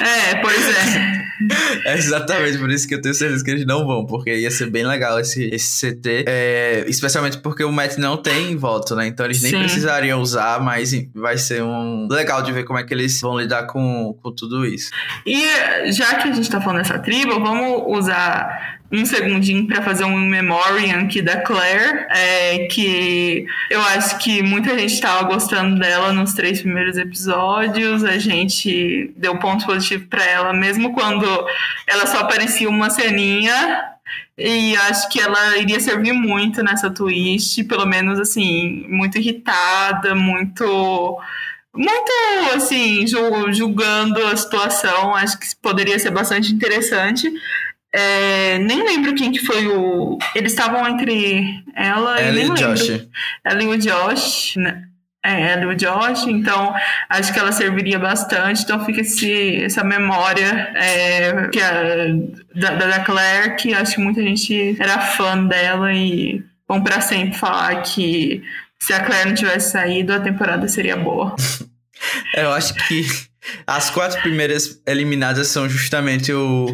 É, 0.02 0.34
pois 0.42 0.68
é. 0.68 1.20
É 1.86 1.98
exatamente 1.98 2.58
por 2.58 2.70
isso 2.70 2.88
que 2.88 2.96
eu 2.96 3.02
tenho 3.02 3.16
certeza 3.16 3.44
que 3.44 3.52
eles 3.52 3.66
não 3.66 3.86
vão, 3.86 4.06
porque 4.06 4.34
ia 4.36 4.52
ser 4.52 4.70
bem 4.70 4.86
legal 4.86 5.20
esse, 5.20 5.50
esse 5.54 5.94
CT. 5.94 6.26
É, 6.28 6.86
especialmente 6.88 7.38
porque 7.38 7.64
o 7.64 7.72
Matt 7.72 7.98
não 7.98 8.18
tem 8.18 8.56
voto, 8.58 8.96
né? 8.96 9.08
Então 9.08 9.26
eles 9.26 9.42
nem 9.42 9.52
Sim. 9.52 9.60
precisariam 9.60 10.22
usar, 10.22 10.62
mas 10.62 10.92
vai 11.14 11.38
ser 11.38 11.64
um 11.64 12.08
legal 12.10 12.42
de 12.42 12.52
ver 12.52 12.64
como 12.64 12.80
é 12.80 12.84
que 12.84 12.94
eles 12.94 13.20
vão 13.22 13.40
lidar 13.40 13.64
com, 13.68 14.14
com 14.22 14.32
tudo 14.32 14.66
isso. 14.66 14.92
E 15.26 15.92
já 15.92 16.16
que 16.16 16.30
a 16.30 16.34
gente 16.34 16.50
tá 16.50 16.60
falando 16.60 16.80
dessa 16.80 17.00
tribo, 17.00 17.40
vamos 17.40 17.98
usar 17.98 18.79
um 18.92 19.06
segundinho 19.06 19.68
para 19.68 19.84
fazer 19.84 20.04
um 20.04 20.18
memoriam 20.18 21.02
aqui 21.02 21.22
da 21.22 21.42
Claire, 21.42 22.08
é, 22.10 22.68
que 22.68 23.46
eu 23.70 23.82
acho 23.82 24.18
que 24.18 24.42
muita 24.42 24.78
gente 24.78 24.94
estava 24.94 25.28
gostando 25.28 25.80
dela 25.80 26.12
nos 26.12 26.34
três 26.34 26.62
primeiros 26.62 26.98
episódios. 26.98 28.04
A 28.04 28.18
gente 28.18 29.14
deu 29.16 29.38
ponto 29.38 29.66
positivo 29.66 30.08
para 30.08 30.26
ela, 30.26 30.54
mesmo 30.54 30.94
quando 30.94 31.26
ela 31.86 32.08
só 32.08 32.20
aparecia 32.20 32.68
uma 32.68 32.90
ceninha. 32.90 33.86
E 34.36 34.76
acho 34.76 35.10
que 35.10 35.20
ela 35.20 35.58
iria 35.58 35.80
servir 35.80 36.14
muito 36.14 36.64
nessa 36.64 36.90
twist, 36.90 37.64
pelo 37.66 37.86
menos 37.86 38.20
assim, 38.20 38.86
muito 38.88 39.18
irritada, 39.18 40.16
muito 40.16 41.20
muito 41.76 42.12
assim, 42.56 43.06
julgando 43.06 44.26
a 44.26 44.36
situação, 44.36 45.14
acho 45.16 45.40
que 45.40 45.48
poderia 45.62 46.00
ser 46.00 46.10
bastante 46.10 46.52
interessante. 46.52 47.32
É, 47.94 48.60
nem 48.60 48.84
lembro 48.84 49.16
quem 49.16 49.32
que 49.32 49.40
foi 49.40 49.68
o. 49.68 50.18
Eles 50.36 50.52
estavam 50.52 50.88
entre 50.88 51.64
ela, 51.76 52.20
ela 52.20 52.40
e 52.40 52.50
o 52.50 52.54
Josh. 52.54 53.08
Ela 53.44 53.64
e 53.64 53.68
o 53.68 53.78
Josh, 53.78 54.56
né? 54.58 54.84
É, 55.26 55.52
ela 55.52 55.64
e 55.64 55.66
o 55.66 55.76
Josh, 55.76 56.28
então 56.28 56.74
acho 57.10 57.34
que 57.34 57.40
ela 57.40 57.52
serviria 57.52 57.98
bastante. 57.98 58.62
Então 58.62 58.86
fica 58.86 59.02
esse, 59.02 59.64
essa 59.64 59.84
memória 59.84 60.72
é, 60.76 61.48
que 61.48 61.60
a, 61.60 61.74
da, 62.56 62.76
da 62.76 63.00
Claire, 63.00 63.56
que 63.56 63.74
acho 63.74 63.96
que 63.96 64.02
muita 64.02 64.22
gente 64.22 64.78
era 64.80 65.00
fã 65.00 65.44
dela 65.46 65.92
e 65.92 66.44
vão 66.68 66.84
para 66.84 67.02
sempre 67.02 67.38
falar 67.38 67.82
que 67.82 68.44
se 68.78 68.94
a 68.94 69.04
Claire 69.04 69.30
não 69.30 69.36
tivesse 69.36 69.72
saído, 69.72 70.14
a 70.14 70.20
temporada 70.20 70.68
seria 70.68 70.96
boa. 70.96 71.36
Eu 72.34 72.54
acho 72.54 72.74
que 72.88 73.29
as 73.66 73.90
quatro 73.90 74.22
primeiras 74.22 74.82
eliminadas 74.86 75.48
são 75.48 75.70
justamente 75.70 76.32
o 76.34 76.68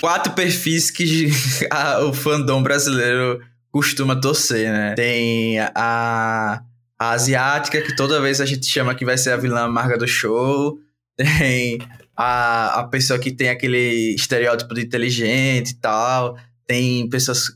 quatro 0.00 0.32
perfis 0.32 0.90
que 0.90 1.30
a, 1.70 2.00
o 2.04 2.12
fandom 2.12 2.62
brasileiro 2.62 3.40
costuma 3.70 4.14
torcer, 4.14 4.70
né? 4.72 4.94
Tem 4.94 5.58
a, 5.58 6.62
a 6.98 7.10
asiática, 7.10 7.82
que 7.82 7.96
toda 7.96 8.20
vez 8.20 8.40
a 8.40 8.46
gente 8.46 8.66
chama 8.66 8.94
que 8.94 9.04
vai 9.04 9.18
ser 9.18 9.30
a 9.30 9.36
vilã 9.36 9.64
amarga 9.64 9.98
do 9.98 10.06
show. 10.06 10.78
Tem 11.16 11.78
a, 12.16 12.80
a 12.80 12.84
pessoa 12.84 13.18
que 13.18 13.30
tem 13.30 13.48
aquele 13.48 14.14
estereótipo 14.14 14.74
de 14.74 14.82
inteligente 14.82 15.70
e 15.70 15.74
tal. 15.76 16.36
Tem 16.66 17.08
pessoas 17.08 17.50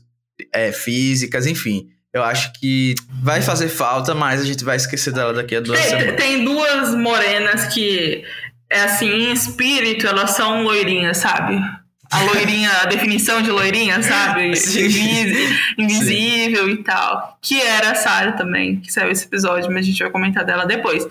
é, 0.53 0.71
físicas, 0.71 1.45
enfim. 1.45 1.89
Eu 2.13 2.23
acho 2.23 2.51
que 2.53 2.95
vai 3.21 3.41
fazer 3.41 3.67
falta, 3.67 4.15
mas 4.15 4.41
a 4.41 4.45
gente 4.45 4.63
vai 4.63 4.77
esquecer 4.77 5.13
dela 5.13 5.31
daqui 5.31 5.55
a 5.55 5.59
duas 5.59 5.79
tem, 5.79 5.89
semanas. 5.89 6.15
Tem 6.15 6.43
duas 6.43 6.95
morenas 6.95 7.73
que, 7.73 8.23
é 8.69 8.81
assim, 8.81 9.09
em 9.09 9.31
espírito, 9.31 10.05
elas 10.05 10.31
são 10.31 10.63
loirinhas, 10.63 11.17
sabe? 11.17 11.59
A 12.11 12.23
loirinha, 12.23 12.71
a 12.81 12.85
definição 12.85 13.41
de 13.41 13.51
loirinha, 13.51 14.01
sabe? 14.01 14.47
Invisível, 14.49 15.55
invisível 15.77 16.65
Sim. 16.65 16.71
e 16.71 16.77
tal. 16.77 17.37
Que 17.41 17.61
era 17.61 17.91
a 17.91 17.95
Sarah 17.95 18.31
também, 18.31 18.79
que 18.79 18.91
saiu 18.91 19.11
esse 19.11 19.25
episódio, 19.25 19.71
mas 19.71 19.85
a 19.85 19.89
gente 19.89 20.01
vai 20.01 20.11
comentar 20.11 20.43
dela 20.43 20.65
depois. 20.65 21.07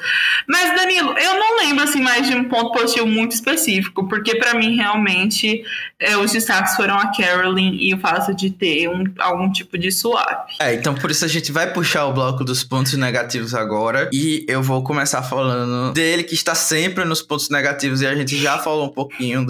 Mas, 0.47 0.77
Danilo, 0.77 1.17
eu 1.17 1.35
não 1.35 1.59
lembro 1.59 1.85
assim 1.85 2.01
mais 2.01 2.27
de 2.27 2.35
um 2.35 2.45
ponto 2.45 2.73
positivo 2.73 3.07
muito 3.07 3.33
específico, 3.33 4.09
porque 4.09 4.35
para 4.37 4.55
mim 4.55 4.77
realmente 4.77 5.63
é, 6.01 6.17
os 6.17 6.33
destaques 6.33 6.75
foram 6.75 6.97
a 6.97 7.13
Carolyn 7.13 7.77
e 7.81 7.95
o 7.95 7.99
fato 7.99 8.35
de 8.35 8.51
ter 8.51 8.89
um, 8.89 9.05
algum 9.19 9.51
tipo 9.53 9.79
de 9.79 9.93
swap. 9.93 10.49
É, 10.61 10.75
então 10.75 10.95
por 10.95 11.11
isso 11.11 11.25
a 11.25 11.29
gente 11.29 11.53
vai 11.53 11.73
puxar 11.73 12.07
o 12.07 12.13
bloco 12.13 12.45
dos 12.45 12.65
pontos 12.65 12.95
negativos 12.95 13.55
agora. 13.55 14.11
E 14.13 14.45
eu 14.49 14.63
vou 14.63 14.83
começar 14.83 15.23
falando 15.23 15.93
dele, 15.93 16.25
que 16.25 16.35
está 16.35 16.55
sempre 16.55 17.05
nos 17.05 17.23
pontos 17.23 17.49
negativos, 17.51 18.01
e 18.01 18.07
a 18.07 18.15
gente 18.15 18.37
já 18.37 18.59
falou 18.59 18.87
um 18.87 18.93
pouquinho 18.93 19.47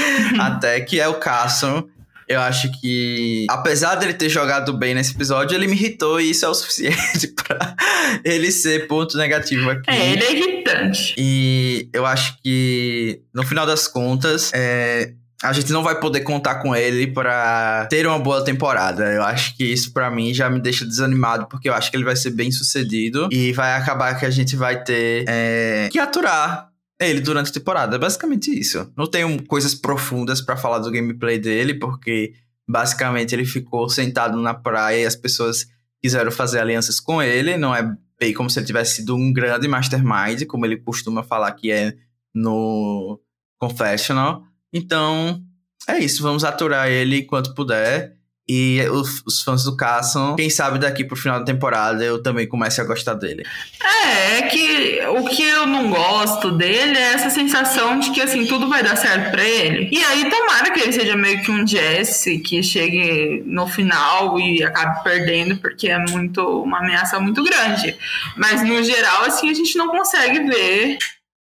até 0.40 0.80
que 0.80 1.00
é 1.00 1.08
o 1.08 1.14
Carson. 1.14 1.88
Eu 2.28 2.40
acho 2.40 2.70
que, 2.80 3.46
apesar 3.50 3.96
dele 3.96 4.14
ter 4.14 4.28
jogado 4.28 4.72
bem 4.72 4.94
nesse 4.94 5.12
episódio, 5.14 5.54
ele 5.54 5.66
me 5.66 5.74
irritou 5.74 6.20
e 6.20 6.30
isso 6.30 6.44
é 6.44 6.48
o 6.48 6.54
suficiente 6.54 7.28
pra 7.36 7.76
ele 8.24 8.50
ser 8.50 8.86
ponto 8.86 9.18
negativo 9.18 9.68
aqui. 9.68 9.90
É, 9.90 10.12
ele 10.12 10.22
é 10.22 10.32
irritante. 10.32 11.14
E 11.18 11.88
eu 11.92 12.06
acho 12.06 12.36
que, 12.42 13.20
no 13.34 13.44
final 13.44 13.66
das 13.66 13.86
contas, 13.86 14.50
é, 14.54 15.12
a 15.42 15.52
gente 15.52 15.72
não 15.72 15.82
vai 15.82 15.98
poder 15.98 16.20
contar 16.20 16.56
com 16.56 16.74
ele 16.74 17.08
para 17.08 17.86
ter 17.90 18.06
uma 18.06 18.18
boa 18.18 18.44
temporada. 18.44 19.12
Eu 19.12 19.24
acho 19.24 19.56
que 19.56 19.64
isso 19.64 19.92
para 19.92 20.10
mim 20.10 20.32
já 20.32 20.48
me 20.48 20.60
deixa 20.60 20.86
desanimado, 20.86 21.46
porque 21.48 21.68
eu 21.68 21.74
acho 21.74 21.90
que 21.90 21.96
ele 21.96 22.04
vai 22.04 22.16
ser 22.16 22.30
bem 22.30 22.52
sucedido 22.52 23.28
e 23.30 23.52
vai 23.52 23.74
acabar 23.74 24.18
que 24.18 24.24
a 24.24 24.30
gente 24.30 24.54
vai 24.54 24.82
ter 24.82 25.24
é, 25.26 25.88
que 25.90 25.98
aturar 25.98 26.71
ele 27.08 27.20
durante 27.20 27.50
a 27.50 27.54
temporada. 27.54 27.96
É 27.96 27.98
basicamente 27.98 28.50
isso. 28.50 28.92
Não 28.96 29.06
tenho 29.06 29.42
coisas 29.46 29.74
profundas 29.74 30.40
para 30.40 30.56
falar 30.56 30.78
do 30.78 30.90
gameplay 30.90 31.38
dele, 31.38 31.74
porque 31.74 32.34
basicamente 32.68 33.34
ele 33.34 33.44
ficou 33.44 33.88
sentado 33.88 34.36
na 34.38 34.54
praia 34.54 35.02
e 35.02 35.06
as 35.06 35.16
pessoas 35.16 35.66
quiseram 36.00 36.30
fazer 36.30 36.58
alianças 36.58 36.98
com 36.98 37.22
ele. 37.22 37.56
Não 37.56 37.74
é 37.74 37.96
bem 38.18 38.32
como 38.32 38.48
se 38.48 38.58
ele 38.58 38.66
tivesse 38.66 38.96
sido 38.96 39.14
um 39.14 39.32
grande 39.32 39.66
mastermind, 39.68 40.44
como 40.46 40.64
ele 40.66 40.76
costuma 40.76 41.22
falar 41.22 41.52
que 41.52 41.70
é 41.70 41.94
no 42.34 43.20
Confessional. 43.58 44.44
Então, 44.72 45.42
é 45.88 45.98
isso. 45.98 46.22
Vamos 46.22 46.44
aturar 46.44 46.88
ele 46.88 47.20
enquanto 47.20 47.54
puder. 47.54 48.16
E 48.48 48.80
os, 48.90 49.22
os, 49.24 49.42
fãs 49.42 49.62
do 49.62 49.76
Carson, 49.76 50.34
quem 50.34 50.50
sabe 50.50 50.78
daqui 50.78 51.04
pro 51.04 51.16
final 51.16 51.38
da 51.38 51.44
temporada 51.44 52.02
eu 52.02 52.20
também 52.20 52.46
comece 52.46 52.80
a 52.80 52.84
gostar 52.84 53.14
dele. 53.14 53.46
É, 53.80 54.38
é 54.38 54.42
que 54.42 55.00
o 55.06 55.24
que 55.28 55.42
eu 55.42 55.64
não 55.64 55.90
gosto 55.90 56.50
dele 56.50 56.98
é 56.98 57.12
essa 57.14 57.30
sensação 57.30 58.00
de 58.00 58.10
que 58.10 58.20
assim, 58.20 58.44
tudo 58.44 58.68
vai 58.68 58.82
dar 58.82 58.96
certo 58.96 59.30
para 59.30 59.44
ele. 59.44 59.88
E 59.92 60.02
aí 60.02 60.28
tomara 60.28 60.72
que 60.72 60.80
ele 60.80 60.92
seja 60.92 61.16
meio 61.16 61.40
que 61.42 61.52
um 61.52 61.64
Jesse 61.64 62.40
que 62.40 62.62
chegue 62.64 63.44
no 63.46 63.68
final 63.68 64.38
e 64.40 64.62
acabe 64.64 65.04
perdendo, 65.04 65.56
porque 65.58 65.88
é 65.88 65.98
muito 65.98 66.42
uma 66.62 66.78
ameaça 66.78 67.20
muito 67.20 67.44
grande. 67.44 67.96
Mas 68.36 68.66
no 68.66 68.82
geral, 68.82 69.22
assim, 69.24 69.50
a 69.50 69.54
gente 69.54 69.78
não 69.78 69.88
consegue 69.88 70.40
ver 70.40 70.98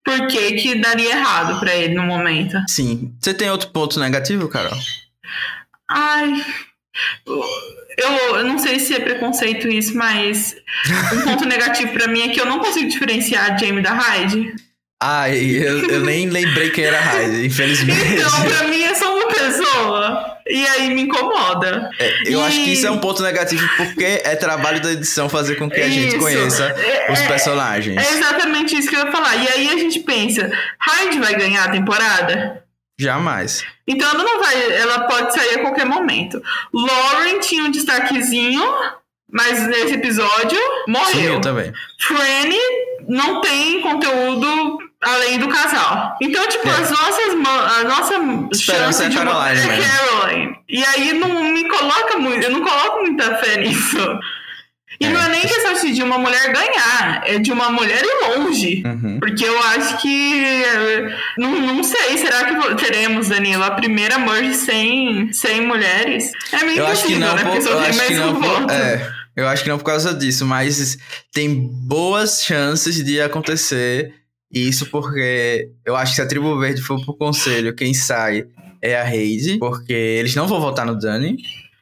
por 0.02 0.28
que, 0.28 0.52
que 0.52 0.80
daria 0.80 1.10
errado 1.10 1.60
para 1.60 1.74
ele 1.74 1.94
no 1.94 2.04
momento. 2.04 2.56
Sim. 2.68 3.12
Você 3.20 3.34
tem 3.34 3.50
outro 3.50 3.70
ponto 3.70 4.00
negativo, 4.00 4.48
Carol? 4.48 4.78
Ai, 5.90 6.44
eu, 7.26 8.36
eu 8.36 8.44
não 8.44 8.58
sei 8.58 8.78
se 8.78 8.94
é 8.94 9.00
preconceito 9.00 9.68
isso, 9.68 9.96
mas 9.96 10.56
um 11.12 11.22
ponto 11.22 11.44
negativo 11.48 11.92
para 11.92 12.08
mim 12.08 12.22
é 12.22 12.28
que 12.28 12.40
eu 12.40 12.46
não 12.46 12.58
consigo 12.58 12.88
diferenciar 12.88 13.52
a 13.52 13.56
Jamie 13.56 13.82
da 13.82 13.92
Hyde. 13.92 14.54
Ai, 15.02 15.38
eu, 15.38 15.90
eu 15.90 16.00
nem 16.00 16.28
lembrei 16.28 16.70
quem 16.70 16.84
era 16.84 16.98
Hyde, 16.98 17.46
infelizmente. 17.46 18.14
Então, 18.14 18.42
pra 18.42 18.68
mim 18.68 18.82
é 18.82 18.94
só 18.94 19.14
uma 19.14 19.28
pessoa. 19.28 20.36
E 20.48 20.66
aí 20.68 20.94
me 20.94 21.02
incomoda. 21.02 21.90
É, 21.98 22.22
eu 22.26 22.40
e... 22.40 22.42
acho 22.42 22.64
que 22.64 22.72
isso 22.72 22.86
é 22.86 22.90
um 22.90 22.98
ponto 22.98 23.22
negativo 23.22 23.68
porque 23.76 24.22
é 24.24 24.36
trabalho 24.36 24.80
da 24.80 24.92
edição 24.92 25.28
fazer 25.28 25.56
com 25.56 25.68
que 25.68 25.80
a 25.80 25.86
isso. 25.86 26.00
gente 26.00 26.18
conheça 26.18 26.64
é, 26.64 27.12
os 27.12 27.20
personagens. 27.22 27.96
É 27.96 28.14
exatamente 28.14 28.76
isso 28.76 28.88
que 28.88 28.96
eu 28.96 29.04
ia 29.04 29.12
falar. 29.12 29.36
E 29.36 29.48
aí 29.48 29.68
a 29.68 29.76
gente 29.78 30.00
pensa, 30.00 30.50
Hyde 30.78 31.18
vai 31.18 31.34
ganhar 31.34 31.64
a 31.64 31.70
temporada? 31.70 32.65
Jamais. 32.98 33.64
Então 33.86 34.08
ela 34.08 34.24
não 34.24 34.40
vai, 34.40 34.72
ela 34.72 35.00
pode 35.00 35.34
sair 35.34 35.56
a 35.56 35.60
qualquer 35.60 35.84
momento. 35.84 36.42
Lauren 36.72 37.40
tinha 37.40 37.64
um 37.64 37.70
destaquezinho, 37.70 38.62
mas 39.30 39.66
nesse 39.66 39.94
episódio 39.94 40.58
morreu. 40.88 41.12
Sumiu 41.12 41.40
também. 41.40 41.72
Franny 42.00 42.58
não 43.06 43.40
tem 43.42 43.82
conteúdo 43.82 44.78
além 45.02 45.38
do 45.38 45.48
casal. 45.48 46.16
Então, 46.20 46.46
tipo, 46.48 46.68
é. 46.68 46.72
as 46.72 46.90
nossas 46.90 47.34
a 47.34 47.84
nossa 47.84 48.14
Esperança 48.52 49.04
chance 49.04 49.04
é 49.04 49.24
Caroline, 49.24 49.68
é 49.68 49.88
Caroline. 49.88 50.58
E 50.68 50.84
aí 50.84 51.12
não 51.12 51.44
me 51.52 51.68
coloca 51.68 52.18
muito, 52.18 52.44
eu 52.44 52.50
não 52.50 52.62
coloco 52.62 53.02
muita 53.02 53.36
fé 53.36 53.58
nisso. 53.58 53.98
E 54.98 55.04
é. 55.04 55.08
não 55.10 55.20
é 55.20 55.28
nem 55.28 55.42
questão 55.42 55.66
de 55.92 56.02
uma 56.02 56.18
mulher 56.18 56.52
ganhar, 56.52 57.22
é 57.26 57.38
de 57.38 57.52
uma 57.52 57.70
mulher 57.70 58.02
ir 58.02 58.38
longe. 58.38 58.82
Uhum. 58.84 59.18
Porque 59.20 59.44
eu 59.44 59.58
acho 59.58 59.98
que. 60.00 60.42
Não, 61.38 61.60
não 61.60 61.84
sei, 61.84 62.18
será 62.18 62.44
que 62.44 62.74
teremos, 62.76 63.28
Danilo, 63.28 63.62
a 63.62 63.70
primeira 63.70 64.18
merge 64.18 64.54
sem, 64.54 65.32
sem 65.32 65.66
mulheres? 65.66 66.32
É 66.52 66.64
meio 66.64 66.78
eu 66.78 66.86
acho 66.86 67.06
que 67.06 67.16
não, 67.16 67.34
né? 67.34 67.44
Porque 67.44 67.62
só 67.62 67.82
tem 67.82 67.96
mais 67.96 68.18
um 68.20 68.40
voto. 68.40 68.72
É, 68.72 69.12
eu 69.36 69.48
acho 69.48 69.62
que 69.62 69.68
não 69.68 69.78
por 69.78 69.84
causa 69.84 70.14
disso, 70.14 70.46
mas 70.46 70.98
tem 71.32 71.54
boas 71.54 72.42
chances 72.42 73.02
de 73.04 73.20
acontecer. 73.20 74.12
Isso 74.52 74.86
porque 74.86 75.70
eu 75.84 75.96
acho 75.96 76.12
que 76.12 76.16
se 76.16 76.22
a 76.22 76.26
Tribo 76.26 76.58
Verde 76.58 76.80
for 76.80 77.04
pro 77.04 77.14
conselho, 77.14 77.74
quem 77.74 77.92
sai 77.92 78.46
é 78.80 78.98
a 78.98 79.02
Reide, 79.02 79.58
porque 79.58 79.92
eles 79.92 80.34
não 80.34 80.46
vão 80.46 80.60
votar 80.60 80.86
no 80.86 80.98
Dani. 80.98 81.36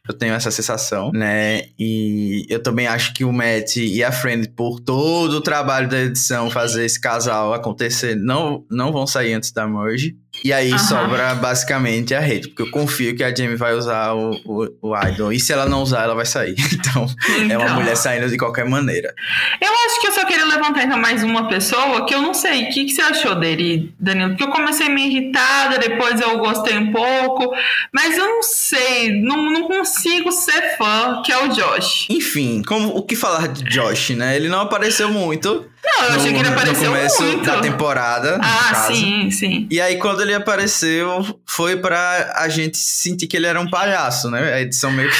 Eu 0.07 0.13
tenho 0.13 0.35
essa 0.35 0.51
sensação, 0.51 1.11
né? 1.13 1.63
E 1.79 2.45
eu 2.51 2.63
também 2.63 2.87
acho 2.87 3.15
que 3.15 3.25
o 3.25 3.33
Matt 3.33 3.77
e 3.77 4.05
a 4.05 4.13
Friend, 4.13 4.49
por 4.51 4.79
todo 4.79 5.35
o 5.35 5.41
trabalho 5.41 5.89
da 5.89 5.99
edição, 5.99 6.51
fazer 6.51 6.85
esse 6.85 7.01
casal 7.01 7.55
acontecer, 7.55 8.15
não, 8.15 8.67
não 8.71 8.93
vão 8.93 9.07
sair 9.07 9.33
antes 9.33 9.51
da 9.51 9.67
merge. 9.67 10.15
E 10.43 10.53
aí 10.53 10.79
sobra 10.79 11.35
basicamente 11.35 12.15
a 12.15 12.21
rede, 12.21 12.49
porque 12.49 12.63
eu 12.63 12.71
confio 12.71 13.17
que 13.17 13.23
a 13.23 13.35
Jamie 13.35 13.57
vai 13.57 13.75
usar 13.75 14.13
o, 14.15 14.33
o, 14.45 14.69
o 14.83 15.07
Idol. 15.07 15.33
E 15.33 15.41
se 15.41 15.53
ela 15.53 15.67
não 15.67 15.83
usar, 15.83 16.03
ela 16.03 16.15
vai 16.15 16.27
sair. 16.27 16.55
Então, 16.75 17.07
então, 17.41 17.51
é 17.51 17.57
uma 17.57 17.65
então. 17.65 17.75
mulher 17.77 17.97
saindo 17.97 18.29
de 18.29 18.37
qualquer 18.37 18.69
maneira. 18.69 19.15
Eu 19.61 19.71
acho 19.87 20.01
que 20.01 20.09
eu 20.09 20.13
só 20.13 20.25
queria 20.27 20.45
levantar 20.45 20.85
então 20.85 20.99
mais 20.99 21.23
uma 21.23 21.49
pessoa 21.49 22.05
que 22.07 22.15
eu 22.15 22.21
não 22.21 22.35
sei. 22.35 22.65
O 22.65 22.69
que, 22.71 22.85
que 22.85 22.91
você 22.91 23.03
achou 23.03 23.35
dele, 23.35 23.95
Danilo? 23.99 24.31
Porque 24.31 24.45
eu 24.45 24.51
comecei 24.51 24.89
meio 24.89 25.11
irritada, 25.11 25.79
depois 25.79 26.21
eu 26.21 26.39
gostei 26.39 26.77
um 26.77 26.93
pouco. 26.93 27.55
Mas 27.93 28.19
eu 28.19 28.27
não 28.27 28.43
sei, 28.43 29.23
não, 29.23 29.51
não 29.51 29.67
consigo 29.67 30.31
ser 30.31 30.77
fã, 30.77 31.23
que 31.25 31.33
é 31.33 31.45
o 31.45 31.49
Josh. 31.49 32.07
Enfim, 32.11 32.63
como 32.63 32.89
o 32.89 33.03
que 33.03 33.17
falar 33.17 33.49
de 33.49 33.65
Josh, 33.65 34.11
né? 34.11 34.37
Ele 34.37 34.49
não 34.49 34.61
apareceu 34.61 35.11
muito. 35.11 35.67
Não, 35.85 36.05
eu 36.05 36.11
no, 36.11 36.17
achei 36.17 36.33
que 36.33 36.39
ele 36.39 36.49
apareceu 36.49 36.91
no 36.91 36.97
começo 36.97 37.23
muito. 37.23 37.45
da 37.45 37.61
temporada. 37.61 38.39
Ah, 38.43 38.75
sim, 38.87 39.31
sim. 39.31 39.69
E 39.71 39.81
aí, 39.81 39.97
quando 39.99 40.23
ele 40.23 40.33
apareceu, 40.33 41.41
foi 41.47 41.77
pra 41.77 42.33
a 42.37 42.49
gente 42.49 42.79
sentir 42.79 43.27
que 43.27 43.37
ele 43.37 43.47
era 43.47 43.61
um 43.61 43.69
palhaço, 43.69 44.31
né? 44.31 44.55
A 44.55 44.61
edição 44.63 44.91
meio 44.91 45.11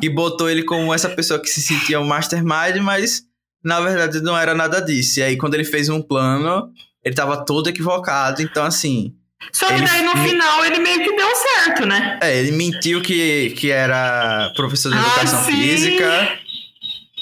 que, 0.00 0.08
botou 0.10 0.48
ele 0.48 0.62
como 0.62 0.94
essa 0.94 1.08
pessoa 1.08 1.40
que 1.40 1.48
se 1.48 1.60
sentia 1.60 2.00
um 2.00 2.06
mastermind, 2.06 2.76
mas 2.80 3.22
na 3.64 3.80
verdade 3.80 4.20
não 4.20 4.36
era 4.38 4.54
nada 4.54 4.80
disso. 4.80 5.18
E 5.18 5.22
aí, 5.22 5.36
quando 5.36 5.54
ele 5.54 5.64
fez 5.64 5.88
um 5.88 6.00
plano, 6.00 6.70
ele 7.04 7.14
tava 7.14 7.44
todo 7.44 7.68
equivocado. 7.68 8.40
Então, 8.40 8.64
assim. 8.64 9.14
Só 9.50 9.66
que 9.66 9.82
daí 9.82 10.04
no 10.04 10.16
final 10.16 10.64
ele 10.64 10.78
meio 10.78 11.02
que 11.02 11.16
deu 11.16 11.28
certo, 11.34 11.84
né? 11.84 12.20
É, 12.22 12.38
ele 12.38 12.52
mentiu 12.52 13.02
que, 13.02 13.50
que 13.56 13.72
era 13.72 14.52
professor 14.54 14.92
de 14.92 14.98
ah, 14.98 15.00
educação 15.00 15.40
ah, 15.40 15.42
física. 15.42 16.38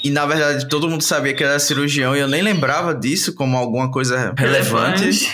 E 0.03 0.09
na 0.09 0.25
verdade 0.25 0.67
todo 0.67 0.89
mundo 0.89 1.03
sabia 1.03 1.33
que 1.33 1.43
era 1.43 1.59
cirurgião 1.59 2.15
e 2.15 2.19
eu 2.19 2.27
nem 2.27 2.41
lembrava 2.41 2.93
disso 2.93 3.33
como 3.33 3.57
alguma 3.57 3.91
coisa 3.91 4.33
relevante. 4.37 5.29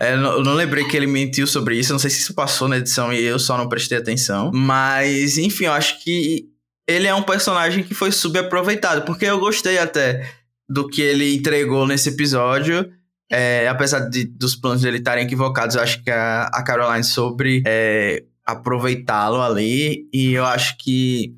É, 0.00 0.14
eu 0.14 0.42
não 0.42 0.54
lembrei 0.54 0.84
que 0.84 0.96
ele 0.96 1.06
mentiu 1.06 1.46
sobre 1.46 1.78
isso. 1.78 1.92
Não 1.92 1.98
sei 1.98 2.10
se 2.10 2.20
isso 2.20 2.34
passou 2.34 2.68
na 2.68 2.78
edição 2.78 3.12
e 3.12 3.22
eu 3.22 3.38
só 3.38 3.56
não 3.56 3.68
prestei 3.68 3.98
atenção. 3.98 4.50
Mas, 4.52 5.38
enfim, 5.38 5.64
eu 5.64 5.72
acho 5.72 6.02
que 6.02 6.46
ele 6.86 7.06
é 7.06 7.14
um 7.14 7.22
personagem 7.22 7.82
que 7.82 7.94
foi 7.94 8.12
subaproveitado. 8.12 9.02
Porque 9.02 9.24
eu 9.24 9.38
gostei 9.38 9.78
até 9.78 10.28
do 10.68 10.86
que 10.86 11.00
ele 11.00 11.34
entregou 11.34 11.86
nesse 11.86 12.10
episódio. 12.10 12.90
é, 13.30 13.66
apesar 13.68 14.00
de, 14.08 14.24
dos 14.24 14.54
planos 14.54 14.82
dele 14.82 14.98
estarem 14.98 15.24
equivocados, 15.24 15.74
eu 15.76 15.82
acho 15.82 16.02
que 16.02 16.10
a, 16.10 16.44
a 16.52 16.62
Caroline 16.62 17.02
sobre 17.02 17.62
é, 17.66 18.22
aproveitá-lo 18.44 19.40
ali. 19.40 20.08
E 20.12 20.32
eu 20.34 20.44
acho 20.44 20.76
que 20.78 21.34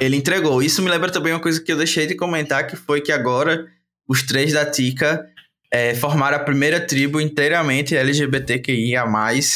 ele 0.00 0.16
entregou. 0.16 0.62
Isso 0.62 0.82
me 0.82 0.90
lembra 0.90 1.10
também 1.10 1.32
uma 1.32 1.40
coisa 1.40 1.60
que 1.60 1.72
eu 1.72 1.76
deixei 1.76 2.06
de 2.06 2.14
comentar, 2.14 2.66
que 2.66 2.76
foi 2.76 3.00
que 3.00 3.12
agora 3.12 3.66
os 4.06 4.22
três 4.22 4.52
da 4.52 4.64
Tika 4.64 5.26
é, 5.70 5.94
formaram 5.94 6.36
a 6.36 6.40
primeira 6.40 6.80
tribo 6.80 7.20
inteiramente 7.20 7.96
LGBTQIA+, 7.96 9.04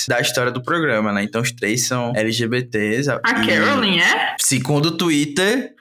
da 0.08 0.20
história 0.20 0.52
do 0.52 0.62
programa, 0.62 1.12
né? 1.12 1.22
Então 1.22 1.40
os 1.40 1.52
três 1.52 1.86
são 1.86 2.12
LGBTs. 2.14 3.10
A 3.10 3.18
Caroline 3.18 4.00
é? 4.00 4.36
Segundo 4.38 4.86
o 4.86 4.96
Twitter... 4.96 5.72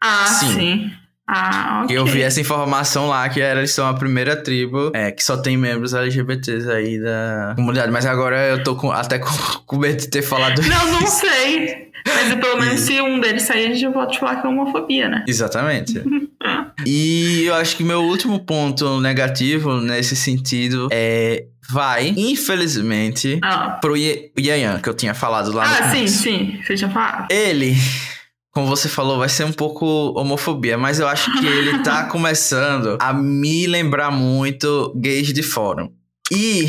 Ah, 0.00 0.26
sim. 0.26 0.54
sim. 0.54 0.92
Ah, 1.28 1.82
ok. 1.84 1.96
Eu 1.96 2.06
vi 2.06 2.22
essa 2.22 2.40
informação 2.40 3.08
lá, 3.08 3.28
que 3.28 3.38
eles 3.38 3.70
são 3.70 3.86
a 3.86 3.92
primeira 3.92 4.34
tribo 4.34 4.90
é, 4.94 5.12
que 5.12 5.22
só 5.22 5.36
tem 5.36 5.58
membros 5.58 5.92
LGBTs 5.92 6.70
aí 6.70 6.98
da 6.98 7.52
comunidade. 7.54 7.92
Mas 7.92 8.06
agora 8.06 8.48
eu 8.48 8.64
tô 8.64 8.74
com, 8.74 8.90
até 8.90 9.18
com, 9.18 9.28
com 9.66 9.76
medo 9.76 9.98
de 9.98 10.08
ter 10.08 10.22
falado 10.22 10.62
Não, 10.62 10.84
isso. 10.84 11.00
não 11.00 11.06
sei. 11.06 11.88
Mas 12.06 12.34
pelo 12.34 12.56
menos 12.64 12.80
se 12.80 12.98
um 13.02 13.20
deles 13.20 13.42
sair, 13.42 13.70
a 13.70 13.74
gente 13.74 13.92
pode 13.92 14.18
falar 14.18 14.36
que 14.36 14.46
é 14.46 14.50
homofobia, 14.50 15.08
né? 15.08 15.24
Exatamente. 15.28 16.02
e 16.86 17.44
eu 17.44 17.54
acho 17.56 17.76
que 17.76 17.84
meu 17.84 18.02
último 18.04 18.40
ponto 18.40 18.98
negativo 18.98 19.82
nesse 19.82 20.16
sentido 20.16 20.88
é 20.90 21.44
vai, 21.70 22.14
infelizmente, 22.16 23.38
ah. 23.42 23.78
pro 23.78 23.94
Yayan, 23.94 24.80
que 24.80 24.88
eu 24.88 24.94
tinha 24.94 25.12
falado 25.12 25.52
lá 25.52 25.64
ah, 25.64 25.68
no 25.68 25.86
Ah, 25.86 25.90
sim, 25.90 26.06
sim. 26.06 26.60
Você 26.64 26.74
já 26.74 26.88
falou. 26.88 27.26
Ele 27.30 27.76
como 28.58 28.66
você 28.66 28.88
falou, 28.88 29.18
vai 29.18 29.28
ser 29.28 29.44
um 29.44 29.52
pouco 29.52 29.86
homofobia, 30.18 30.76
mas 30.76 30.98
eu 30.98 31.06
acho 31.06 31.32
que 31.38 31.46
ele 31.46 31.78
tá 31.84 32.02
começando 32.10 32.98
a 33.00 33.12
me 33.12 33.68
lembrar 33.68 34.10
muito 34.10 34.92
gays 34.96 35.32
de 35.32 35.44
fórum. 35.44 35.92
E 36.28 36.66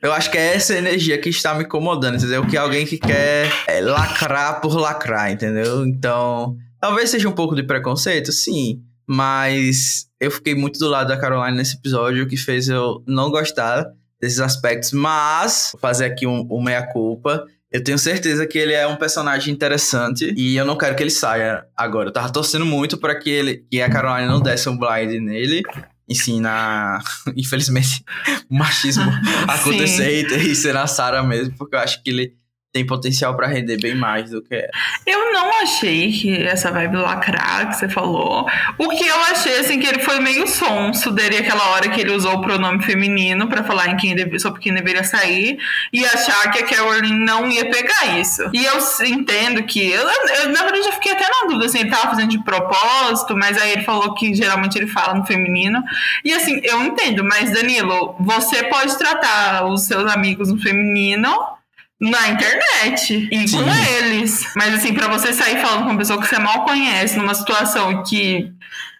eu 0.00 0.12
acho 0.12 0.30
que 0.30 0.38
é 0.38 0.54
essa 0.54 0.78
energia 0.78 1.18
que 1.18 1.28
está 1.28 1.52
me 1.52 1.64
incomodando, 1.64 2.14
entendeu? 2.14 2.46
Que 2.46 2.56
é 2.56 2.60
alguém 2.60 2.86
que 2.86 2.96
quer 2.96 3.50
é, 3.66 3.80
lacrar 3.80 4.60
por 4.60 4.76
lacrar, 4.76 5.32
entendeu? 5.32 5.84
Então, 5.84 6.56
talvez 6.80 7.10
seja 7.10 7.28
um 7.28 7.32
pouco 7.32 7.56
de 7.56 7.64
preconceito, 7.64 8.30
sim. 8.30 8.80
Mas 9.04 10.06
eu 10.20 10.30
fiquei 10.30 10.54
muito 10.54 10.78
do 10.78 10.88
lado 10.88 11.08
da 11.08 11.16
Caroline 11.16 11.56
nesse 11.56 11.74
episódio, 11.74 12.22
o 12.22 12.28
que 12.28 12.36
fez 12.36 12.68
eu 12.68 13.02
não 13.04 13.32
gostar 13.32 13.84
desses 14.20 14.38
aspectos. 14.38 14.92
Mas, 14.92 15.70
vou 15.72 15.80
fazer 15.80 16.04
aqui 16.04 16.24
um, 16.24 16.46
um 16.48 16.62
meia-culpa. 16.62 17.44
Eu 17.72 17.82
tenho 17.82 17.98
certeza 17.98 18.46
que 18.46 18.58
ele 18.58 18.74
é 18.74 18.86
um 18.86 18.96
personagem 18.96 19.52
interessante 19.52 20.34
e 20.36 20.56
eu 20.56 20.64
não 20.64 20.76
quero 20.76 20.94
que 20.94 21.02
ele 21.02 21.10
saia 21.10 21.64
agora. 21.76 22.08
Eu 22.08 22.12
tava 22.12 22.30
torcendo 22.30 22.66
muito 22.66 22.98
para 22.98 23.18
que 23.18 23.30
ele 23.30 23.64
que 23.70 23.80
a 23.80 23.88
Caroline 23.88 24.28
não 24.28 24.40
desse 24.40 24.68
um 24.68 24.76
blind 24.76 25.20
nele. 25.22 25.62
Ensina, 26.08 26.98
infelizmente, 27.34 28.04
o 28.50 28.54
machismo 28.58 29.10
acontecer 29.48 30.30
e, 30.30 30.50
e 30.50 30.54
ser 30.54 30.74
na 30.74 30.86
Sarah 30.86 31.22
mesmo, 31.22 31.54
porque 31.56 31.74
eu 31.74 31.80
acho 31.80 32.02
que 32.02 32.10
ele 32.10 32.34
tem 32.72 32.86
potencial 32.86 33.36
para 33.36 33.46
render 33.46 33.78
bem 33.78 33.94
mais 33.94 34.30
do 34.30 34.40
que 34.40 34.66
Eu 35.06 35.32
não 35.32 35.60
achei 35.60 36.10
que 36.10 36.42
essa 36.42 36.70
vibe 36.70 36.96
lacrar 36.96 37.68
que 37.68 37.76
você 37.76 37.88
falou. 37.88 38.46
O 38.78 38.88
que 38.88 39.06
eu 39.06 39.20
achei, 39.30 39.58
assim, 39.58 39.78
que 39.78 39.86
ele 39.86 39.98
foi 39.98 40.18
meio 40.20 40.46
sonso 40.48 41.10
dele 41.10 41.36
aquela 41.36 41.68
hora 41.70 41.90
que 41.90 42.00
ele 42.00 42.12
usou 42.12 42.34
o 42.34 42.40
pronome 42.40 42.82
feminino 42.82 43.46
para 43.46 43.62
falar 43.62 43.88
em 43.88 43.96
quem 43.96 44.14
deve, 44.14 44.38
sobre 44.38 44.60
quem 44.60 44.72
deveria 44.72 45.04
sair 45.04 45.58
e 45.92 46.04
achar 46.04 46.50
que 46.50 46.60
a 46.60 46.66
Caroline 46.66 47.24
não 47.24 47.50
ia 47.50 47.68
pegar 47.68 48.18
isso. 48.18 48.42
E 48.54 48.64
eu 48.64 48.78
entendo 49.06 49.62
que. 49.64 49.90
Eu, 49.90 50.08
eu, 50.08 50.48
na 50.48 50.62
verdade, 50.62 50.86
eu 50.86 50.92
fiquei 50.92 51.12
até 51.12 51.24
na 51.28 51.48
dúvida, 51.48 51.66
assim, 51.66 51.80
ele 51.80 51.90
tava 51.90 52.08
fazendo 52.08 52.30
de 52.30 52.42
propósito, 52.42 53.36
mas 53.36 53.60
aí 53.60 53.72
ele 53.72 53.84
falou 53.84 54.14
que 54.14 54.34
geralmente 54.34 54.78
ele 54.78 54.86
fala 54.86 55.14
no 55.14 55.26
feminino. 55.26 55.82
E 56.24 56.32
assim, 56.32 56.58
eu 56.64 56.82
entendo, 56.82 57.22
mas 57.22 57.50
Danilo, 57.50 58.16
você 58.18 58.64
pode 58.64 58.96
tratar 58.96 59.66
os 59.66 59.82
seus 59.82 60.10
amigos 60.10 60.50
no 60.50 60.58
feminino 60.58 61.30
na 62.02 62.30
internet 62.30 63.28
e 63.30 63.46
Sim. 63.46 63.62
com 63.62 63.70
eles. 63.96 64.44
Mas 64.56 64.74
assim, 64.74 64.92
para 64.92 65.06
você 65.06 65.32
sair 65.32 65.60
falando 65.62 65.84
com 65.84 65.90
uma 65.90 65.98
pessoa 65.98 66.20
que 66.20 66.26
você 66.26 66.38
mal 66.38 66.64
conhece 66.64 67.16
numa 67.16 67.32
situação 67.32 68.02
que 68.02 68.50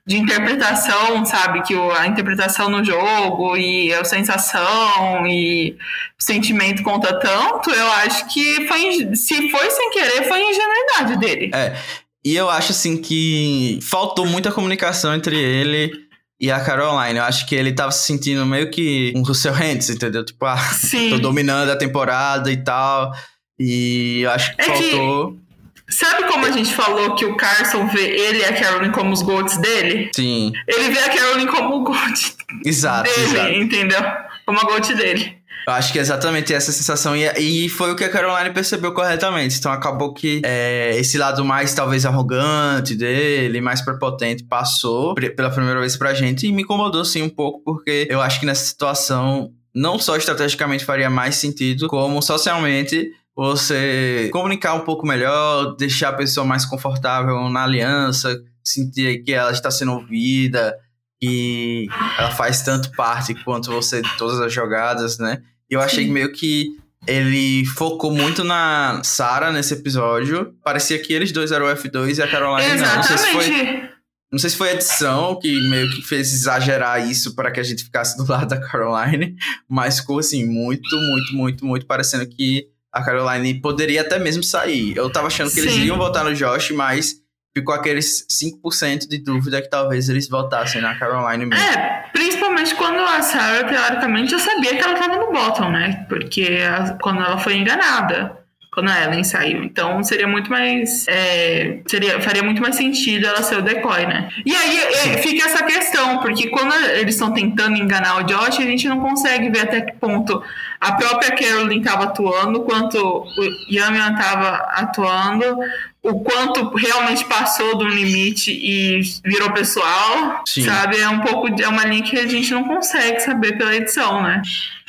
de 0.07 0.19
interpretação, 0.19 1.25
sabe, 1.25 1.63
que 1.63 1.75
a 1.75 2.07
interpretação 2.07 2.69
no 2.69 2.85
jogo 2.85 3.57
e 3.57 3.93
a 3.93 4.05
sensação 4.05 5.27
e 5.27 5.77
o 6.19 6.23
sentimento 6.23 6.83
conta 6.83 7.19
tanto, 7.21 7.71
eu 7.71 7.93
acho 7.93 8.33
que 8.33 8.67
foi 8.67 9.15
se 9.17 9.51
foi 9.51 9.71
sem 9.71 9.91
querer, 9.91 10.29
foi 10.29 10.41
ingenuidade 10.41 11.19
dele. 11.19 11.51
É. 11.53 11.77
E 12.25 12.37
eu 12.37 12.49
acho 12.49 12.71
assim 12.71 12.97
que 12.97 13.81
faltou 13.83 14.27
muita 14.27 14.53
comunicação 14.53 15.13
entre 15.13 15.37
ele 15.37 16.07
e 16.43 16.51
a 16.51 16.59
Caroline. 16.59 17.21
Eu 17.21 17.25
acho 17.25 17.47
que 17.47 17.55
ele 17.55 17.73
tava 17.73 17.93
se 17.93 18.05
sentindo 18.05 18.45
meio 18.45 18.69
que 18.69 19.13
um 19.15 19.23
Russell 19.23 19.53
Hands, 19.53 19.89
entendeu? 19.89 20.25
Tipo, 20.25 20.45
ah, 20.45 20.59
Sim. 20.59 21.11
tô 21.11 21.19
dominando 21.19 21.71
a 21.71 21.77
temporada 21.77 22.51
e 22.51 22.57
tal. 22.57 23.13
E 23.57 24.23
eu 24.23 24.31
acho 24.33 24.57
que 24.57 24.61
é 24.61 24.65
faltou. 24.65 25.33
Que... 25.33 25.43
Sabe 25.89 26.25
como 26.27 26.47
a 26.47 26.51
gente 26.51 26.75
falou 26.75 27.15
que 27.15 27.25
o 27.25 27.37
Carson 27.37 27.87
vê 27.87 28.03
ele 28.03 28.39
e 28.39 28.45
a 28.45 28.53
Caroline 28.55 28.93
como 28.93 29.13
os 29.13 29.23
goats 29.23 29.59
dele? 29.59 30.11
Sim. 30.13 30.53
Ele 30.67 30.91
vê 30.91 30.99
a 30.99 31.11
Caroline 31.11 31.47
como 31.47 31.77
o 31.77 31.85
goat 31.85 32.35
exato, 32.65 33.09
dele, 33.09 33.23
exato. 33.23 33.53
entendeu? 33.53 34.01
Como 34.45 34.59
a 34.59 34.65
goat 34.65 34.95
dele. 34.95 35.37
Eu 35.67 35.73
acho 35.75 35.93
que 35.93 35.99
é 35.99 36.03
exatamente 36.03 36.53
essa 36.53 36.73
sensação. 36.73 37.17
E, 37.17 37.25
e 37.39 37.69
foi 37.69 37.93
o 37.93 37.97
que 37.97 38.05
a 38.05 38.09
Caroline 38.09 38.53
percebeu 38.53 38.93
corretamente. 38.93 39.59
Então 39.59 39.71
acabou 39.71 40.13
que 40.13 40.43
é, 40.45 40.97
esse 40.99 41.17
lado 41.19 41.45
mais 41.45 41.75
talvez 41.75 42.05
arrogante 42.05 42.95
dele, 42.95 43.61
mais 43.61 43.81
prepotente, 43.81 44.45
passou 44.45 45.15
pela 45.15 45.51
primeira 45.51 45.81
vez 45.81 45.97
pra 45.97 46.15
gente 46.15 46.47
e 46.47 46.53
me 46.53 46.63
incomodou 46.63 47.05
sim 47.05 47.23
um 47.23 47.29
pouco, 47.29 47.63
porque 47.65 48.07
eu 48.11 48.21
acho 48.21 48.41
que 48.41 48.47
nessa 48.47 48.65
situação, 48.65 49.53
não 49.75 49.99
só 49.99 50.17
estrategicamente 50.17 50.85
faria 50.85 51.09
mais 51.09 51.37
sentido, 51.37 51.87
como 51.89 52.21
socialmente 52.21 53.11
você 53.35 54.29
comunicar 54.33 54.75
um 54.75 54.81
pouco 54.81 55.07
melhor, 55.07 55.75
deixar 55.77 56.11
a 56.11 56.13
pessoa 56.13 56.45
mais 56.45 56.67
confortável 56.67 57.49
na 57.49 57.65
aliança, 57.65 58.39
sentir 58.63 59.23
que 59.23 59.33
ela 59.33 59.51
está 59.51 59.71
sendo 59.71 59.93
ouvida, 59.93 60.77
que 61.21 61.87
ela 62.19 62.31
faz 62.33 62.63
tanto 62.63 62.91
parte 62.93 63.35
quanto 63.45 63.71
você 63.71 64.03
de 64.03 64.17
todas 64.19 64.41
as 64.41 64.53
jogadas, 64.53 65.19
né? 65.19 65.41
E 65.73 65.75
eu 65.75 65.81
achei 65.81 66.07
meio 66.07 66.31
que 66.31 66.77
ele 67.07 67.65
focou 67.65 68.13
muito 68.13 68.45
na 68.45 69.01
Sarah 69.03 69.51
nesse 69.51 69.73
episódio. 69.73 70.55
Parecia 70.63 70.99
que 70.99 71.15
eles 71.15 71.33
dois 71.33 71.51
eram 71.51 71.65
o 71.65 71.75
F2 71.75 72.19
e 72.19 72.23
a 72.23 72.29
Caroline 72.29 72.75
Exatamente. 72.75 72.83
não. 72.83 72.97
Não 72.99 73.03
sei 73.03 73.19
se 73.19 73.33
foi. 73.33 73.93
Não 74.31 74.39
sei 74.39 74.51
se 74.51 74.57
foi 74.57 74.69
a 74.69 74.73
edição 74.75 75.39
que 75.41 75.61
meio 75.71 75.91
que 75.91 76.03
fez 76.03 76.31
exagerar 76.31 77.11
isso 77.11 77.35
para 77.35 77.51
que 77.51 77.59
a 77.59 77.63
gente 77.63 77.85
ficasse 77.85 78.19
do 78.19 78.31
lado 78.31 78.49
da 78.49 78.61
Caroline, 78.61 79.35
mas 79.67 80.01
ficou 80.01 80.19
assim, 80.19 80.45
muito, 80.45 80.95
muito, 80.95 81.35
muito, 81.35 81.65
muito 81.65 81.87
parecendo 81.87 82.27
que 82.27 82.69
a 82.93 83.03
Caroline 83.03 83.59
poderia 83.59 84.03
até 84.03 84.19
mesmo 84.19 84.43
sair. 84.43 84.95
Eu 84.95 85.11
tava 85.11 85.29
achando 85.29 85.49
que 85.49 85.55
Sim. 85.55 85.63
eles 85.63 85.77
iriam 85.77 85.97
votar 85.97 86.23
no 86.23 86.35
Josh, 86.35 86.71
mas 86.73 87.17
ficou 87.55 87.75
aqueles 87.75 88.27
5% 88.29 89.09
de 89.09 89.19
dúvida 89.19 89.61
que 89.61 89.69
talvez 89.69 90.09
eles 90.09 90.29
votassem 90.29 90.81
na 90.81 90.95
Caroline 90.99 91.47
mesmo. 91.47 91.65
É, 91.65 92.07
principalmente 92.13 92.75
quando 92.75 92.99
a 93.01 93.23
Sarah, 93.23 93.65
teoricamente, 93.65 94.31
já 94.31 94.39
sabia 94.39 94.75
que 94.75 94.83
ela 94.83 94.95
estava 94.95 95.17
no 95.17 95.33
bottom, 95.33 95.71
né? 95.71 96.07
Porque 96.09 96.61
a, 96.67 96.97
quando 97.01 97.21
ela 97.21 97.39
foi 97.39 97.57
enganada. 97.57 98.41
Quando 98.75 98.89
a 98.89 99.05
Ellen 99.05 99.23
saiu. 99.23 99.63
Então 99.63 100.03
seria 100.03 100.27
muito 100.27 100.51
mais. 100.51 101.07
É, 101.07 101.81
seria, 101.87 102.19
faria 102.23 102.43
muito 102.43 102.63
mais 102.63 102.75
sentido 102.75 103.27
ela 103.27 103.43
ser 103.43 103.59
o 103.59 103.63
decoy, 103.63 104.07
né? 104.07 104.31
E 104.47 104.55
aí 104.55 104.79
é, 104.79 105.19
fica 105.19 105.47
essa 105.47 105.63
questão, 105.63 106.21
porque 106.21 106.49
quando 106.49 106.75
eles 106.95 107.15
estão 107.15 107.35
tentando 107.35 107.77
enganar 107.77 108.21
o 108.21 108.23
Josh, 108.23 108.61
a 108.61 108.63
gente 108.63 108.89
não 108.89 108.99
consegue 108.99 109.51
ver 109.51 109.61
até 109.61 109.83
que 109.83 109.93
ponto 109.99 110.43
a 110.83 110.93
própria 110.95 111.31
Carolyn 111.31 111.79
estava 111.79 112.05
atuando, 112.05 112.63
quanto 112.63 112.99
o 112.99 113.73
Yamian 113.73 114.15
estava 114.15 114.57
atuando, 114.75 115.57
o 116.03 116.21
quanto 116.25 116.75
realmente 116.75 117.25
passou 117.27 117.79
do 117.79 117.87
limite 117.87 118.51
e 118.51 119.01
virou 119.25 119.53
pessoal, 119.53 120.43
Sim. 120.45 120.65
sabe? 120.65 120.99
É 120.99 121.09
um 121.09 121.21
pouco 121.21 121.49
é 121.63 121.69
uma 121.69 121.85
linha 121.85 122.03
que 122.03 122.19
a 122.19 122.27
gente 122.27 122.51
não 122.51 122.65
consegue 122.65 123.21
saber 123.21 123.57
pela 123.57 123.77
edição, 123.77 124.21
né? 124.21 124.43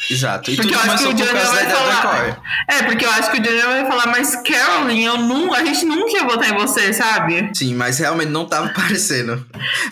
Exato. 0.10 0.52
E 0.52 0.56
porque 0.56 0.74
eu 0.74 0.80
acho 0.80 1.04
que 1.04 1.10
o 1.10 1.14
Daniel 1.14 1.52
vai 1.52 1.66
falar. 1.66 2.42
É, 2.68 2.84
porque 2.84 3.06
eu 3.06 3.12
acho 3.12 3.32
que 3.32 3.38
o 3.38 3.42
Daniel 3.42 3.68
vai 3.68 3.86
falar, 3.86 4.08
mas 4.08 4.36
Carolyn, 4.38 5.04
eu 5.04 5.18
não, 5.18 5.54
a 5.54 5.64
gente 5.64 5.86
nunca 5.86 6.12
ia 6.18 6.24
votar 6.24 6.50
em 6.50 6.58
você, 6.58 6.92
sabe? 6.92 7.52
Sim, 7.54 7.76
mas 7.76 8.00
realmente 8.00 8.30
não 8.30 8.46
tava 8.46 8.68
aparecendo. 8.74 9.46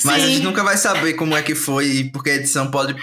Mas 0.03 0.15
Sim. 0.15 0.23
a 0.23 0.27
gente 0.27 0.43
nunca 0.43 0.63
vai 0.63 0.75
saber 0.75 1.13
como 1.13 1.37
é 1.37 1.41
que 1.41 1.53
foi, 1.53 2.09
porque 2.11 2.31
a 2.31 2.35
edição 2.35 2.69
pode. 2.71 2.95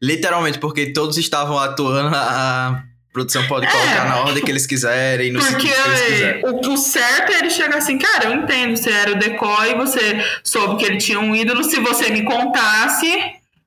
Literalmente, 0.00 0.58
porque 0.58 0.92
todos 0.92 1.18
estavam 1.18 1.58
atuando 1.58 2.08
a 2.18 2.82
produção 3.12 3.46
pode 3.46 3.66
colocar 3.66 4.06
é, 4.06 4.08
na 4.08 4.20
ordem 4.20 4.42
que 4.42 4.50
eles 4.50 4.66
quiserem, 4.66 5.32
no 5.32 5.40
porque 5.40 5.68
que 5.68 5.68
eles 5.68 6.00
quiserem. 6.00 6.44
O, 6.44 6.72
o 6.72 6.76
certo 6.76 7.32
é 7.32 7.38
ele 7.40 7.50
chegar 7.50 7.76
assim, 7.76 7.98
cara, 7.98 8.24
eu 8.24 8.32
entendo, 8.32 8.76
você 8.76 8.90
era 8.90 9.12
o 9.12 9.18
decoy, 9.18 9.74
você 9.74 10.24
soube 10.42 10.76
que 10.76 10.86
ele 10.86 10.98
tinha 10.98 11.20
um 11.20 11.34
ídolo, 11.34 11.62
se 11.62 11.78
você 11.80 12.10
me 12.10 12.24
contasse, 12.24 13.06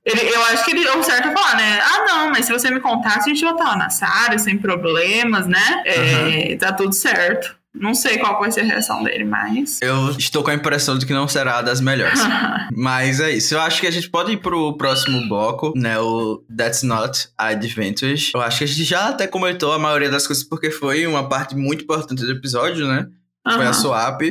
ele, 0.04 0.20
eu 0.20 0.44
acho 0.46 0.64
que 0.64 0.70
ele, 0.72 0.88
o 0.88 1.02
certo 1.02 1.28
é 1.28 1.32
falar, 1.32 1.56
né? 1.56 1.80
Ah, 1.80 2.04
não, 2.06 2.30
mas 2.30 2.44
se 2.44 2.52
você 2.52 2.70
me 2.70 2.80
contasse, 2.80 3.30
a 3.30 3.34
gente 3.34 3.44
voltava 3.44 3.76
na 3.76 3.90
Sara, 3.90 4.38
sem 4.38 4.56
problemas, 4.58 5.46
né? 5.46 5.82
É, 5.84 6.52
uhum. 6.52 6.58
Tá 6.58 6.72
tudo 6.72 6.92
certo. 6.92 7.56
Não 7.78 7.94
sei 7.94 8.18
qual 8.18 8.38
vai 8.38 8.50
ser 8.50 8.60
a 8.60 8.64
reação 8.64 9.02
dele, 9.02 9.24
mas. 9.24 9.80
Eu 9.82 10.10
estou 10.10 10.42
com 10.42 10.50
a 10.50 10.54
impressão 10.54 10.98
de 10.98 11.06
que 11.06 11.12
não 11.12 11.28
será 11.28 11.62
das 11.62 11.80
melhores. 11.80 12.20
mas 12.74 13.20
é 13.20 13.30
isso. 13.30 13.54
Eu 13.54 13.60
acho 13.60 13.80
que 13.80 13.86
a 13.86 13.90
gente 13.90 14.08
pode 14.08 14.32
ir 14.32 14.38
pro 14.38 14.76
próximo 14.76 15.28
bloco, 15.28 15.72
né? 15.76 15.98
O 15.98 16.42
That's 16.54 16.82
Not 16.82 17.28
Advantage. 17.36 18.32
Eu 18.34 18.40
acho 18.40 18.58
que 18.58 18.64
a 18.64 18.66
gente 18.66 18.84
já 18.84 19.08
até 19.08 19.26
comentou 19.26 19.72
a 19.72 19.78
maioria 19.78 20.10
das 20.10 20.26
coisas, 20.26 20.44
porque 20.44 20.70
foi 20.70 21.06
uma 21.06 21.28
parte 21.28 21.54
muito 21.54 21.84
importante 21.84 22.24
do 22.24 22.32
episódio, 22.32 22.86
né? 22.86 23.06
Foi 23.44 23.66
a 23.66 23.72
swap. 23.72 24.22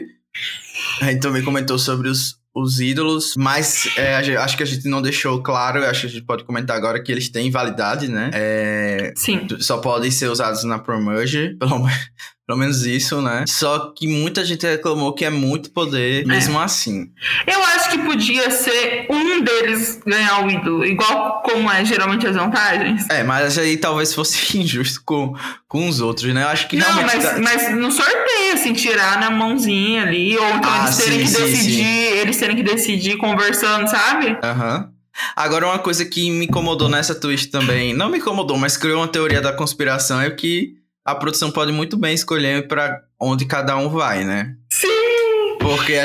A 1.01 1.05
gente 1.05 1.21
também 1.21 1.43
comentou 1.43 1.79
sobre 1.79 2.09
os, 2.09 2.37
os 2.53 2.79
ídolos, 2.79 3.33
mas 3.37 3.87
é, 3.97 4.15
acho 4.37 4.57
que 4.57 4.63
a 4.63 4.65
gente 4.65 4.87
não 4.87 5.01
deixou 5.01 5.41
claro, 5.41 5.85
acho 5.85 6.01
que 6.01 6.07
a 6.07 6.09
gente 6.09 6.25
pode 6.25 6.43
comentar 6.43 6.75
agora 6.75 7.01
que 7.01 7.11
eles 7.11 7.29
têm 7.29 7.49
validade, 7.49 8.07
né? 8.07 8.29
É, 8.33 9.13
Sim. 9.15 9.47
Só 9.59 9.77
podem 9.77 10.11
ser 10.11 10.29
usados 10.29 10.63
na 10.63 10.79
Promerge, 10.79 11.55
pelo 11.59 11.79
menos. 11.79 11.99
Pelo 12.47 12.59
menos 12.59 12.85
isso, 12.85 13.21
né? 13.23 13.43
Só 13.47 13.91
que 13.97 14.07
muita 14.07 14.45
gente 14.45 14.67
reclamou 14.67 15.13
que 15.13 15.25
é 15.25 15.31
muito 15.31 15.71
poder, 15.71 16.27
mesmo 16.27 16.59
é. 16.59 16.63
assim. 16.63 17.09
Eu 17.47 17.59
acho 17.63 17.89
que 17.89 17.97
podia 17.97 18.51
ser 18.51 19.07
um 19.09 19.41
deles 19.41 19.99
ganhar 20.05 20.45
o 20.45 20.51
ídolo, 20.51 20.85
igual 20.85 21.41
como 21.41 21.71
é 21.71 21.83
geralmente 21.83 22.27
as 22.27 22.35
vantagens. 22.35 23.09
É, 23.09 23.23
mas 23.23 23.57
aí 23.57 23.77
talvez 23.77 24.13
fosse 24.13 24.57
injusto 24.61 25.01
com, 25.03 25.35
com 25.67 25.89
os 25.89 25.99
outros, 25.99 26.31
né? 26.35 26.43
Eu 26.43 26.49
acho 26.49 26.67
que 26.67 26.77
Não, 26.77 26.85
realmente. 26.85 27.15
Mas, 27.15 27.25
tá... 27.25 27.39
mas 27.39 27.75
no 27.75 27.91
sorteio, 27.91 28.53
assim, 28.53 28.73
tirar 28.73 29.19
na 29.19 29.31
mãozinha 29.31 30.03
ali, 30.03 30.37
ou 30.37 30.49
então 30.49 30.71
ah, 30.71 30.83
eles 30.83 30.97
terem 30.97 31.25
sim, 31.25 31.25
que 31.25 31.27
sim, 31.31 31.51
decidir, 31.51 31.83
sim. 31.83 32.17
eles 32.19 32.37
terem 32.37 32.55
que 32.55 32.63
decidir 32.63 33.17
conversando, 33.17 33.87
sabe? 33.87 34.37
Aham. 34.43 34.77
Uhum. 34.77 34.95
Agora, 35.35 35.65
uma 35.65 35.79
coisa 35.79 36.03
que 36.05 36.29
me 36.29 36.45
incomodou 36.45 36.89
nessa 36.89 37.15
twist 37.15 37.49
também, 37.49 37.93
não 37.93 38.09
me 38.09 38.17
incomodou, 38.17 38.57
mas 38.57 38.75
criou 38.75 38.99
uma 38.99 39.07
teoria 39.07 39.41
da 39.41 39.53
conspiração, 39.53 40.19
é 40.19 40.29
que 40.29 40.75
a 41.05 41.13
produção 41.13 41.51
pode 41.51 41.71
muito 41.71 41.95
bem 41.95 42.15
escolher 42.15 42.67
para 42.67 43.03
onde 43.21 43.45
cada 43.45 43.77
um 43.77 43.89
vai, 43.89 44.23
né? 44.23 44.55
Sim! 44.71 45.57
Porque. 45.59 45.95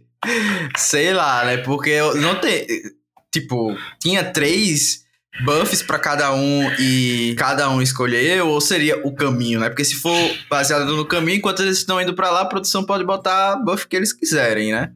sei 0.76 1.12
lá, 1.12 1.44
né? 1.44 1.58
Porque 1.58 1.98
não 2.16 2.36
tem. 2.36 2.66
Tipo, 3.30 3.76
tinha 4.00 4.24
três 4.24 5.02
buffs 5.44 5.82
para 5.82 5.98
cada 5.98 6.32
um 6.34 6.70
e 6.78 7.34
cada 7.38 7.68
um 7.70 7.80
escolher, 7.80 8.42
ou 8.42 8.60
seria 8.60 9.06
o 9.06 9.14
caminho, 9.14 9.60
né? 9.60 9.68
Porque 9.68 9.84
se 9.84 9.96
for 9.96 10.16
baseado 10.48 10.94
no 10.94 11.04
caminho, 11.04 11.38
enquanto 11.38 11.62
eles 11.62 11.78
estão 11.78 12.00
indo 12.00 12.14
para 12.14 12.30
lá, 12.30 12.42
a 12.42 12.46
produção 12.46 12.84
pode 12.84 13.04
botar 13.04 13.56
buff 13.56 13.86
que 13.86 13.96
eles 13.96 14.12
quiserem, 14.12 14.72
né? 14.72 14.92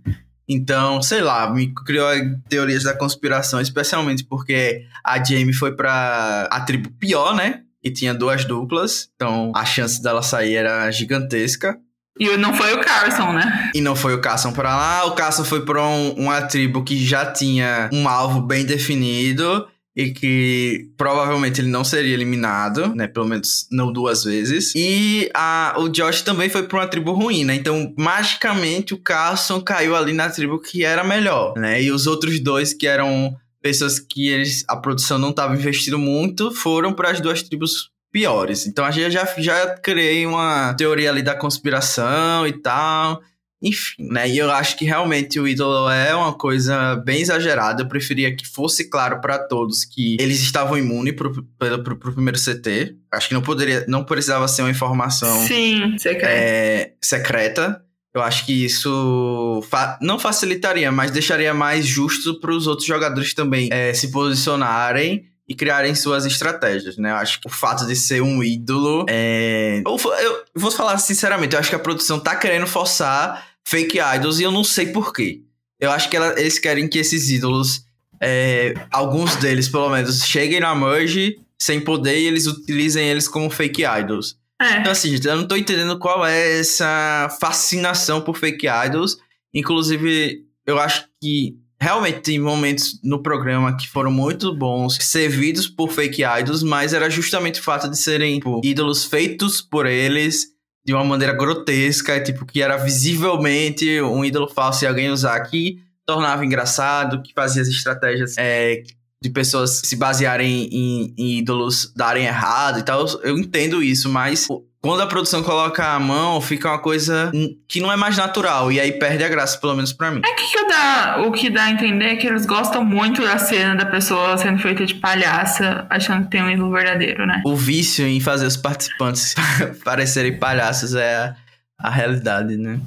Então, 0.48 1.02
sei 1.02 1.22
lá, 1.22 1.50
me 1.50 1.74
criou 1.74 2.08
teorias 2.48 2.84
da 2.84 2.94
conspiração, 2.94 3.60
especialmente 3.60 4.24
porque 4.24 4.84
a 5.02 5.22
Jamie 5.22 5.52
foi 5.52 5.74
pra 5.74 6.48
a 6.50 6.60
tribo 6.60 6.90
pior, 6.92 7.34
né? 7.34 7.62
E 7.86 7.90
tinha 7.92 8.12
duas 8.12 8.44
duplas, 8.44 9.08
então 9.14 9.52
a 9.54 9.64
chance 9.64 10.02
dela 10.02 10.20
sair 10.20 10.56
era 10.56 10.90
gigantesca. 10.90 11.78
E 12.18 12.36
não 12.36 12.52
foi 12.52 12.74
o 12.74 12.80
Carson, 12.80 13.32
né? 13.32 13.70
E 13.74 13.80
não 13.80 13.94
foi 13.94 14.14
o 14.14 14.20
Carson 14.20 14.50
para 14.50 14.74
lá. 14.74 15.04
O 15.04 15.12
Carson 15.12 15.44
foi 15.44 15.64
para 15.64 15.86
um, 15.86 16.10
uma 16.14 16.42
tribo 16.42 16.82
que 16.82 16.98
já 17.04 17.30
tinha 17.30 17.88
um 17.92 18.08
alvo 18.08 18.40
bem 18.40 18.64
definido 18.64 19.68
e 19.94 20.10
que 20.10 20.90
provavelmente 20.96 21.60
ele 21.60 21.68
não 21.68 21.84
seria 21.84 22.14
eliminado, 22.14 22.92
né? 22.94 23.06
Pelo 23.06 23.26
menos 23.26 23.68
não 23.70 23.92
duas 23.92 24.24
vezes. 24.24 24.72
E 24.74 25.30
a, 25.32 25.76
o 25.78 25.88
Josh 25.88 26.22
também 26.22 26.48
foi 26.48 26.64
para 26.64 26.78
uma 26.78 26.88
tribo 26.88 27.12
ruim, 27.12 27.44
né? 27.44 27.54
Então, 27.54 27.94
magicamente, 27.96 28.94
o 28.94 28.98
Carson 28.98 29.60
caiu 29.60 29.94
ali 29.94 30.12
na 30.12 30.28
tribo 30.28 30.58
que 30.58 30.84
era 30.84 31.04
melhor, 31.04 31.54
né? 31.56 31.80
E 31.80 31.92
os 31.92 32.08
outros 32.08 32.40
dois 32.40 32.74
que 32.74 32.86
eram 32.86 33.36
pessoas 33.66 33.98
que 33.98 34.28
eles, 34.28 34.64
a 34.68 34.76
produção 34.76 35.18
não 35.18 35.30
estava 35.30 35.52
investindo 35.52 35.98
muito 35.98 36.52
foram 36.52 36.92
para 36.92 37.10
as 37.10 37.20
duas 37.20 37.42
tribos 37.42 37.90
piores. 38.12 38.64
Então 38.64 38.84
a 38.84 38.92
gente 38.92 39.10
já, 39.10 39.26
já 39.38 39.74
criei 39.78 40.24
uma 40.24 40.72
teoria 40.74 41.10
ali 41.10 41.20
da 41.20 41.34
conspiração 41.34 42.46
e 42.46 42.52
tal. 42.52 43.20
Enfim, 43.60 44.06
né? 44.08 44.28
E 44.28 44.38
eu 44.38 44.48
acho 44.52 44.76
que 44.76 44.84
realmente 44.84 45.40
o 45.40 45.48
ídolo 45.48 45.90
é 45.90 46.14
uma 46.14 46.32
coisa 46.32 46.94
bem 47.04 47.22
exagerada. 47.22 47.82
Eu 47.82 47.88
preferia 47.88 48.36
que 48.36 48.46
fosse 48.46 48.88
claro 48.88 49.20
para 49.20 49.36
todos 49.36 49.84
que 49.84 50.16
eles 50.20 50.40
estavam 50.40 50.78
imunes 50.78 51.16
pro, 51.16 51.32
pro, 51.32 51.82
pro, 51.82 51.96
pro, 51.96 52.12
primeiro 52.12 52.38
CT. 52.38 52.94
Acho 53.12 53.26
que 53.26 53.34
não 53.34 53.42
poderia, 53.42 53.84
não 53.88 54.04
precisava 54.04 54.46
ser 54.46 54.62
uma 54.62 54.70
informação 54.70 55.44
Sim, 55.44 55.98
secreta. 55.98 56.32
É, 56.32 56.92
secreta. 57.02 57.82
Eu 58.16 58.22
acho 58.22 58.46
que 58.46 58.64
isso 58.64 59.62
fa 59.68 59.98
não 60.00 60.18
facilitaria, 60.18 60.90
mas 60.90 61.10
deixaria 61.10 61.52
mais 61.52 61.84
justo 61.86 62.40
para 62.40 62.50
os 62.50 62.66
outros 62.66 62.88
jogadores 62.88 63.34
também 63.34 63.68
é, 63.70 63.92
se 63.92 64.10
posicionarem 64.10 65.26
e 65.46 65.54
criarem 65.54 65.94
suas 65.94 66.24
estratégias, 66.24 66.96
né? 66.96 67.10
Eu 67.10 67.16
acho 67.16 67.38
que 67.38 67.46
o 67.46 67.50
fato 67.50 67.86
de 67.86 67.94
ser 67.94 68.22
um 68.22 68.42
ídolo 68.42 69.04
é... 69.06 69.82
Eu, 69.84 69.98
eu 70.22 70.44
vou 70.54 70.70
falar 70.70 70.96
sinceramente, 70.96 71.52
eu 71.52 71.60
acho 71.60 71.68
que 71.68 71.76
a 71.76 71.78
produção 71.78 72.18
tá 72.18 72.34
querendo 72.34 72.66
forçar 72.66 73.46
fake 73.62 73.98
idols 74.16 74.40
e 74.40 74.44
eu 74.44 74.50
não 74.50 74.64
sei 74.64 74.86
porquê. 74.86 75.42
Eu 75.78 75.90
acho 75.90 76.08
que 76.08 76.16
ela, 76.16 76.40
eles 76.40 76.58
querem 76.58 76.88
que 76.88 76.98
esses 76.98 77.28
ídolos, 77.28 77.84
é, 78.18 78.72
alguns 78.90 79.36
deles 79.36 79.68
pelo 79.68 79.90
menos, 79.90 80.24
cheguem 80.24 80.60
na 80.60 80.74
merge 80.74 81.38
sem 81.58 81.82
poder 81.82 82.18
e 82.18 82.26
eles 82.28 82.46
utilizem 82.46 83.06
eles 83.06 83.28
como 83.28 83.50
fake 83.50 83.82
idols. 83.84 84.38
É. 84.60 84.78
Então, 84.78 84.92
assim, 84.92 85.10
gente, 85.10 85.26
eu 85.26 85.36
não 85.36 85.46
tô 85.46 85.56
entendendo 85.56 85.98
qual 85.98 86.24
é 86.24 86.60
essa 86.60 87.28
fascinação 87.40 88.20
por 88.20 88.36
fake 88.36 88.66
idols. 88.86 89.16
Inclusive, 89.54 90.44
eu 90.66 90.78
acho 90.78 91.06
que 91.20 91.56
realmente 91.80 92.20
tem 92.20 92.38
momentos 92.38 92.98
no 93.04 93.22
programa 93.22 93.76
que 93.76 93.88
foram 93.88 94.10
muito 94.10 94.54
bons, 94.54 94.96
servidos 95.00 95.68
por 95.68 95.90
fake 95.90 96.22
idols, 96.22 96.62
mas 96.62 96.94
era 96.94 97.10
justamente 97.10 97.60
o 97.60 97.62
fato 97.62 97.88
de 97.90 97.98
serem 97.98 98.36
tipo, 98.36 98.60
ídolos 98.64 99.04
feitos 99.04 99.60
por 99.60 99.86
eles 99.86 100.46
de 100.84 100.94
uma 100.94 101.04
maneira 101.04 101.34
grotesca, 101.34 102.22
tipo, 102.22 102.46
que 102.46 102.62
era 102.62 102.76
visivelmente 102.76 104.00
um 104.00 104.24
ídolo 104.24 104.48
falso 104.48 104.84
e 104.84 104.86
alguém 104.86 105.10
usar 105.10 105.38
que 105.40 105.78
tornava 106.06 106.46
engraçado, 106.46 107.22
que 107.22 107.32
fazia 107.34 107.60
as 107.60 107.68
estratégias 107.68 108.36
é, 108.38 108.84
de 109.26 109.30
pessoas 109.30 109.82
se 109.84 109.96
basearem 109.96 110.68
em, 110.70 111.14
em, 111.18 111.38
ídolos 111.38 111.92
darem 111.96 112.26
errado 112.26 112.78
e 112.78 112.82
tal. 112.82 113.04
Eu 113.24 113.36
entendo 113.36 113.82
isso, 113.82 114.08
mas 114.08 114.46
quando 114.80 115.00
a 115.00 115.06
produção 115.06 115.42
coloca 115.42 115.84
a 115.84 115.98
mão, 115.98 116.40
fica 116.40 116.68
uma 116.68 116.78
coisa 116.78 117.32
que 117.66 117.80
não 117.80 117.90
é 117.90 117.96
mais 117.96 118.16
natural. 118.16 118.70
E 118.70 118.78
aí 118.78 118.92
perde 118.92 119.24
a 119.24 119.28
graça, 119.28 119.58
pelo 119.58 119.74
menos 119.74 119.92
para 119.92 120.12
mim. 120.12 120.22
É 120.24 120.32
que, 120.32 120.68
dá, 120.68 121.24
o 121.26 121.32
que 121.32 121.50
dá 121.50 121.64
a 121.64 121.70
entender 121.72 122.04
é 122.04 122.16
que 122.16 122.28
eles 122.28 122.46
gostam 122.46 122.84
muito 122.84 123.20
da 123.20 123.36
cena 123.36 123.74
da 123.74 123.86
pessoa 123.86 124.38
sendo 124.38 124.58
feita 124.60 124.86
de 124.86 124.94
palhaça, 124.94 125.84
achando 125.90 126.24
que 126.24 126.30
tem 126.30 126.42
um 126.42 126.50
ídolo 126.50 126.70
verdadeiro, 126.70 127.26
né? 127.26 127.42
O 127.44 127.56
vício 127.56 128.06
em 128.06 128.20
fazer 128.20 128.46
os 128.46 128.56
participantes 128.56 129.34
parecerem 129.84 130.38
palhaços 130.38 130.94
é 130.94 131.16
a, 131.16 131.34
a 131.80 131.90
realidade, 131.90 132.56
né? 132.56 132.78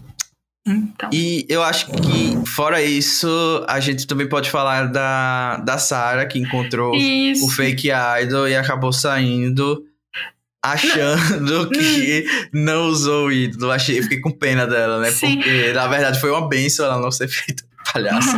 Então. 0.67 1.09
E 1.11 1.45
eu 1.49 1.63
acho 1.63 1.87
que, 1.87 2.45
fora 2.45 2.81
isso, 2.81 3.65
a 3.67 3.79
gente 3.79 4.05
também 4.05 4.27
pode 4.27 4.49
falar 4.49 4.85
da, 4.85 5.57
da 5.57 5.77
Sarah, 5.77 6.25
que 6.25 6.37
encontrou 6.37 6.93
isso. 6.95 7.45
o 7.45 7.49
fake 7.49 7.89
idol 8.21 8.47
e 8.47 8.55
acabou 8.55 8.93
saindo 8.93 9.83
achando 10.63 11.63
não. 11.63 11.69
que 11.69 12.25
não 12.53 12.87
usou 12.87 13.27
o 13.27 13.31
ídolo. 13.31 13.71
Achei, 13.71 14.01
fiquei 14.01 14.19
com 14.19 14.31
pena 14.31 14.67
dela, 14.67 14.99
né? 14.99 15.11
Sim. 15.11 15.35
Porque, 15.35 15.73
na 15.73 15.87
verdade, 15.87 16.19
foi 16.19 16.31
uma 16.31 16.47
benção 16.47 16.85
ela 16.85 16.99
não 16.99 17.11
ser 17.11 17.27
feita 17.29 17.63
palhaça. 17.91 18.37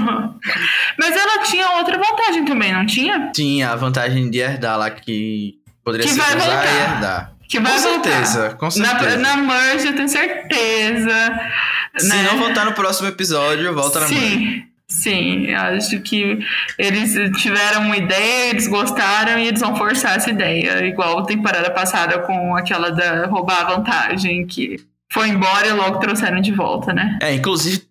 Mas 0.98 1.16
ela 1.16 1.44
tinha 1.44 1.70
outra 1.78 1.98
vantagem 1.98 2.46
também, 2.46 2.74
não 2.74 2.86
tinha? 2.86 3.32
Tinha 3.34 3.72
a 3.72 3.76
vantagem 3.76 4.30
de 4.30 4.40
herdar 4.40 4.78
lá, 4.78 4.90
que 4.90 5.56
poderia 5.84 6.08
que 6.08 6.14
ser 6.14 6.22
usar 6.22 6.38
voltar. 6.38 6.66
e 6.66 6.78
herdar. 6.78 7.34
Que 7.50 7.60
vai 7.60 7.74
com 7.74 7.80
certeza, 7.80 8.40
voltar. 8.40 8.58
com 8.58 8.72
certeza. 8.72 9.18
Na, 9.18 9.36
na 9.36 9.42
merge, 9.42 9.88
eu 9.88 9.96
tenho 9.96 10.08
certeza. 10.08 11.40
Se 11.98 12.08
né? 12.08 12.24
não 12.24 12.38
voltar 12.38 12.66
no 12.66 12.74
próximo 12.74 13.08
episódio, 13.08 13.74
volta 13.74 14.00
na 14.00 14.08
Sim. 14.08 14.64
Sim, 14.92 15.54
acho 15.54 16.02
que 16.02 16.38
eles 16.78 17.14
tiveram 17.42 17.84
uma 17.84 17.96
ideia, 17.96 18.50
eles 18.50 18.68
gostaram 18.68 19.40
e 19.40 19.48
eles 19.48 19.62
vão 19.62 19.74
forçar 19.74 20.18
essa 20.18 20.30
ideia. 20.30 20.86
Igual 20.86 21.20
a 21.20 21.26
temporada 21.26 21.72
passada 21.72 22.20
com 22.20 22.58
aquela 22.58 22.92
da 22.92 23.26
roubar 23.26 23.62
a 23.62 23.76
vantagem, 23.76 24.46
que 24.46 24.86
foi 25.10 25.30
embora 25.30 25.68
e 25.68 25.72
logo 25.72 26.00
trouxeram 26.00 26.42
de 26.42 26.52
volta, 26.52 26.94
né? 26.94 27.18
É, 27.22 27.34
inclusive, 27.34 27.84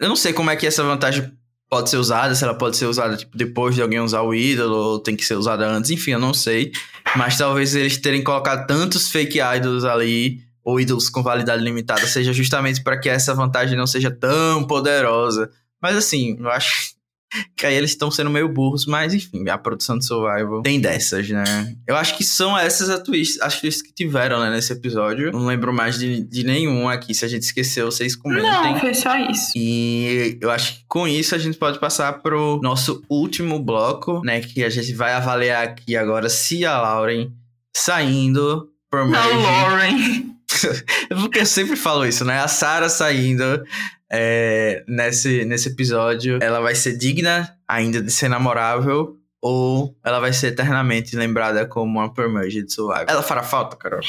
eu 0.00 0.08
não 0.08 0.16
sei 0.16 0.32
como 0.32 0.50
é 0.50 0.56
que 0.56 0.66
essa 0.66 0.82
vantagem 0.82 1.30
pode 1.70 1.88
ser 1.88 1.96
usada, 1.96 2.34
se 2.34 2.42
ela 2.42 2.54
pode 2.54 2.76
ser 2.76 2.86
usada 2.86 3.16
tipo, 3.16 3.36
depois 3.36 3.74
de 3.76 3.80
alguém 3.80 4.00
usar 4.00 4.22
o 4.22 4.34
ídolo, 4.34 4.76
ou 4.76 4.98
tem 4.98 5.14
que 5.14 5.24
ser 5.24 5.36
usada 5.36 5.66
antes, 5.66 5.92
enfim, 5.92 6.10
eu 6.10 6.18
não 6.18 6.34
sei. 6.34 6.72
Mas 7.16 7.38
talvez 7.38 7.74
eles 7.74 7.98
terem 7.98 8.22
colocado 8.22 8.66
tantos 8.66 9.08
fake 9.10 9.38
idols 9.38 9.84
ali, 9.84 10.40
ou 10.64 10.80
ídolos 10.80 11.08
com 11.08 11.22
validade 11.22 11.62
limitada, 11.62 12.06
seja 12.06 12.32
justamente 12.32 12.82
para 12.82 12.98
que 12.98 13.08
essa 13.08 13.34
vantagem 13.34 13.76
não 13.76 13.86
seja 13.86 14.10
tão 14.10 14.64
poderosa. 14.64 15.50
Mas 15.80 15.96
assim, 15.96 16.36
eu 16.38 16.50
acho 16.50 16.94
que 17.56 17.66
aí 17.66 17.74
eles 17.74 17.90
estão 17.90 18.10
sendo 18.10 18.30
meio 18.30 18.48
burros, 18.48 18.86
mas 18.86 19.12
enfim, 19.14 19.48
a 19.48 19.58
produção 19.58 19.98
de 19.98 20.04
Survival 20.06 20.62
tem 20.62 20.80
dessas, 20.80 21.28
né? 21.28 21.74
Eu 21.86 21.96
acho 21.96 22.16
que 22.16 22.24
são 22.24 22.56
essas 22.56 22.88
as 22.88 23.02
twists, 23.02 23.40
as 23.40 23.60
twists 23.60 23.82
que 23.82 23.92
tiveram, 23.92 24.40
né, 24.40 24.50
nesse 24.50 24.72
episódio. 24.72 25.32
Não 25.32 25.46
lembro 25.46 25.72
mais 25.72 25.98
de, 25.98 26.22
de 26.22 26.44
nenhum 26.44 26.88
aqui. 26.88 27.14
Se 27.14 27.24
a 27.24 27.28
gente 27.28 27.42
esqueceu, 27.42 27.90
vocês 27.90 28.14
comentem. 28.14 28.50
Não, 28.50 28.78
foi 28.78 28.94
só 28.94 29.16
isso. 29.16 29.52
E 29.56 30.38
eu 30.40 30.50
acho 30.50 30.74
que 30.74 30.84
com 30.86 31.08
isso 31.08 31.34
a 31.34 31.38
gente 31.38 31.58
pode 31.58 31.78
passar 31.78 32.12
pro 32.20 32.60
nosso 32.62 33.02
último 33.08 33.58
bloco, 33.58 34.20
né? 34.24 34.40
Que 34.40 34.62
a 34.64 34.70
gente 34.70 34.92
vai 34.94 35.12
avaliar 35.12 35.64
aqui 35.64 35.96
agora 35.96 36.28
se 36.28 36.64
a 36.64 36.78
Lauren 36.80 37.32
saindo 37.74 38.68
por 38.90 39.08
Não. 39.08 39.42
Lauren. 39.42 40.31
Porque 41.20 41.40
eu 41.40 41.46
sempre 41.46 41.76
falo 41.76 42.06
isso, 42.06 42.24
né? 42.24 42.40
A 42.40 42.48
Sarah 42.48 42.88
saindo 42.88 43.64
é, 44.10 44.84
nesse, 44.86 45.44
nesse 45.44 45.68
episódio, 45.70 46.38
ela 46.42 46.60
vai 46.60 46.74
ser 46.74 46.96
digna 46.96 47.56
ainda 47.66 48.02
de 48.02 48.10
ser 48.10 48.28
namorável 48.28 49.16
ou 49.40 49.96
ela 50.04 50.20
vai 50.20 50.32
ser 50.32 50.48
eternamente 50.48 51.16
lembrada 51.16 51.66
como 51.66 51.98
uma 51.98 52.12
Permerged 52.14 52.72
Survivor? 52.72 53.06
Ela 53.08 53.22
fará 53.22 53.42
falta, 53.42 53.76
Carol? 53.76 54.00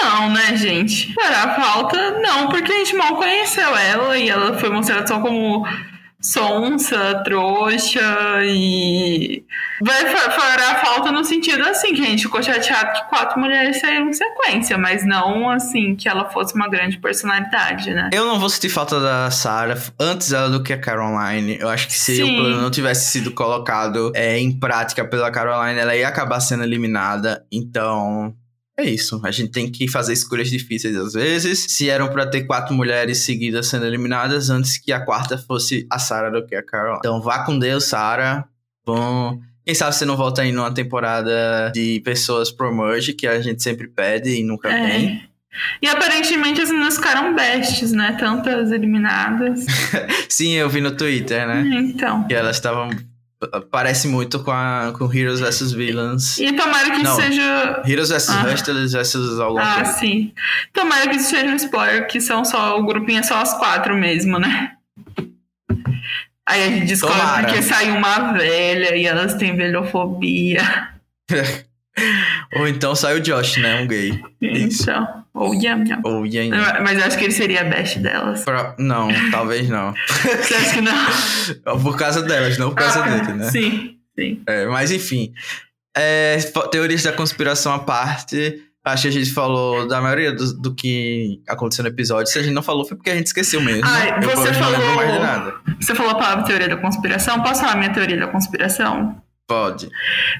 Não, 0.00 0.32
né, 0.32 0.56
gente? 0.56 1.12
Fará 1.12 1.54
falta, 1.54 2.18
não, 2.20 2.48
porque 2.48 2.72
a 2.72 2.76
gente 2.78 2.96
mal 2.96 3.16
conheceu 3.16 3.76
ela 3.76 4.16
e 4.16 4.30
ela 4.30 4.58
foi 4.58 4.70
mostrada 4.70 5.06
só 5.06 5.20
como 5.20 5.66
sonsa, 6.28 7.22
trouxa 7.24 8.00
e 8.44 9.44
vai 9.80 10.06
fará 10.06 10.76
falta 10.84 11.10
no 11.10 11.24
sentido 11.24 11.62
assim 11.64 11.94
que 11.94 12.02
a 12.02 12.04
gente 12.04 12.22
ficou 12.22 12.42
chateado 12.42 12.92
que 12.92 13.08
quatro 13.08 13.40
mulheres 13.40 13.80
saíram 13.80 14.08
em 14.08 14.12
sequência, 14.12 14.76
mas 14.76 15.06
não 15.06 15.50
assim 15.50 15.96
que 15.96 16.08
ela 16.08 16.28
fosse 16.30 16.54
uma 16.54 16.68
grande 16.68 16.98
personalidade, 16.98 17.94
né? 17.94 18.10
Eu 18.12 18.26
não 18.26 18.38
vou 18.38 18.48
sentir 18.48 18.68
falta 18.68 19.00
da 19.00 19.30
Sarah 19.30 19.78
antes 19.98 20.32
ela 20.32 20.50
do 20.50 20.62
que 20.62 20.72
a 20.72 20.78
Caroline. 20.78 21.58
Eu 21.58 21.68
acho 21.68 21.86
que 21.86 21.94
se 21.94 22.16
Sim. 22.16 22.22
o 22.22 22.36
plano 22.36 22.60
não 22.60 22.70
tivesse 22.70 23.10
sido 23.10 23.30
colocado 23.32 24.12
é, 24.14 24.38
em 24.38 24.52
prática 24.52 25.04
pela 25.04 25.30
Caroline, 25.30 25.78
ela 25.78 25.96
ia 25.96 26.08
acabar 26.08 26.40
sendo 26.40 26.64
eliminada. 26.64 27.44
Então, 27.50 28.34
é 28.78 28.84
isso. 28.84 29.20
A 29.24 29.30
gente 29.32 29.50
tem 29.50 29.70
que 29.70 29.88
fazer 29.88 30.12
escolhas 30.12 30.48
difíceis 30.48 30.96
às 30.96 31.12
vezes. 31.12 31.66
Se 31.68 31.90
eram 31.90 32.08
para 32.08 32.24
ter 32.26 32.44
quatro 32.44 32.72
mulheres 32.72 33.18
seguidas 33.18 33.66
sendo 33.66 33.84
eliminadas, 33.84 34.50
antes 34.50 34.78
que 34.78 34.92
a 34.92 35.04
quarta 35.04 35.36
fosse 35.36 35.84
a 35.90 35.98
Sarah 35.98 36.30
do 36.30 36.46
que 36.46 36.54
a 36.54 36.62
Carol. 36.62 36.98
Então 36.98 37.20
vá 37.20 37.44
com 37.44 37.58
Deus, 37.58 37.84
Sarah. 37.84 38.46
Bom. 38.86 39.40
Quem 39.64 39.74
sabe 39.74 39.94
você 39.94 40.04
não 40.04 40.16
volta 40.16 40.42
aí 40.42 40.52
numa 40.52 40.72
temporada 40.72 41.70
de 41.74 42.00
pessoas 42.04 42.50
pro 42.50 42.74
merge, 42.74 43.12
que 43.12 43.26
a 43.26 43.40
gente 43.40 43.62
sempre 43.62 43.88
pede 43.88 44.30
e 44.30 44.44
nunca 44.44 44.70
é. 44.70 44.88
tem. 44.88 45.28
E 45.82 45.88
aparentemente 45.88 46.60
as 46.60 46.70
meninas 46.70 46.96
ficaram 46.96 47.34
bestes, 47.34 47.92
né? 47.92 48.16
Tantas 48.18 48.70
eliminadas. 48.70 49.66
Sim, 50.28 50.52
eu 50.52 50.68
vi 50.68 50.80
no 50.80 50.92
Twitter, 50.92 51.46
né? 51.46 51.64
Então. 51.80 52.26
Que 52.28 52.34
elas 52.34 52.56
estavam 52.56 52.90
Parece 53.70 54.08
muito 54.08 54.42
com, 54.42 54.50
a, 54.50 54.92
com 54.98 55.12
Heroes 55.12 55.38
vs 55.38 55.72
Villains. 55.72 56.38
E 56.38 56.52
tomara 56.52 56.90
que 56.90 57.02
Não, 57.02 57.14
seja. 57.14 57.82
Heroes 57.86 58.08
vs 58.08 58.30
ah. 58.30 58.52
Hustlers 58.52 58.92
vs 58.92 59.38
alguma 59.38 59.62
ah, 59.62 59.74
coisa. 59.76 59.90
Ah, 59.90 59.94
sim. 59.94 60.32
Tomara 60.72 61.08
que 61.08 61.16
isso 61.16 61.30
seja 61.30 61.46
um 61.46 61.54
spoiler, 61.54 62.08
que 62.08 62.20
são 62.20 62.44
só. 62.44 62.78
O 62.78 62.84
grupinho 62.84 63.20
é 63.20 63.22
só 63.22 63.36
as 63.40 63.56
quatro 63.56 63.94
mesmo, 63.94 64.40
né? 64.40 64.72
Aí 66.48 66.62
a 66.62 66.70
gente 66.70 66.86
descobre 66.86 67.16
tomara. 67.16 67.46
porque 67.46 67.62
saiu 67.62 67.94
uma 67.94 68.32
velha 68.32 68.96
e 68.96 69.06
elas 69.06 69.34
têm 69.34 69.54
velhofobia. 69.54 70.88
Ou 72.56 72.66
então 72.66 72.94
sai 72.94 73.18
o 73.18 73.20
Josh, 73.20 73.58
né? 73.58 73.82
Um 73.82 73.86
gay. 73.86 74.20
Então. 74.40 75.17
Ou 75.38 75.54
Yam 75.54 75.84
Yam. 75.86 76.00
Ou 76.04 76.26
Yam 76.26 76.44
Yam. 76.46 76.80
Mas 76.82 76.98
eu 76.98 77.04
acho 77.04 77.16
que 77.16 77.24
ele 77.24 77.32
seria 77.32 77.60
a 77.60 77.64
best 77.64 77.98
delas. 78.00 78.44
Pra... 78.44 78.74
Não, 78.78 79.08
talvez 79.30 79.68
não. 79.68 79.94
Você 79.94 80.54
acha 80.54 80.74
que 80.74 80.80
não? 80.80 81.80
Por 81.82 81.96
causa 81.96 82.22
delas, 82.22 82.58
não 82.58 82.70
por 82.70 82.76
causa 82.76 83.04
ah, 83.04 83.08
dele, 83.08 83.38
né? 83.38 83.50
Sim, 83.50 83.96
sim. 84.18 84.42
É, 84.46 84.66
mas 84.66 84.90
enfim. 84.90 85.32
É, 85.96 86.38
teorias 86.70 87.02
da 87.02 87.12
conspiração 87.12 87.72
à 87.72 87.78
parte. 87.78 88.62
Acho 88.84 89.02
que 89.02 89.08
a 89.08 89.12
gente 89.12 89.32
falou 89.32 89.86
da 89.86 90.00
maioria 90.00 90.32
do, 90.32 90.54
do, 90.54 90.74
que 90.74 91.42
aconteceu 91.46 91.82
no 91.82 91.90
episódio. 91.90 92.32
Se 92.32 92.38
a 92.38 92.42
gente 92.42 92.54
não 92.54 92.62
falou, 92.62 92.86
foi 92.86 92.96
porque 92.96 93.10
a 93.10 93.14
gente 93.14 93.26
esqueceu 93.26 93.60
mesmo. 93.60 93.82
Ai, 93.84 94.18
você 94.20 94.52
falou. 94.54 94.80
Você 95.78 95.94
falou 95.94 96.12
a 96.12 96.14
palavra 96.14 96.44
teoria 96.44 96.68
da 96.68 96.76
conspiração. 96.76 97.42
Posso 97.42 97.60
falar 97.60 97.72
a 97.72 97.76
minha 97.76 97.92
teoria 97.92 98.18
da 98.18 98.28
conspiração? 98.28 99.20
Pode. 99.48 99.88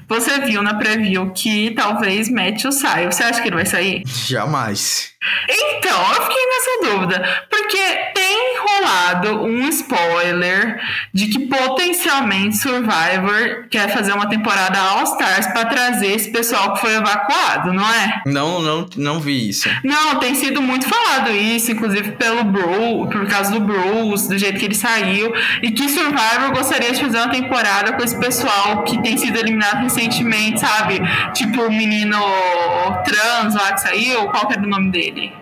Você 0.07 0.39
viu 0.41 0.61
na 0.61 0.75
preview 0.75 1.31
que 1.31 1.71
talvez 1.71 2.29
Matthew 2.29 2.71
saia. 2.71 3.11
Você 3.11 3.23
acha 3.23 3.41
que 3.41 3.47
ele 3.47 3.55
vai 3.55 3.65
sair? 3.65 4.03
Jamais. 4.05 5.15
Então, 5.49 6.13
eu 6.13 6.21
fiquei 6.21 6.45
nessa 6.45 6.91
dúvida. 6.91 7.47
Porque 7.49 7.77
tem 8.13 8.29
rolado 8.59 9.43
um 9.43 9.67
spoiler 9.69 10.79
de 11.11 11.27
que 11.27 11.39
potencialmente 11.47 12.57
Survivor 12.57 13.67
quer 13.69 13.89
fazer 13.89 14.13
uma 14.13 14.29
temporada 14.29 14.79
All 14.79 15.03
Stars 15.03 15.47
para 15.47 15.65
trazer 15.65 16.11
esse 16.11 16.31
pessoal 16.31 16.73
que 16.73 16.81
foi 16.81 16.95
evacuado, 16.95 17.73
não 17.73 17.89
é? 17.91 18.21
Não, 18.27 18.61
não, 18.61 18.89
não 18.95 19.19
vi 19.19 19.49
isso. 19.49 19.67
Não, 19.83 20.19
tem 20.19 20.35
sido 20.35 20.61
muito 20.61 20.87
falado 20.87 21.31
isso, 21.31 21.71
inclusive 21.71 22.11
pelo 22.11 22.43
Bruce, 22.43 23.11
por 23.11 23.27
causa 23.27 23.51
do 23.51 23.59
Bruce, 23.59 24.29
do 24.29 24.37
jeito 24.37 24.59
que 24.59 24.65
ele 24.65 24.75
saiu, 24.75 25.33
e 25.63 25.71
que 25.71 25.89
Survivor 25.89 26.51
gostaria 26.53 26.91
de 26.91 27.01
fazer 27.01 27.17
uma 27.17 27.29
temporada 27.29 27.93
com 27.93 28.03
esse 28.03 28.17
pessoal 28.19 28.83
que 28.83 28.98
tem 29.01 29.17
sido 29.17 29.37
eliminado 29.37 29.83
recentemente, 29.83 30.59
sabe? 30.59 31.01
Tipo 31.33 31.63
o 31.63 31.71
menino 31.71 32.17
trans 33.05 33.55
lá 33.55 33.73
que 33.73 33.81
saiu, 33.81 34.27
qual 34.27 34.47
que 34.47 34.53
era 34.53 34.63
o 34.63 34.67
nome 34.67 34.91
dele? 34.91 35.33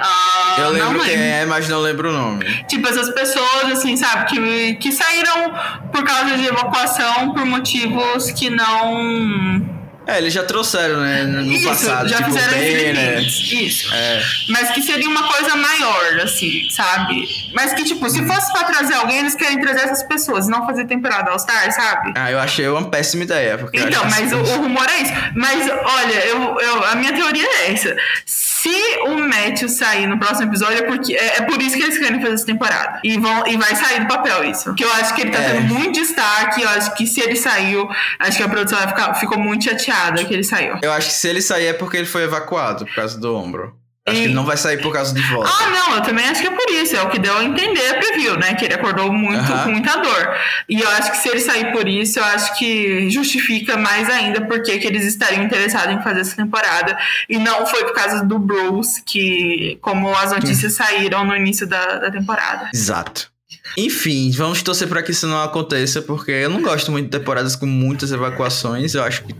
Ah, 0.00 0.56
eu 0.60 0.70
lembro 0.70 1.00
quem 1.00 1.16
é, 1.16 1.44
mas 1.44 1.68
não 1.68 1.80
lembro 1.80 2.10
o 2.10 2.12
nome. 2.12 2.44
Tipo, 2.68 2.88
essas 2.88 3.10
pessoas, 3.10 3.72
assim, 3.72 3.96
sabe, 3.96 4.26
que, 4.26 4.74
que 4.74 4.92
saíram 4.92 5.52
por 5.92 6.04
causa 6.04 6.36
de 6.36 6.46
evacuação 6.46 7.34
por 7.34 7.44
motivos 7.44 8.30
que 8.30 8.48
não 8.48 9.67
é, 10.08 10.16
eles 10.16 10.32
já 10.32 10.42
trouxeram, 10.42 11.02
né? 11.02 11.24
No 11.24 11.42
Isso, 11.42 11.68
passado, 11.68 12.08
já 12.08 12.16
tipo, 12.16 12.30
fizeram 12.30 12.58
bem, 12.58 12.94
né? 12.94 13.20
Isso. 13.20 13.94
É. 13.94 14.22
Mas 14.48 14.70
que 14.70 14.80
seria 14.80 15.06
uma 15.06 15.30
coisa 15.30 15.54
maior, 15.54 16.20
assim, 16.22 16.66
sabe? 16.70 17.28
Mas 17.52 17.74
que, 17.74 17.84
tipo, 17.84 18.08
se 18.08 18.26
fosse 18.26 18.50
pra 18.50 18.64
trazer 18.64 18.94
alguém, 18.94 19.18
eles 19.18 19.34
querem 19.34 19.60
trazer 19.60 19.80
essas 19.80 20.02
pessoas, 20.04 20.48
não 20.48 20.66
fazer 20.66 20.86
temporada 20.86 21.30
All 21.30 21.38
Star, 21.38 21.70
sabe? 21.72 22.14
Ah, 22.16 22.32
eu 22.32 22.38
achei 22.38 22.66
uma 22.68 22.88
péssima 22.88 23.24
ideia. 23.24 23.58
Porque 23.58 23.78
então, 23.78 24.02
mas 24.06 24.32
o, 24.32 24.38
o, 24.38 24.56
rumor 24.62 24.86
é 24.88 25.02
isso. 25.02 25.12
Mas, 25.34 25.70
olha, 25.70 26.24
eu, 26.24 26.58
eu, 26.58 26.84
a 26.84 26.94
minha 26.94 27.12
teoria 27.12 27.46
é 27.46 27.72
essa. 27.74 27.94
Se 28.24 28.98
o 29.08 29.18
Matthew 29.18 29.68
sair 29.68 30.06
no 30.06 30.18
próximo 30.18 30.50
episódio, 30.50 30.78
é, 30.78 30.82
porque, 30.86 31.12
é, 31.12 31.36
é, 31.36 31.42
por 31.42 31.60
isso 31.60 31.76
que 31.76 31.82
eles 31.82 31.98
querem 31.98 32.18
fazer 32.18 32.32
essa 32.32 32.46
temporada. 32.46 32.98
E, 33.04 33.18
vão, 33.18 33.46
e 33.46 33.58
vai 33.58 33.76
sair 33.76 34.00
do 34.00 34.08
papel 34.08 34.44
isso. 34.44 34.74
Que 34.74 34.84
eu 34.84 34.92
acho 34.94 35.14
que 35.14 35.20
ele 35.20 35.32
tá 35.32 35.38
é. 35.38 35.52
tendo 35.52 35.74
muito 35.74 36.00
destaque. 36.00 36.62
Eu 36.62 36.68
acho 36.70 36.94
que 36.94 37.06
se 37.06 37.20
ele 37.20 37.36
saiu, 37.36 37.86
acho 38.18 38.38
que 38.38 38.42
a 38.42 38.48
produção 38.48 38.78
vai 38.78 38.88
ficar, 38.88 39.12
ficou 39.12 39.38
muito 39.38 39.64
chateada 39.64 39.97
que 40.26 40.34
ele 40.34 40.44
saiu. 40.44 40.78
Eu 40.82 40.92
acho 40.92 41.08
que 41.08 41.14
se 41.14 41.28
ele 41.28 41.42
sair 41.42 41.66
é 41.66 41.72
porque 41.72 41.96
ele 41.96 42.06
foi 42.06 42.22
evacuado 42.22 42.86
por 42.86 42.94
causa 42.94 43.18
do 43.18 43.34
ombro. 43.34 43.76
Acho 44.08 44.16
que 44.16 44.24
ele 44.24 44.34
não 44.34 44.44
vai 44.44 44.56
sair 44.56 44.80
por 44.80 44.92
causa 44.92 45.14
de 45.14 45.20
volta. 45.22 45.50
Ah, 45.52 45.70
não, 45.70 45.96
eu 45.96 46.02
também 46.02 46.26
acho 46.26 46.40
que 46.40 46.48
é 46.48 46.50
por 46.50 46.70
isso. 46.70 46.96
É 46.96 47.02
o 47.02 47.10
que 47.10 47.18
deu 47.18 47.36
a 47.36 47.44
entender 47.44 47.90
a 47.90 47.98
preview, 47.98 48.38
né? 48.38 48.54
Que 48.54 48.64
ele 48.64 48.74
acordou 48.74 49.12
muito 49.12 49.52
com 49.52 49.70
muita 49.70 49.96
dor. 49.96 50.34
E 50.68 50.80
eu 50.80 50.88
acho 50.90 51.10
que 51.12 51.18
se 51.18 51.28
ele 51.28 51.40
sair 51.40 51.72
por 51.72 51.86
isso, 51.86 52.18
eu 52.18 52.24
acho 52.24 52.58
que 52.58 53.10
justifica 53.10 53.76
mais 53.76 54.08
ainda 54.08 54.40
porque 54.46 54.78
que 54.78 54.86
eles 54.86 55.04
estariam 55.04 55.44
interessados 55.44 55.94
em 55.94 56.02
fazer 56.02 56.20
essa 56.20 56.36
temporada. 56.36 56.96
E 57.28 57.38
não 57.38 57.66
foi 57.66 57.84
por 57.84 57.92
causa 57.92 58.24
do 58.24 58.38
Bruce, 58.38 59.02
que, 59.04 59.78
como 59.82 60.14
as 60.14 60.32
notícias 60.32 60.72
saíram 60.72 61.24
no 61.24 61.36
início 61.36 61.66
da, 61.66 61.98
da 61.98 62.10
temporada. 62.10 62.70
Exato. 62.72 63.30
Enfim, 63.76 64.30
vamos 64.30 64.62
torcer 64.62 64.88
para 64.88 65.02
que 65.02 65.10
isso 65.10 65.26
não 65.26 65.42
aconteça, 65.42 66.00
porque 66.00 66.30
eu 66.30 66.48
não 66.48 66.62
gosto 66.62 66.90
muito 66.90 67.10
de 67.10 67.18
temporadas 67.18 67.54
com 67.54 67.66
muitas 67.66 68.10
evacuações. 68.12 68.94
Eu 68.94 69.04
acho 69.04 69.24
que 69.24 69.34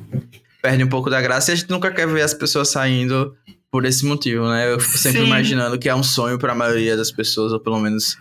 perde 0.63 0.85
um 0.85 0.89
pouco 0.89 1.11
da 1.11 1.21
graça 1.21 1.51
e 1.51 1.55
a 1.55 1.57
gente 1.57 1.71
nunca 1.71 1.91
quer 1.91 2.07
ver 2.07 2.23
as 2.23 2.35
pessoas 2.35 2.69
saindo 2.69 3.35
por 3.71 3.85
esse 3.85 4.05
motivo, 4.05 4.49
né? 4.49 4.73
Eu 4.73 4.81
fico 4.81 4.99
sempre 4.99 5.21
Sim. 5.21 5.27
imaginando 5.27 5.79
que 5.79 5.89
é 5.89 5.95
um 5.95 6.03
sonho 6.03 6.39
para 6.39 6.53
a 6.53 6.57
maioria 6.57 6.97
das 6.97 7.13
pessoas, 7.13 7.53
ou 7.53 7.61
pelo 7.61 7.79
menos 7.79 8.17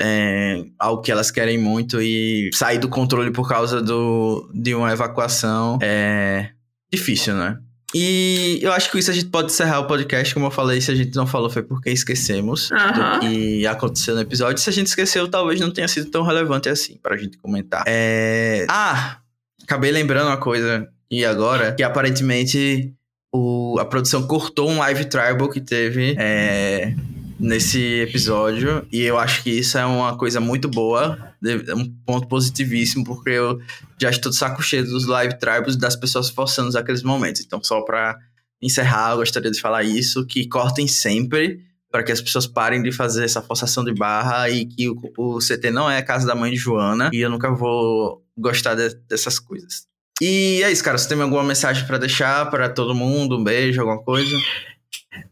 é, 0.00 0.64
algo 0.78 1.02
que 1.02 1.12
elas 1.12 1.30
querem 1.30 1.58
muito 1.58 2.00
e 2.00 2.50
sair 2.52 2.78
do 2.78 2.88
controle 2.88 3.30
por 3.30 3.48
causa 3.48 3.80
do, 3.80 4.50
de 4.52 4.74
uma 4.74 4.92
evacuação 4.92 5.78
é 5.80 6.50
difícil, 6.92 7.34
né? 7.34 7.58
E 7.94 8.58
eu 8.62 8.72
acho 8.72 8.90
que 8.90 8.98
isso 8.98 9.10
a 9.10 9.14
gente 9.14 9.26
pode 9.26 9.52
encerrar 9.52 9.80
o 9.80 9.86
podcast. 9.86 10.32
Como 10.32 10.46
eu 10.46 10.50
falei, 10.50 10.80
se 10.80 10.90
a 10.90 10.94
gente 10.94 11.14
não 11.14 11.26
falou 11.26 11.50
foi 11.50 11.62
porque 11.62 11.90
esquecemos 11.90 12.70
uhum. 12.70 12.78
do 12.78 13.20
que 13.20 13.66
aconteceu 13.66 14.14
no 14.14 14.22
episódio. 14.22 14.62
Se 14.62 14.70
a 14.70 14.72
gente 14.72 14.86
esqueceu, 14.86 15.28
talvez 15.28 15.60
não 15.60 15.70
tenha 15.70 15.86
sido 15.86 16.10
tão 16.10 16.22
relevante 16.22 16.70
assim 16.70 16.98
pra 17.02 17.16
gente 17.18 17.36
comentar. 17.36 17.84
É... 17.86 18.66
Ah, 18.68 19.18
acabei 19.62 19.92
lembrando 19.92 20.28
uma 20.28 20.38
coisa 20.38 20.88
e 21.12 21.26
agora, 21.26 21.74
que 21.74 21.82
aparentemente 21.82 22.90
o, 23.30 23.76
a 23.78 23.84
produção 23.84 24.26
cortou 24.26 24.70
um 24.70 24.78
live 24.78 25.04
tribal 25.04 25.50
que 25.50 25.60
teve 25.60 26.16
é, 26.18 26.94
nesse 27.38 28.00
episódio. 28.00 28.86
E 28.90 29.02
eu 29.02 29.18
acho 29.18 29.42
que 29.42 29.50
isso 29.50 29.76
é 29.76 29.84
uma 29.84 30.16
coisa 30.16 30.40
muito 30.40 30.70
boa, 30.70 31.34
um 31.76 31.86
ponto 32.06 32.26
positivíssimo, 32.26 33.04
porque 33.04 33.28
eu 33.28 33.60
já 34.00 34.08
estou 34.08 34.30
de 34.30 34.38
saco 34.38 34.62
cheio 34.62 34.86
dos 34.86 35.06
live 35.06 35.38
tribals 35.38 35.76
das 35.76 35.94
pessoas 35.94 36.30
forçando 36.30 36.76
aqueles 36.78 37.02
momentos. 37.02 37.42
Então, 37.42 37.62
só 37.62 37.82
para 37.82 38.18
encerrar, 38.62 39.10
eu 39.10 39.18
gostaria 39.18 39.50
de 39.50 39.60
falar 39.60 39.82
isso, 39.82 40.24
que 40.24 40.48
cortem 40.48 40.88
sempre 40.88 41.60
para 41.90 42.02
que 42.02 42.10
as 42.10 42.22
pessoas 42.22 42.46
parem 42.46 42.82
de 42.82 42.90
fazer 42.90 43.22
essa 43.26 43.42
forçação 43.42 43.84
de 43.84 43.92
barra 43.92 44.48
e 44.48 44.64
que 44.64 44.88
o, 44.88 44.96
o 45.18 45.38
CT 45.40 45.70
não 45.70 45.90
é 45.90 45.98
a 45.98 46.02
casa 46.02 46.26
da 46.26 46.34
mãe 46.34 46.50
de 46.50 46.56
Joana 46.56 47.10
e 47.12 47.20
eu 47.20 47.28
nunca 47.28 47.50
vou 47.50 48.24
gostar 48.34 48.74
de, 48.74 48.94
dessas 49.06 49.38
coisas. 49.38 49.91
E 50.20 50.62
é 50.62 50.70
isso, 50.70 50.84
cara. 50.84 50.98
Você 50.98 51.08
tem 51.08 51.20
alguma 51.20 51.42
mensagem 51.42 51.86
para 51.86 51.98
deixar 51.98 52.50
para 52.50 52.68
todo 52.68 52.94
mundo? 52.94 53.38
Um 53.38 53.44
beijo, 53.44 53.80
alguma 53.80 54.02
coisa? 54.02 54.36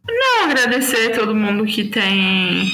Não, 0.09 0.45
agradecer 0.45 1.13
a 1.13 1.19
todo 1.19 1.35
mundo 1.35 1.65
que 1.65 1.85
tem 1.85 2.71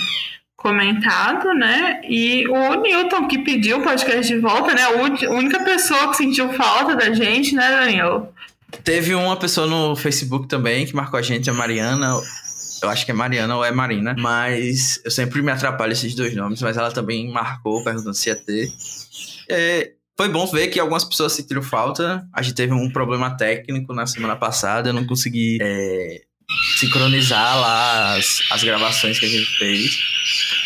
comentado, 0.57 1.55
né? 1.55 2.01
E 2.09 2.47
o 2.49 2.75
Newton 2.81 3.29
que 3.29 3.39
pediu 3.39 3.79
o 3.79 3.83
podcast 3.83 4.33
de 4.33 4.41
volta, 4.41 4.75
né? 4.75 4.83
A 4.83 5.31
única 5.31 5.63
pessoa 5.63 6.11
que 6.11 6.17
sentiu 6.17 6.53
falta 6.55 6.97
da 6.97 7.13
gente, 7.13 7.55
né, 7.55 7.69
Daniel? 7.69 8.33
Teve 8.83 9.15
uma 9.15 9.37
pessoa 9.37 9.67
no 9.67 9.95
Facebook 9.95 10.49
também 10.49 10.85
que 10.85 10.95
marcou 10.95 11.19
a 11.19 11.23
gente, 11.23 11.49
a 11.49 11.55
Mariana. 11.55 12.21
Eu 12.83 12.89
acho 12.89 13.05
que 13.05 13.13
é 13.13 13.15
Mariana 13.15 13.57
ou 13.57 13.65
é 13.65 13.71
Marina. 13.71 14.17
Mas 14.19 15.01
eu 15.05 15.11
sempre 15.11 15.41
me 15.41 15.53
atrapalho 15.53 15.93
esses 15.93 16.15
dois 16.15 16.35
nomes. 16.35 16.61
Mas 16.61 16.77
ela 16.77 16.91
também 16.91 17.31
marcou 17.31 17.85
perguntando 17.85 18.15
se 18.15 18.29
ia 18.29 18.37
ter. 18.37 18.69
É, 19.49 19.93
foi 20.17 20.29
bom 20.29 20.47
ver 20.47 20.69
que 20.69 20.81
algumas 20.81 21.05
pessoas 21.05 21.33
sentiram 21.33 21.63
falta. 21.63 22.27
A 22.33 22.43
gente 22.43 22.55
teve 22.55 22.73
um 22.73 22.91
problema 22.91 23.37
técnico 23.37 23.93
na 23.93 24.07
semana 24.07 24.35
passada. 24.35 24.89
Eu 24.89 24.95
não 24.95 25.07
consegui 25.07 25.59
é, 25.61 26.23
sincronizar 26.79 27.59
lá 27.61 28.17
as, 28.17 28.41
as 28.51 28.65
gravações 28.65 29.19
que 29.19 29.27
a 29.27 29.29
gente 29.29 29.59
fez. 29.59 29.99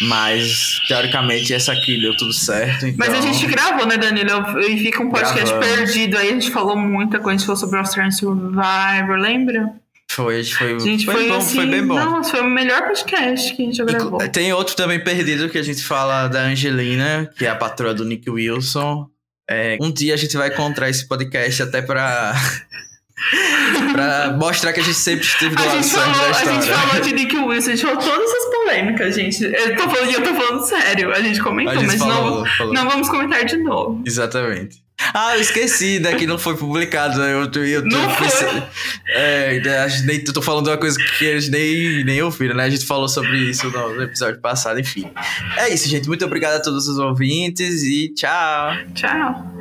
Mas, 0.03 0.81
teoricamente, 0.87 1.53
essa 1.53 1.73
aqui 1.73 2.01
deu 2.01 2.17
tudo 2.17 2.33
certo. 2.33 2.87
Então... 2.87 3.07
Mas 3.07 3.13
a 3.13 3.21
gente 3.21 3.45
gravou, 3.47 3.87
né, 3.87 3.99
Danilo? 3.99 4.61
E 4.61 4.79
fica 4.79 5.03
um 5.03 5.11
podcast 5.11 5.53
Gravamos. 5.53 5.67
perdido. 5.67 6.17
Aí 6.17 6.29
a 6.29 6.33
gente 6.33 6.51
falou 6.51 6.77
muita 6.77 7.19
coisa, 7.19 7.31
a 7.31 7.39
gente 7.39 7.47
falou 7.47 7.61
sobre 7.61 7.77
o 7.77 7.81
Australian 7.81 8.11
Survivor, 8.13 9.17
lembra? 9.19 9.75
Foi, 10.11 10.43
foi, 10.43 10.81
gente, 10.81 11.05
foi, 11.05 11.15
foi, 11.15 11.29
bom, 11.29 11.37
assim, 11.37 11.57
foi 11.57 11.67
bem 11.67 11.87
bom. 11.87 11.95
Nossa, 11.95 12.31
foi 12.31 12.41
o 12.41 12.51
melhor 12.51 12.83
podcast 12.83 13.55
que 13.55 13.63
a 13.63 13.65
gente 13.65 13.77
já 13.77 13.85
gravou. 13.85 14.19
Tem 14.29 14.53
outro 14.53 14.75
também 14.75 15.03
perdido 15.03 15.49
que 15.49 15.59
a 15.59 15.63
gente 15.63 15.85
fala 15.85 16.27
da 16.27 16.43
Angelina, 16.47 17.31
que 17.37 17.47
é 17.47 17.49
a 17.49 17.55
patroa 17.55 17.95
do 17.95 18.05
Nick 18.05 18.29
Wilson. 18.29 19.09
É, 19.53 19.77
um 19.81 19.91
dia 19.91 20.15
a 20.15 20.17
gente 20.17 20.37
vai 20.37 20.49
encontrar 20.49 20.89
esse 20.89 21.09
podcast 21.09 21.65
até 21.65 21.83
pra 21.83 22.33
pra 23.93 24.37
mostrar 24.39 24.73
que 24.73 24.79
a 24.79 24.83
gente 24.83 24.97
sempre 24.97 25.27
esteve 25.27 25.57
do 25.57 25.65
lado 25.65 25.83
certo 25.83 26.07
da 26.07 26.31
história. 26.31 26.51
A 26.51 26.61
gente 26.61 26.73
falou 26.73 27.03
de 27.03 27.13
Nick 27.13 27.37
Wilson, 27.37 27.71
a 27.71 27.75
gente 27.75 27.83
falou 27.85 27.99
todas 27.99 28.31
as 28.31 28.45
polêmicas, 28.45 29.15
gente. 29.17 29.43
Eu 29.43 29.77
tô 29.77 29.91
falando, 29.91 30.13
eu 30.13 30.23
tô 30.23 30.35
falando 30.35 30.65
sério. 30.65 31.13
A 31.13 31.21
gente 31.21 31.41
comentou, 31.41 31.75
a 31.75 31.79
gente 31.79 31.87
mas 31.89 31.99
falou, 31.99 32.45
não, 32.45 32.47
falou. 32.47 32.75
não 32.75 32.89
vamos 32.89 33.09
comentar 33.09 33.45
de 33.45 33.57
novo. 33.57 34.01
Exatamente. 34.07 34.79
Ah, 35.15 35.37
eu 35.37 35.41
esqueci, 35.41 35.99
né? 35.99 36.15
Que 36.15 36.27
não 36.27 36.39
foi 36.39 36.57
publicado 36.57 37.19
no 37.19 37.27
YouTube. 37.27 37.69
YouTube 37.69 37.93
não 37.93 38.11
foi. 38.11 38.63
É, 39.09 39.61
a 39.83 39.89
gente 39.89 40.07
nem, 40.07 40.25
tô 40.25 40.43
falando 40.43 40.65
de 40.65 40.71
uma 40.71 40.79
coisa 40.79 40.99
que 41.19 41.25
eles 41.25 41.49
nem, 41.49 42.05
nem 42.05 42.23
ouviram, 42.23 42.55
né? 42.55 42.65
A 42.65 42.71
gente 42.71 42.87
falou 42.87 43.09
sobre 43.09 43.37
isso 43.39 43.71
no 43.71 44.03
episódio 44.03 44.41
passado, 44.41 44.79
enfim. 44.79 45.11
É 45.57 45.73
isso, 45.73 45.89
gente. 45.89 46.07
Muito 46.07 46.25
obrigado 46.25 46.57
a 46.57 46.63
todos 46.63 46.87
os 46.89 46.99
ouvintes 46.99 47.83
e 47.83 48.13
tchau. 48.15 48.73
Tchau. 48.95 49.60